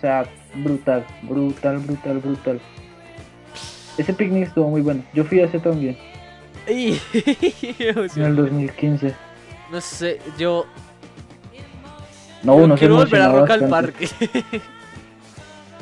[0.00, 0.24] O sea,
[0.54, 2.60] brutal, brutal, brutal, brutal.
[3.98, 5.04] Ese picnic estuvo muy bueno.
[5.12, 5.98] Yo fui a ese también,
[6.66, 9.14] en el 2015.
[9.70, 10.64] No sé, yo,
[12.42, 13.68] No, uno se quiero volver a Rock al.
[13.68, 14.08] Parque.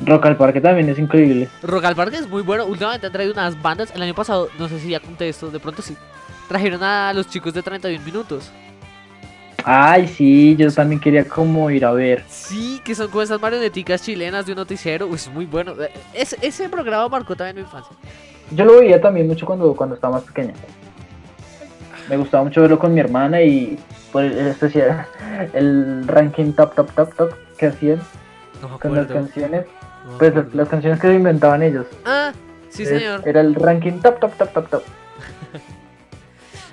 [0.05, 1.47] Rock al Parque también es increíble.
[1.63, 2.65] Rock al Parque es muy bueno.
[2.65, 3.91] Últimamente han traído unas bandas.
[3.95, 5.95] El año pasado, no sé si ya conté esto, de pronto sí.
[6.49, 8.51] Trajeron a los chicos de 31 minutos.
[9.63, 12.23] Ay, sí, yo también quería como ir a ver.
[12.27, 15.13] Sí, que son como esas marioneticas chilenas de un noticiero.
[15.13, 15.73] Es muy bueno.
[15.81, 15.91] Eh,
[16.41, 17.95] Ese, programa marcó también mi infancia.
[18.51, 20.53] Yo lo veía también mucho cuando, cuando estaba más pequeña.
[22.09, 23.77] Me gustaba mucho verlo con mi hermana y
[24.11, 25.05] por el, especial
[25.53, 27.99] el ranking top top top top que hacían
[28.61, 29.65] No con las canciones.
[30.05, 31.85] no Pues las, canciones que se inventaban ellos.
[32.05, 32.31] Ah,
[32.69, 33.21] sí, Es- señor.
[33.27, 34.83] Era el ranking top top top top top.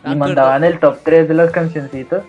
[0.09, 2.23] Y mandaban el top 3 de las cancioncitas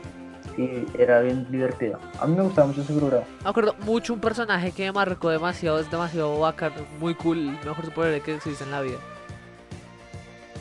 [0.57, 1.99] y era bien divertido.
[2.19, 3.25] A mí me gustaba mucho ese programa.
[3.43, 5.79] Me acuerdo mucho un personaje que me marcó demasiado.
[5.79, 7.51] Es demasiado bacán, muy cool.
[7.63, 8.97] Mejor superhéroe que existe en la vida.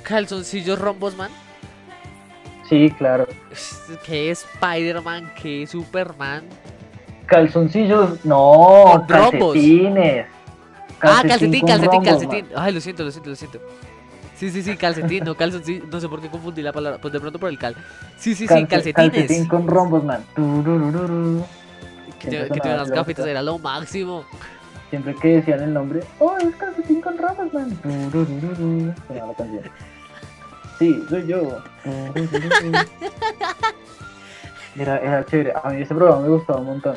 [0.03, 1.31] Calzoncillos rombos, man.
[2.69, 3.27] Sí, claro.
[4.05, 6.45] Que Spider-Man, que Superman.
[7.27, 9.55] Calzoncillos, no, rombos.
[9.55, 10.27] calcetines.
[11.01, 12.47] ah, calcetín, calcetín, calcetín.
[12.55, 13.61] Ay, lo siento, lo siento, lo siento.
[14.37, 15.85] Sí, sí, sí, calcetín, no calzoncillo.
[15.91, 16.99] No sé por qué confundí la palabra.
[17.01, 17.75] Pues de pronto por el cal.
[18.19, 18.55] Sí, sí, sí.
[18.55, 19.11] Calce- calcetines.
[19.29, 20.25] Calcetín con rombos, man.
[20.35, 21.45] Tururururu.
[22.19, 24.25] Que, te- que tuvieran las gafitas era lo máximo.
[24.91, 27.79] Siempre que decían el nombre, oh, es calcetín con rombos, man.
[27.83, 29.63] Sonaba la canción.
[30.79, 31.59] Sí, soy yo.
[34.79, 35.55] Era, era chévere.
[35.63, 36.97] A mí ese programa me gustaba un montón.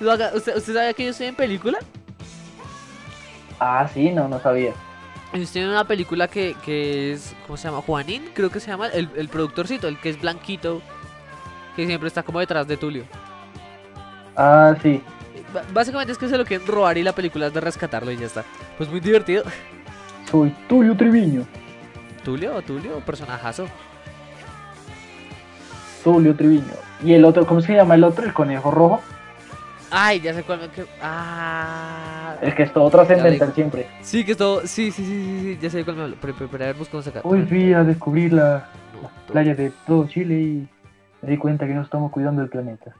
[0.00, 1.78] ¿Usted, ¿Usted sabía que yo estoy en película?
[3.58, 4.72] Ah, sí, no, no sabía.
[5.32, 7.34] Yo estoy en una película que, que es.
[7.46, 7.82] ¿Cómo se llama?
[7.82, 8.88] Juanín, creo que se llama.
[8.88, 10.82] El, el productorcito, el que es blanquito.
[11.76, 13.04] Que siempre está como detrás de Tulio.
[14.36, 15.02] Ah, sí.
[15.54, 18.16] B- Básicamente es que se lo quieren robar y la película es de rescatarlo y
[18.16, 18.44] ya está.
[18.76, 19.44] Pues muy divertido.
[20.30, 21.46] Soy Tulio Triviño.
[22.24, 23.66] Tulio, Tulio, personajazo.
[26.02, 26.74] Tulio Triviño.
[27.04, 28.24] Y el otro, ¿cómo se llama el otro?
[28.24, 29.00] El conejo rojo.
[29.90, 30.68] Ay, ya sé cuál me.
[30.68, 32.36] que- Ah.
[32.40, 33.86] El que es todo trascendental siempre.
[34.02, 34.60] Sí, que es todo.
[34.66, 36.16] Sí, sí, sí, sí, sí, ya sé cuál me hablo.
[36.20, 37.20] Pero, pero, pero a ver, buscamos acá.
[37.24, 38.68] Hoy fui a descubrir la
[39.34, 40.68] No, de todo Chile y
[41.22, 42.94] me di cuenta que no estamos cuidando el planeta.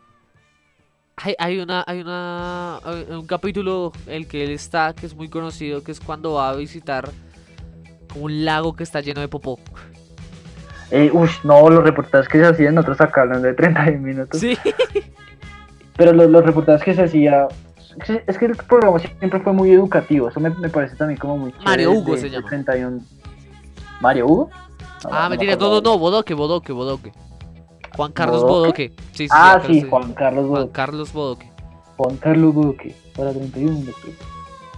[1.17, 5.29] Hay, hay una, hay una, hay un capítulo el que él está, que es muy
[5.29, 7.11] conocido, que es cuando va a visitar
[8.13, 9.59] como un lago que está lleno de popó.
[10.91, 14.41] Eh, uff, no, los reportajes que se hacían, nosotros acá hablando de 30 minutos.
[14.41, 14.57] Sí.
[16.01, 17.47] Pero los, los reportajes que se hacía.
[18.27, 20.31] es que- el programa siempre fue muy educativo.
[20.31, 21.55] Eso me, me parece también como muy.
[21.63, 22.49] Mario Hugo de- se llama.
[22.49, 23.01] 31.
[24.01, 24.51] ¿Mario Hugo?
[25.05, 27.13] No, ah, no me mentira, no, no, no, Bodoque, Bodoque, Bodoque.
[27.95, 28.89] Juan Carlos ¿Bodoque?
[28.89, 28.93] Bodoque.
[29.13, 30.73] Sí, sí, Ah, sí, Juan Carlos Juan Bodoque.
[30.73, 31.51] Carlos Bodoque.
[31.99, 32.97] Juan Carlos Bodoque.
[33.15, 33.93] Para 31 de.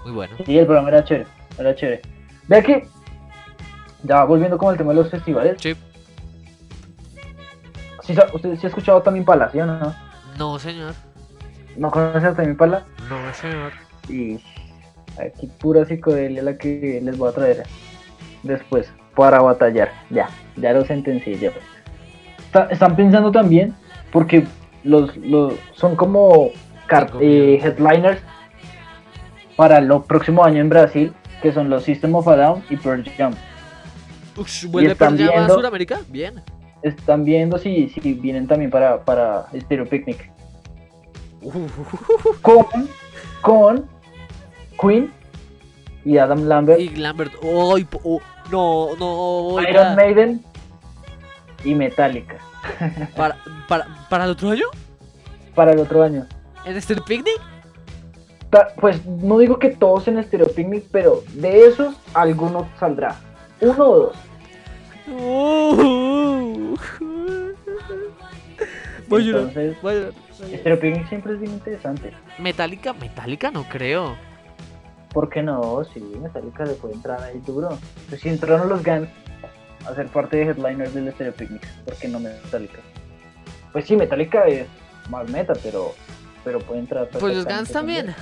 [0.04, 0.34] Muy bueno.
[0.44, 1.26] Sí, el programa era chévere.
[1.56, 2.02] Era chévere.
[2.48, 2.88] Vea que.
[4.02, 5.56] Ya volviendo con el tema de los festivales.
[5.62, 5.76] Sí.
[8.02, 9.94] Sí, ¿Usted sí ha escuchado también Pala, sí o no?
[10.36, 10.94] No, señor.
[11.76, 12.84] ¿No conoce a también Pala?
[13.08, 13.72] No, señor.
[14.08, 14.40] Y
[15.18, 17.62] aquí pura psicodelia la que les voy a traer
[18.42, 19.90] después para batallar.
[20.10, 21.38] Ya, ya lo sentencié.
[21.38, 21.52] Ya.
[22.38, 23.74] Está- están pensando también,
[24.10, 24.44] porque
[24.84, 26.50] los, los son como
[27.20, 28.20] eh, headliners
[29.56, 33.04] para el próximo año en Brasil, que son los System of a Down y Pearl
[33.16, 33.34] Jam.
[34.36, 36.00] Ush, ¿Vuelve están Pearl Jam a viendo- Sudamérica?
[36.08, 36.42] Bien.
[36.82, 40.31] Están viendo si, si vienen también para, para Stereo Picnic.
[42.42, 42.66] Con,
[43.40, 43.86] con
[44.80, 45.12] Queen
[46.04, 46.80] y Adam Lambert.
[46.80, 47.32] y Lambert.
[47.42, 47.76] Oh,
[48.50, 49.62] no, no.
[49.68, 50.44] Iron Maiden
[51.64, 52.36] y Metallica
[53.16, 53.36] ¿Para,
[53.68, 54.66] para, ¿Para el otro año?
[55.54, 56.26] para el otro año.
[56.64, 57.34] ¿En este picnic?
[58.50, 63.16] Ta- Pues no digo que todos en Stereo Picnic, pero de esos alguno saldrá.
[63.60, 64.16] Uno o dos.
[65.08, 66.76] Uh.
[69.08, 70.12] Voy a llorar, Entonces, voy a llorar.
[70.80, 72.12] Picnic siempre es bien interesante.
[72.38, 74.16] Metallica, Metallica no creo.
[75.12, 75.84] ¿Por qué no?
[75.92, 77.78] Sí, Metallica le puede entrar ahí duro.
[78.08, 79.08] Pues si entraron los Guns
[79.86, 82.78] a ser parte de headliners del Stereo Picnic, ¿por qué no Metallica?
[83.72, 84.66] Pues sí, Metallica es
[85.10, 85.94] más meta, pero,
[86.44, 87.08] pero puede entrar.
[87.08, 88.14] Pues los Guns también.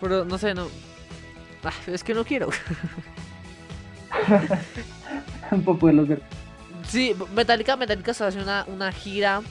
[0.00, 0.68] Pero no sé, no.
[1.64, 2.48] Ah, es que no quiero.
[5.50, 6.22] Un poco de los ver.
[6.86, 9.42] Sí, Metallica, Metallica está haciendo una, una gira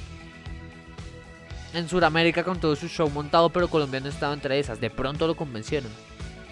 [1.75, 4.79] en Sudamérica con todo su show montado, pero Colombia no estaba entre esas.
[4.79, 5.91] De pronto lo convencieron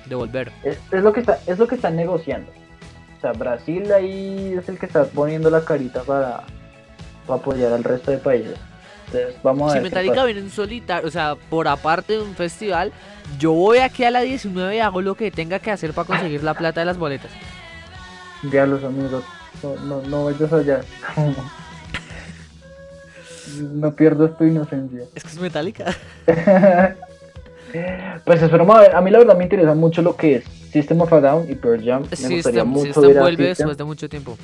[0.05, 0.51] de volver.
[0.63, 2.51] Es, es lo que está, es lo que están negociando.
[3.17, 6.43] O sea, Brasil ahí es el que está poniendo la carita para,
[7.25, 8.57] para apoyar al resto de países.
[9.07, 9.83] Entonces vamos a Si ver.
[9.83, 12.91] Metallica viene en solitario, o sea, por aparte de un festival,
[13.39, 16.43] yo voy aquí a la 19 y hago lo que tenga que hacer para conseguir
[16.43, 17.31] la plata de las boletas.
[18.41, 19.23] Diablos amigos,
[19.61, 20.81] no, no, no vayas allá.
[23.61, 25.01] no pierdas tu inocencia.
[25.15, 25.85] Es que es Metallica.
[28.25, 28.95] pues esperamos a ver.
[28.95, 31.55] A mí la verdad me interesa mucho lo que es System of a Down y
[31.55, 32.03] Pearl Jam.
[32.09, 33.67] Me Sí, gustaría mucho ver a vuelve System.
[33.67, 34.37] después de mucho tiempo.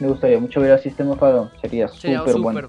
[0.00, 1.50] Me gustaría mucho ver a System of a Down.
[1.60, 2.36] Sería súper.
[2.38, 2.68] bueno.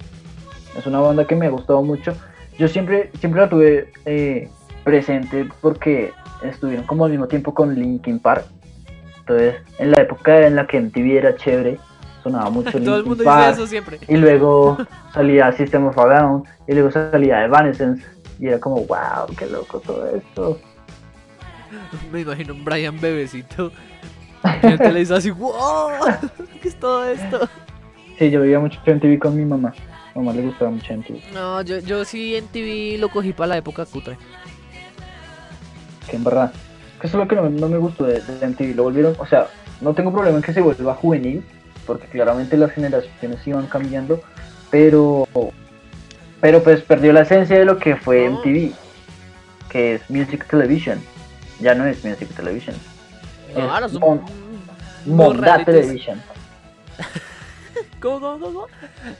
[0.78, 2.14] Es una banda que me ha gustado mucho.
[2.58, 4.50] Yo siempre, siempre la tuve eh,
[4.84, 6.12] presente porque
[6.44, 8.46] estuvieron como al mismo tiempo con Linkin Park.
[9.20, 11.80] Entonces, en la época en la que MTV era chévere,
[12.24, 13.50] sonaba mucho Todo el mundo Park.
[13.50, 14.00] dice eso siempre.
[14.08, 14.78] Y luego
[15.14, 16.44] salía System of a Down.
[16.68, 18.04] Y luego salía Evanescence.
[18.40, 20.60] Y era como, wow, qué loco todo esto.
[22.12, 23.72] Me imagino un Brian bebecito.
[24.62, 25.90] Y le hizo así, wow,
[26.62, 27.48] ¿qué es todo esto?
[28.20, 29.74] Sí, yo veía mucho MTV con mi mamá.
[30.14, 31.34] A mamá le gustaba mucho MTV.
[31.34, 34.18] No, yo, yo sí en TV lo cogí para la época cutre.
[36.10, 36.52] Que en verdad.
[37.00, 38.76] Que eso es lo que no, no me gustó de, de MTV.
[38.76, 39.48] Lo volvieron, o sea,
[39.82, 41.44] no tengo problema en que se vuelva juvenil,
[41.86, 44.22] porque claramente las generaciones iban cambiando,
[44.72, 45.28] pero,
[46.42, 48.30] pero pues perdió la esencia de lo que fue.
[48.30, 48.72] MTV,
[49.70, 51.02] que es Music Television.
[51.60, 52.76] Ya no es Music Television.
[53.56, 54.22] No, es Mon-.
[55.66, 56.22] Television.
[58.02, 58.68] ¿Cómo, cómo, cómo?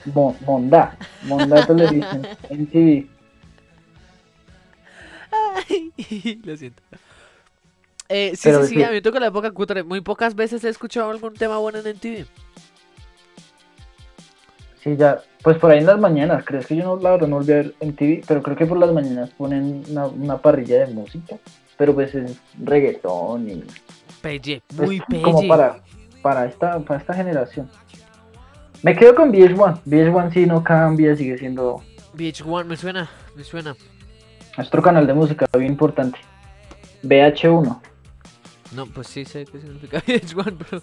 [0.06, 0.96] Mon- Monda.
[1.22, 2.26] Monda Television.
[2.50, 3.06] MTV.
[5.68, 6.82] Ay, Lo siento.
[8.08, 8.82] Eh, sí, Pero sí, sí, sí.
[8.82, 9.82] a mí me toca la época cutre.
[9.82, 12.26] Muy pocas veces he escuchado algún tema bueno en MTV.
[14.82, 17.36] Sí, ya, pues por ahí en las mañanas, crees que yo no, la verdad no
[17.36, 20.92] volví a ver MTV, pero creo que por las mañanas ponen una, una parrilla de
[20.92, 21.36] música,
[21.78, 23.64] pero pues es reggaetón y
[24.20, 25.22] Pelle, muy pelle.
[25.22, 25.80] como para,
[26.20, 27.70] para esta, para esta generación.
[28.82, 31.82] Me quedo con VH1, VH1 sí no cambia, sigue siendo
[32.16, 33.74] VH1, me suena, me suena.
[34.58, 36.18] nuestro canal de música bien importante.
[37.02, 37.80] VH1,
[38.72, 40.82] No, pues sí sé qué significa VH1, pero...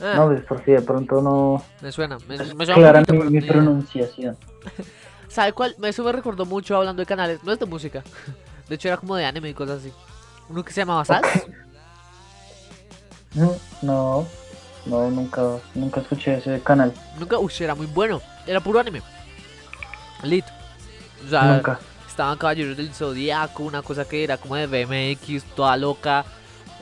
[0.00, 3.24] Ah, no, pues por si de pronto no me suena, me, me suena clara poquito,
[3.24, 4.36] mi, mi pronunciación.
[5.28, 5.76] ¿Sabe cuál?
[5.82, 8.02] Eso me recordó mucho hablando de canales, no es de música.
[8.68, 9.92] De hecho era como de anime y cosas así.
[10.48, 11.22] Uno que se llamaba Sas.
[13.34, 13.48] Mm,
[13.82, 14.26] No,
[14.86, 18.20] no, nunca, nunca escuché ese canal, Nunca, uy, era muy bueno.
[18.46, 19.02] Era puro anime.
[20.22, 20.44] Lit.
[21.26, 21.78] O sea, nunca.
[22.08, 26.24] estaban Caballeros del Zodíaco, una cosa que era como de BMX, toda loca.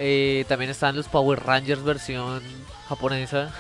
[0.03, 2.41] Eh, también estaban los Power Rangers versión
[2.89, 3.51] japonesa.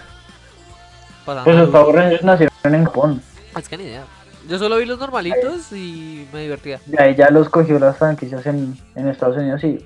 [1.26, 3.22] Pues los Power Rangers nacieron en Japón.
[3.56, 4.04] Es que ni idea.
[4.48, 6.80] Yo solo vi los normalitos y me divertía.
[6.86, 9.84] De ahí ya los cogió las franquicias en, en Estados Unidos y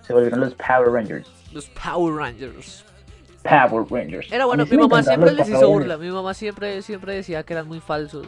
[0.00, 1.28] se volvieron los Power Rangers.
[1.52, 2.82] Los Power Rangers.
[3.42, 4.32] Power Rangers.
[4.32, 5.98] Era bueno, mi mamá siempre les hizo burla.
[5.98, 8.26] Mi mamá siempre, siempre decía que eran muy falsos.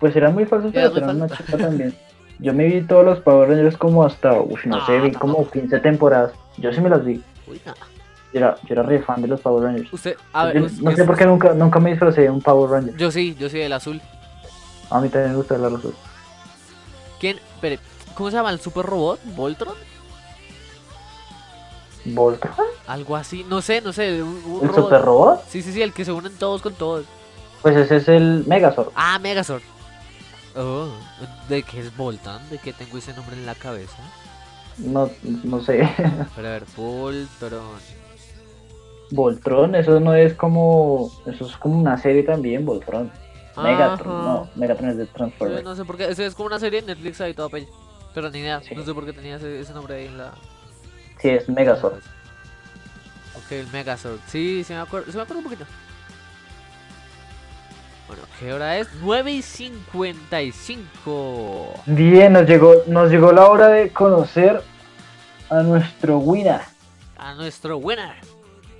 [0.00, 1.94] Pues eran muy falsos, pero eran una chica también.
[2.38, 5.18] Yo me vi todos los Power Rangers como hasta, uf, no sé, vi no.
[5.18, 6.32] como 15 temporadas.
[6.58, 7.22] Yo sí me las vi.
[7.46, 7.60] Uy.
[8.32, 9.92] Yo era, yo era re fan de los Power Rangers.
[9.92, 12.70] Usted, a ver, Yo no sé por qué nunca, nunca me disfracé de un Power
[12.70, 12.96] Ranger.
[12.96, 14.00] Yo sí, yo sí, el azul.
[14.90, 15.94] A mí también me gusta el azul.
[17.18, 17.38] ¿Quién?
[17.54, 17.78] Espere,
[18.14, 19.20] ¿cómo se llama el super robot?
[19.34, 19.74] ¿Voltron?
[22.04, 22.54] ¿Voltron?
[22.86, 24.22] Algo así, no sé, no sé.
[24.22, 24.84] Un, un ¿El robot.
[24.84, 25.44] Super Robot?
[25.48, 27.04] Sí, sí, sí, el que se unen todos con todos.
[27.62, 28.90] Pues ese es el Megazord.
[28.94, 29.62] Ah, Megazord.
[30.56, 30.88] Oh,
[31.48, 32.48] ¿de qué es Voltron?
[32.48, 33.98] ¿De qué tengo ese nombre en la cabeza?
[34.78, 35.10] No,
[35.44, 35.88] no sé.
[36.36, 37.78] Pero a ver, Voltron.
[39.10, 41.10] Voltron, eso no es como.
[41.26, 43.10] Eso es como una serie también, Voltron.
[43.56, 44.24] Megatron, Ajá.
[44.24, 45.64] no, Megatron es de Yo Transformers.
[45.64, 47.68] no sé por qué, ese es como una serie de Netflix ahí toda pelle.
[48.14, 48.74] Pero ni idea, Sí.
[48.74, 50.32] no sé por qué tenía ese, ese nombre ahí en la...
[51.20, 51.94] Sí, es Megazord.
[53.34, 54.18] Ok, el Megazord.
[54.26, 55.64] Sí, sí me acuerdo, sí me acuerdo un poquito.
[58.08, 58.86] Bueno, ¿qué hora es?
[59.02, 61.74] 9 y 55.
[61.86, 64.62] Bien, nos llegó, nos llegó la hora de conocer
[65.50, 66.60] a nuestro winner
[67.16, 68.14] A nuestro winner.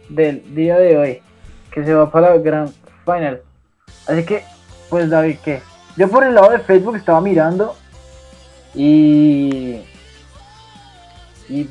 [0.09, 1.21] del día de hoy,
[1.73, 2.73] que se va para la Grand
[3.05, 3.43] Final.
[4.07, 4.45] Así que,
[4.89, 5.61] pues David, ¿qué?
[5.97, 7.77] Yo por el lado de Facebook estaba mirando
[8.75, 9.83] y.
[11.49, 11.69] Y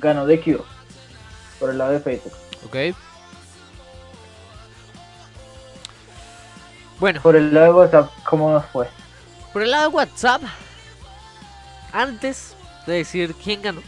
[0.00, 0.62] ganó The Cure.
[1.60, 2.32] Por el lado de Facebook.
[2.66, 2.76] Ok.
[7.00, 8.88] Bueno, Por el lado de WhatsApp, ¿cómo nos fue?
[9.52, 10.42] por el lado de WhatsApp,
[11.92, 12.54] antes
[12.86, 13.80] de decir quién ganó,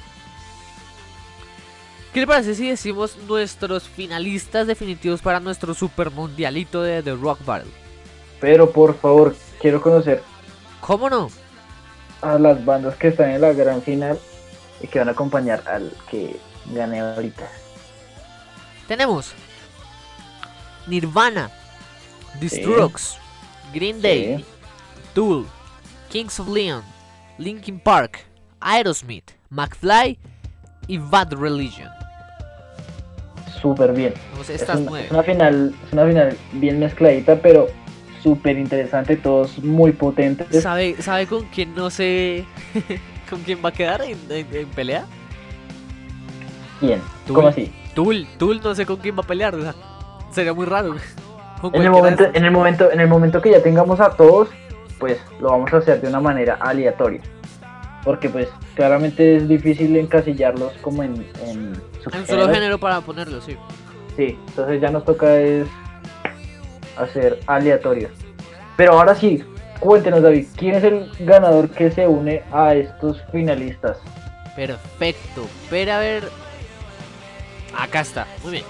[2.14, 7.44] ¿qué le parece si decimos nuestros finalistas definitivos para nuestro super mundialito de The Rock
[7.44, 7.70] Battle?
[8.40, 10.22] Pero por favor, quiero conocer
[10.80, 11.30] ¿Cómo no?
[12.22, 14.18] a las bandas que están en la gran final
[14.80, 17.46] y que van a acompañar al que gane ahorita.
[18.88, 19.32] Tenemos
[20.86, 21.50] Nirvana,
[22.38, 22.48] The.
[22.48, 23.18] Strokes,
[23.74, 24.44] Green Day.
[25.14, 25.46] Tool,
[26.10, 26.82] Kings of Leon,
[27.38, 28.24] Linkin Park,
[28.60, 30.18] Aerosmith, McFly
[30.86, 31.88] y Bad Religion.
[33.60, 34.14] Súper bien.
[34.40, 34.78] Es, estas
[35.10, 37.66] una final, es una final bien mezcladita, pero
[38.22, 40.62] súper interesante, todos muy potentes.
[40.62, 42.46] ¿Sabe, ¿Sabe con quién no sé
[43.30, 45.04] con quién va a quedar en, en- en pelea?
[46.80, 47.70] Bien, Tú- ¿cómo así?
[47.94, 49.74] Tool, Tool no sé con quién va a pelear, o sea,
[50.32, 50.94] sería muy raro.
[51.62, 54.48] En el, momento, en, el momento, en el momento que ya tengamos a todos,
[54.98, 57.20] pues lo vamos a hacer de una manera aleatoria.
[58.04, 61.80] Porque pues claramente es difícil encasillarlos como en, en
[62.12, 63.56] En solo género para ponerlo, sí.
[64.16, 65.68] Sí, entonces ya nos toca es
[66.96, 68.12] hacer aleatorios.
[68.76, 69.44] Pero ahora sí,
[69.80, 73.98] cuéntenos David, ¿quién es el ganador que se une a estos finalistas?
[74.56, 75.46] Perfecto.
[75.68, 76.24] Pero a ver.
[77.78, 78.26] Acá está.
[78.42, 78.64] Muy bien.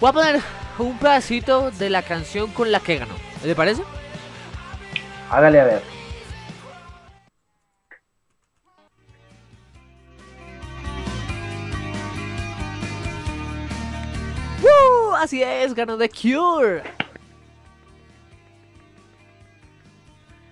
[0.00, 0.40] Voy a poner
[0.84, 3.14] un pedacito de la canción con la que ganó.
[3.44, 3.82] ¿Le parece?
[5.30, 6.00] Hágale a ver.
[15.20, 16.82] así es, ganó The Cure.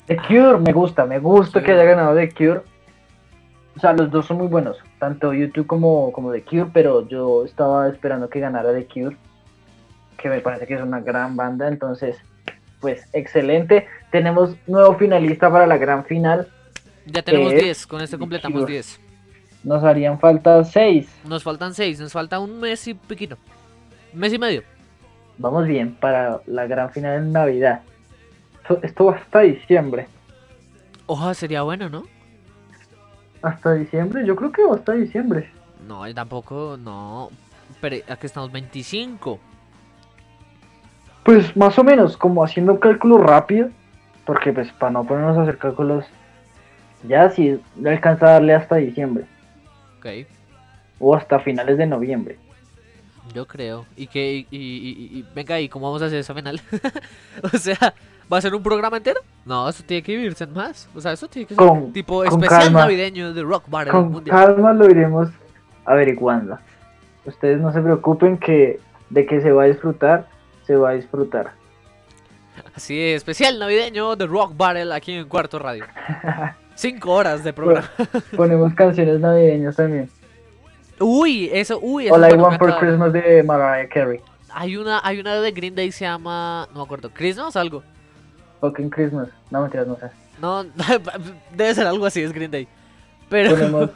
[0.06, 1.66] The Cure, me gusta, me gusta Sí.
[1.66, 2.60] que haya ganado The Cure.
[3.76, 7.44] O sea, los dos son muy buenos, tanto YouTube como, como The Cure, pero yo
[7.44, 9.16] estaba esperando que ganara The Cure,
[10.18, 12.16] que me parece que es una gran banda, entonces,
[12.80, 13.86] pues excelente.
[14.10, 16.48] Tenemos nuevo finalista para la gran final,
[17.06, 17.62] Ya tenemos ¿Qué?
[17.62, 18.72] 10, con este completamos Cure.
[18.72, 19.00] 10.
[19.64, 21.08] nos harían falta seis.
[21.24, 23.38] Nos faltan 6, nos falta un mes y piquito.
[24.12, 24.62] Un mes y medio.
[25.38, 27.80] Vamos bien para la gran final en Navidad.
[28.62, 30.06] Esto, esto va hasta diciembre.
[31.06, 32.04] Ojalá sería bueno, ¿no?
[33.40, 34.26] ¿Hasta diciembre?
[34.26, 35.50] Yo creo que va hasta diciembre.
[35.86, 37.30] No, tampoco, no.
[37.80, 39.38] Pero aquí estamos 25.
[41.28, 43.68] Pues más o menos, como haciendo un cálculo rápido,
[44.24, 46.06] porque pues para no ponernos a hacer cálculos,
[47.06, 49.26] ya si no alcanza a darle hasta diciembre,
[49.98, 50.06] Ok,
[50.98, 52.38] o hasta finales de noviembre.
[53.34, 53.84] yo creo.
[53.94, 56.62] Y que, y, y- y- y- venga, ¿y cómo vamos a hacer esa final?
[57.42, 57.92] o sea,
[58.32, 59.20] ¿va a ser un programa entero?
[59.44, 60.88] No, eso tiene que vivirse en más.
[60.94, 62.80] O sea, eso tiene que ser Con- tipo con especial calma.
[62.80, 64.34] navideño de Rock Battle Con Mundial.
[64.34, 65.28] calma lo iremos
[65.84, 66.56] averiguando.
[67.26, 68.80] Ustedes no se preocupen que
[69.10, 70.26] de que se va a disfrutar,
[70.68, 71.52] se va a disfrutar.
[72.74, 75.86] Así es, especial navideño de Rock Battle aquí en Cuarto Radio.
[76.74, 77.90] Cinco horas de programa.
[78.36, 80.10] Ponemos canciones navideñas también.
[81.00, 84.20] Uy, eso, uy, eso All I Want for Christmas de Mariah Carey.
[84.50, 87.82] Hay una, hay una de Green Day se llama, no me acuerdo, Christmas algo.
[88.60, 89.30] Fucking Christmas.
[89.50, 90.10] No mentiras, no sé.
[90.38, 90.64] No,
[91.56, 92.68] debe ser algo así, es Green Day.
[93.30, 93.90] Pero Ponemos,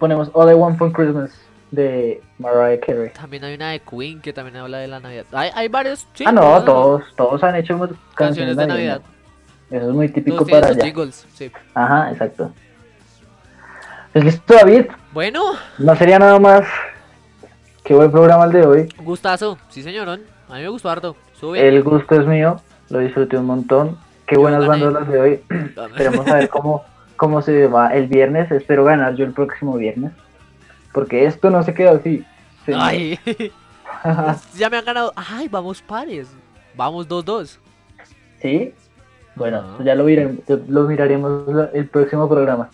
[0.00, 3.10] ponemos All I Want for Christmas de Mariah Carey.
[3.10, 5.24] también hay una de Queen que también habla de la Navidad.
[5.32, 8.66] Hay, hay varios, sí, ah, no, todos- todos, han hecho canciones, canciones de.
[8.66, 9.02] Navidad.
[9.70, 10.82] Eso es muy típico para allá.
[10.84, 11.50] jingles, sí.
[11.74, 12.50] Ajá, exacto.
[14.14, 14.86] Listo, David.
[15.12, 15.42] Bueno,
[15.78, 16.64] No sería nada más.
[17.84, 18.88] Qué buen programa el de hoy.
[19.02, 20.22] gustazo, sí señorón.
[20.48, 21.16] A mí me gustó harto.
[21.40, 21.64] Bien.
[21.66, 22.60] El gusto es mío.
[22.90, 23.98] Lo disfruté un montón.
[24.26, 24.84] Qué Yo buenas gané.
[24.84, 25.40] bandas las de hoy.
[25.90, 26.84] Esperemos a ver cómo,
[27.16, 28.50] cómo se va el viernes.
[28.50, 30.12] Espero ganar yo el próximo viernes.
[30.92, 32.24] Porque esto no se queda así.
[32.74, 33.18] Ay,
[34.56, 35.12] ya me han ganado.
[35.16, 36.28] Ay, vamos pares.
[36.76, 37.58] Vamos 2-2.
[38.40, 38.74] ¿Sí?
[39.34, 40.38] Bueno, ya lo, miraremos,
[40.68, 42.70] lo miraremos el próximo programa.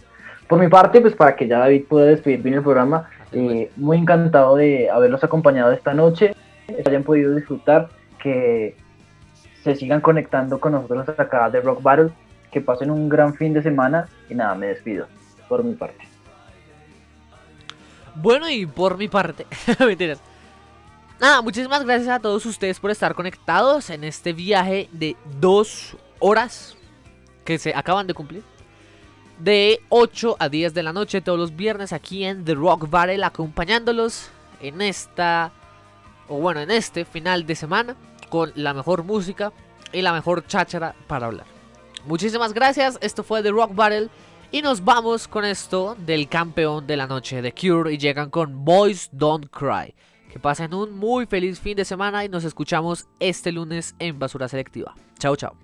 [0.48, 3.98] Por mi parte, pues para que ya David pueda despedir bien el programa, eh, muy
[3.98, 6.34] encantado de haberlos acompañado esta noche,
[6.66, 7.88] que hayan podido disfrutar,
[8.22, 8.76] que
[9.62, 12.10] se sigan conectando con nosotros acá de Rock Battle,
[12.50, 15.06] que pasen un gran fin de semana y nada, me despido
[15.48, 16.13] por mi parte.
[18.14, 19.46] Bueno, y por mi parte,
[19.80, 20.20] mentiras.
[21.20, 26.76] Nada, muchísimas gracias a todos ustedes por estar conectados en este viaje de dos horas
[27.44, 28.42] que se acaban de cumplir.
[29.38, 33.24] De 8 a 10 de la noche todos los viernes aquí en The Rock Battle
[33.24, 34.30] acompañándolos
[34.60, 35.52] en esta,
[36.28, 37.96] o bueno, en este final de semana
[38.28, 39.52] con la mejor música
[39.92, 41.46] y la mejor cháchara para hablar.
[42.06, 44.08] Muchísimas gracias, esto fue The Rock Battle
[44.54, 48.64] y nos vamos con esto del campeón de la noche de Cure y llegan con
[48.64, 49.92] Boys Don't Cry.
[50.32, 54.46] Que pasen un muy feliz fin de semana y nos escuchamos este lunes en Basura
[54.46, 54.94] Selectiva.
[55.18, 55.63] Chao, chao.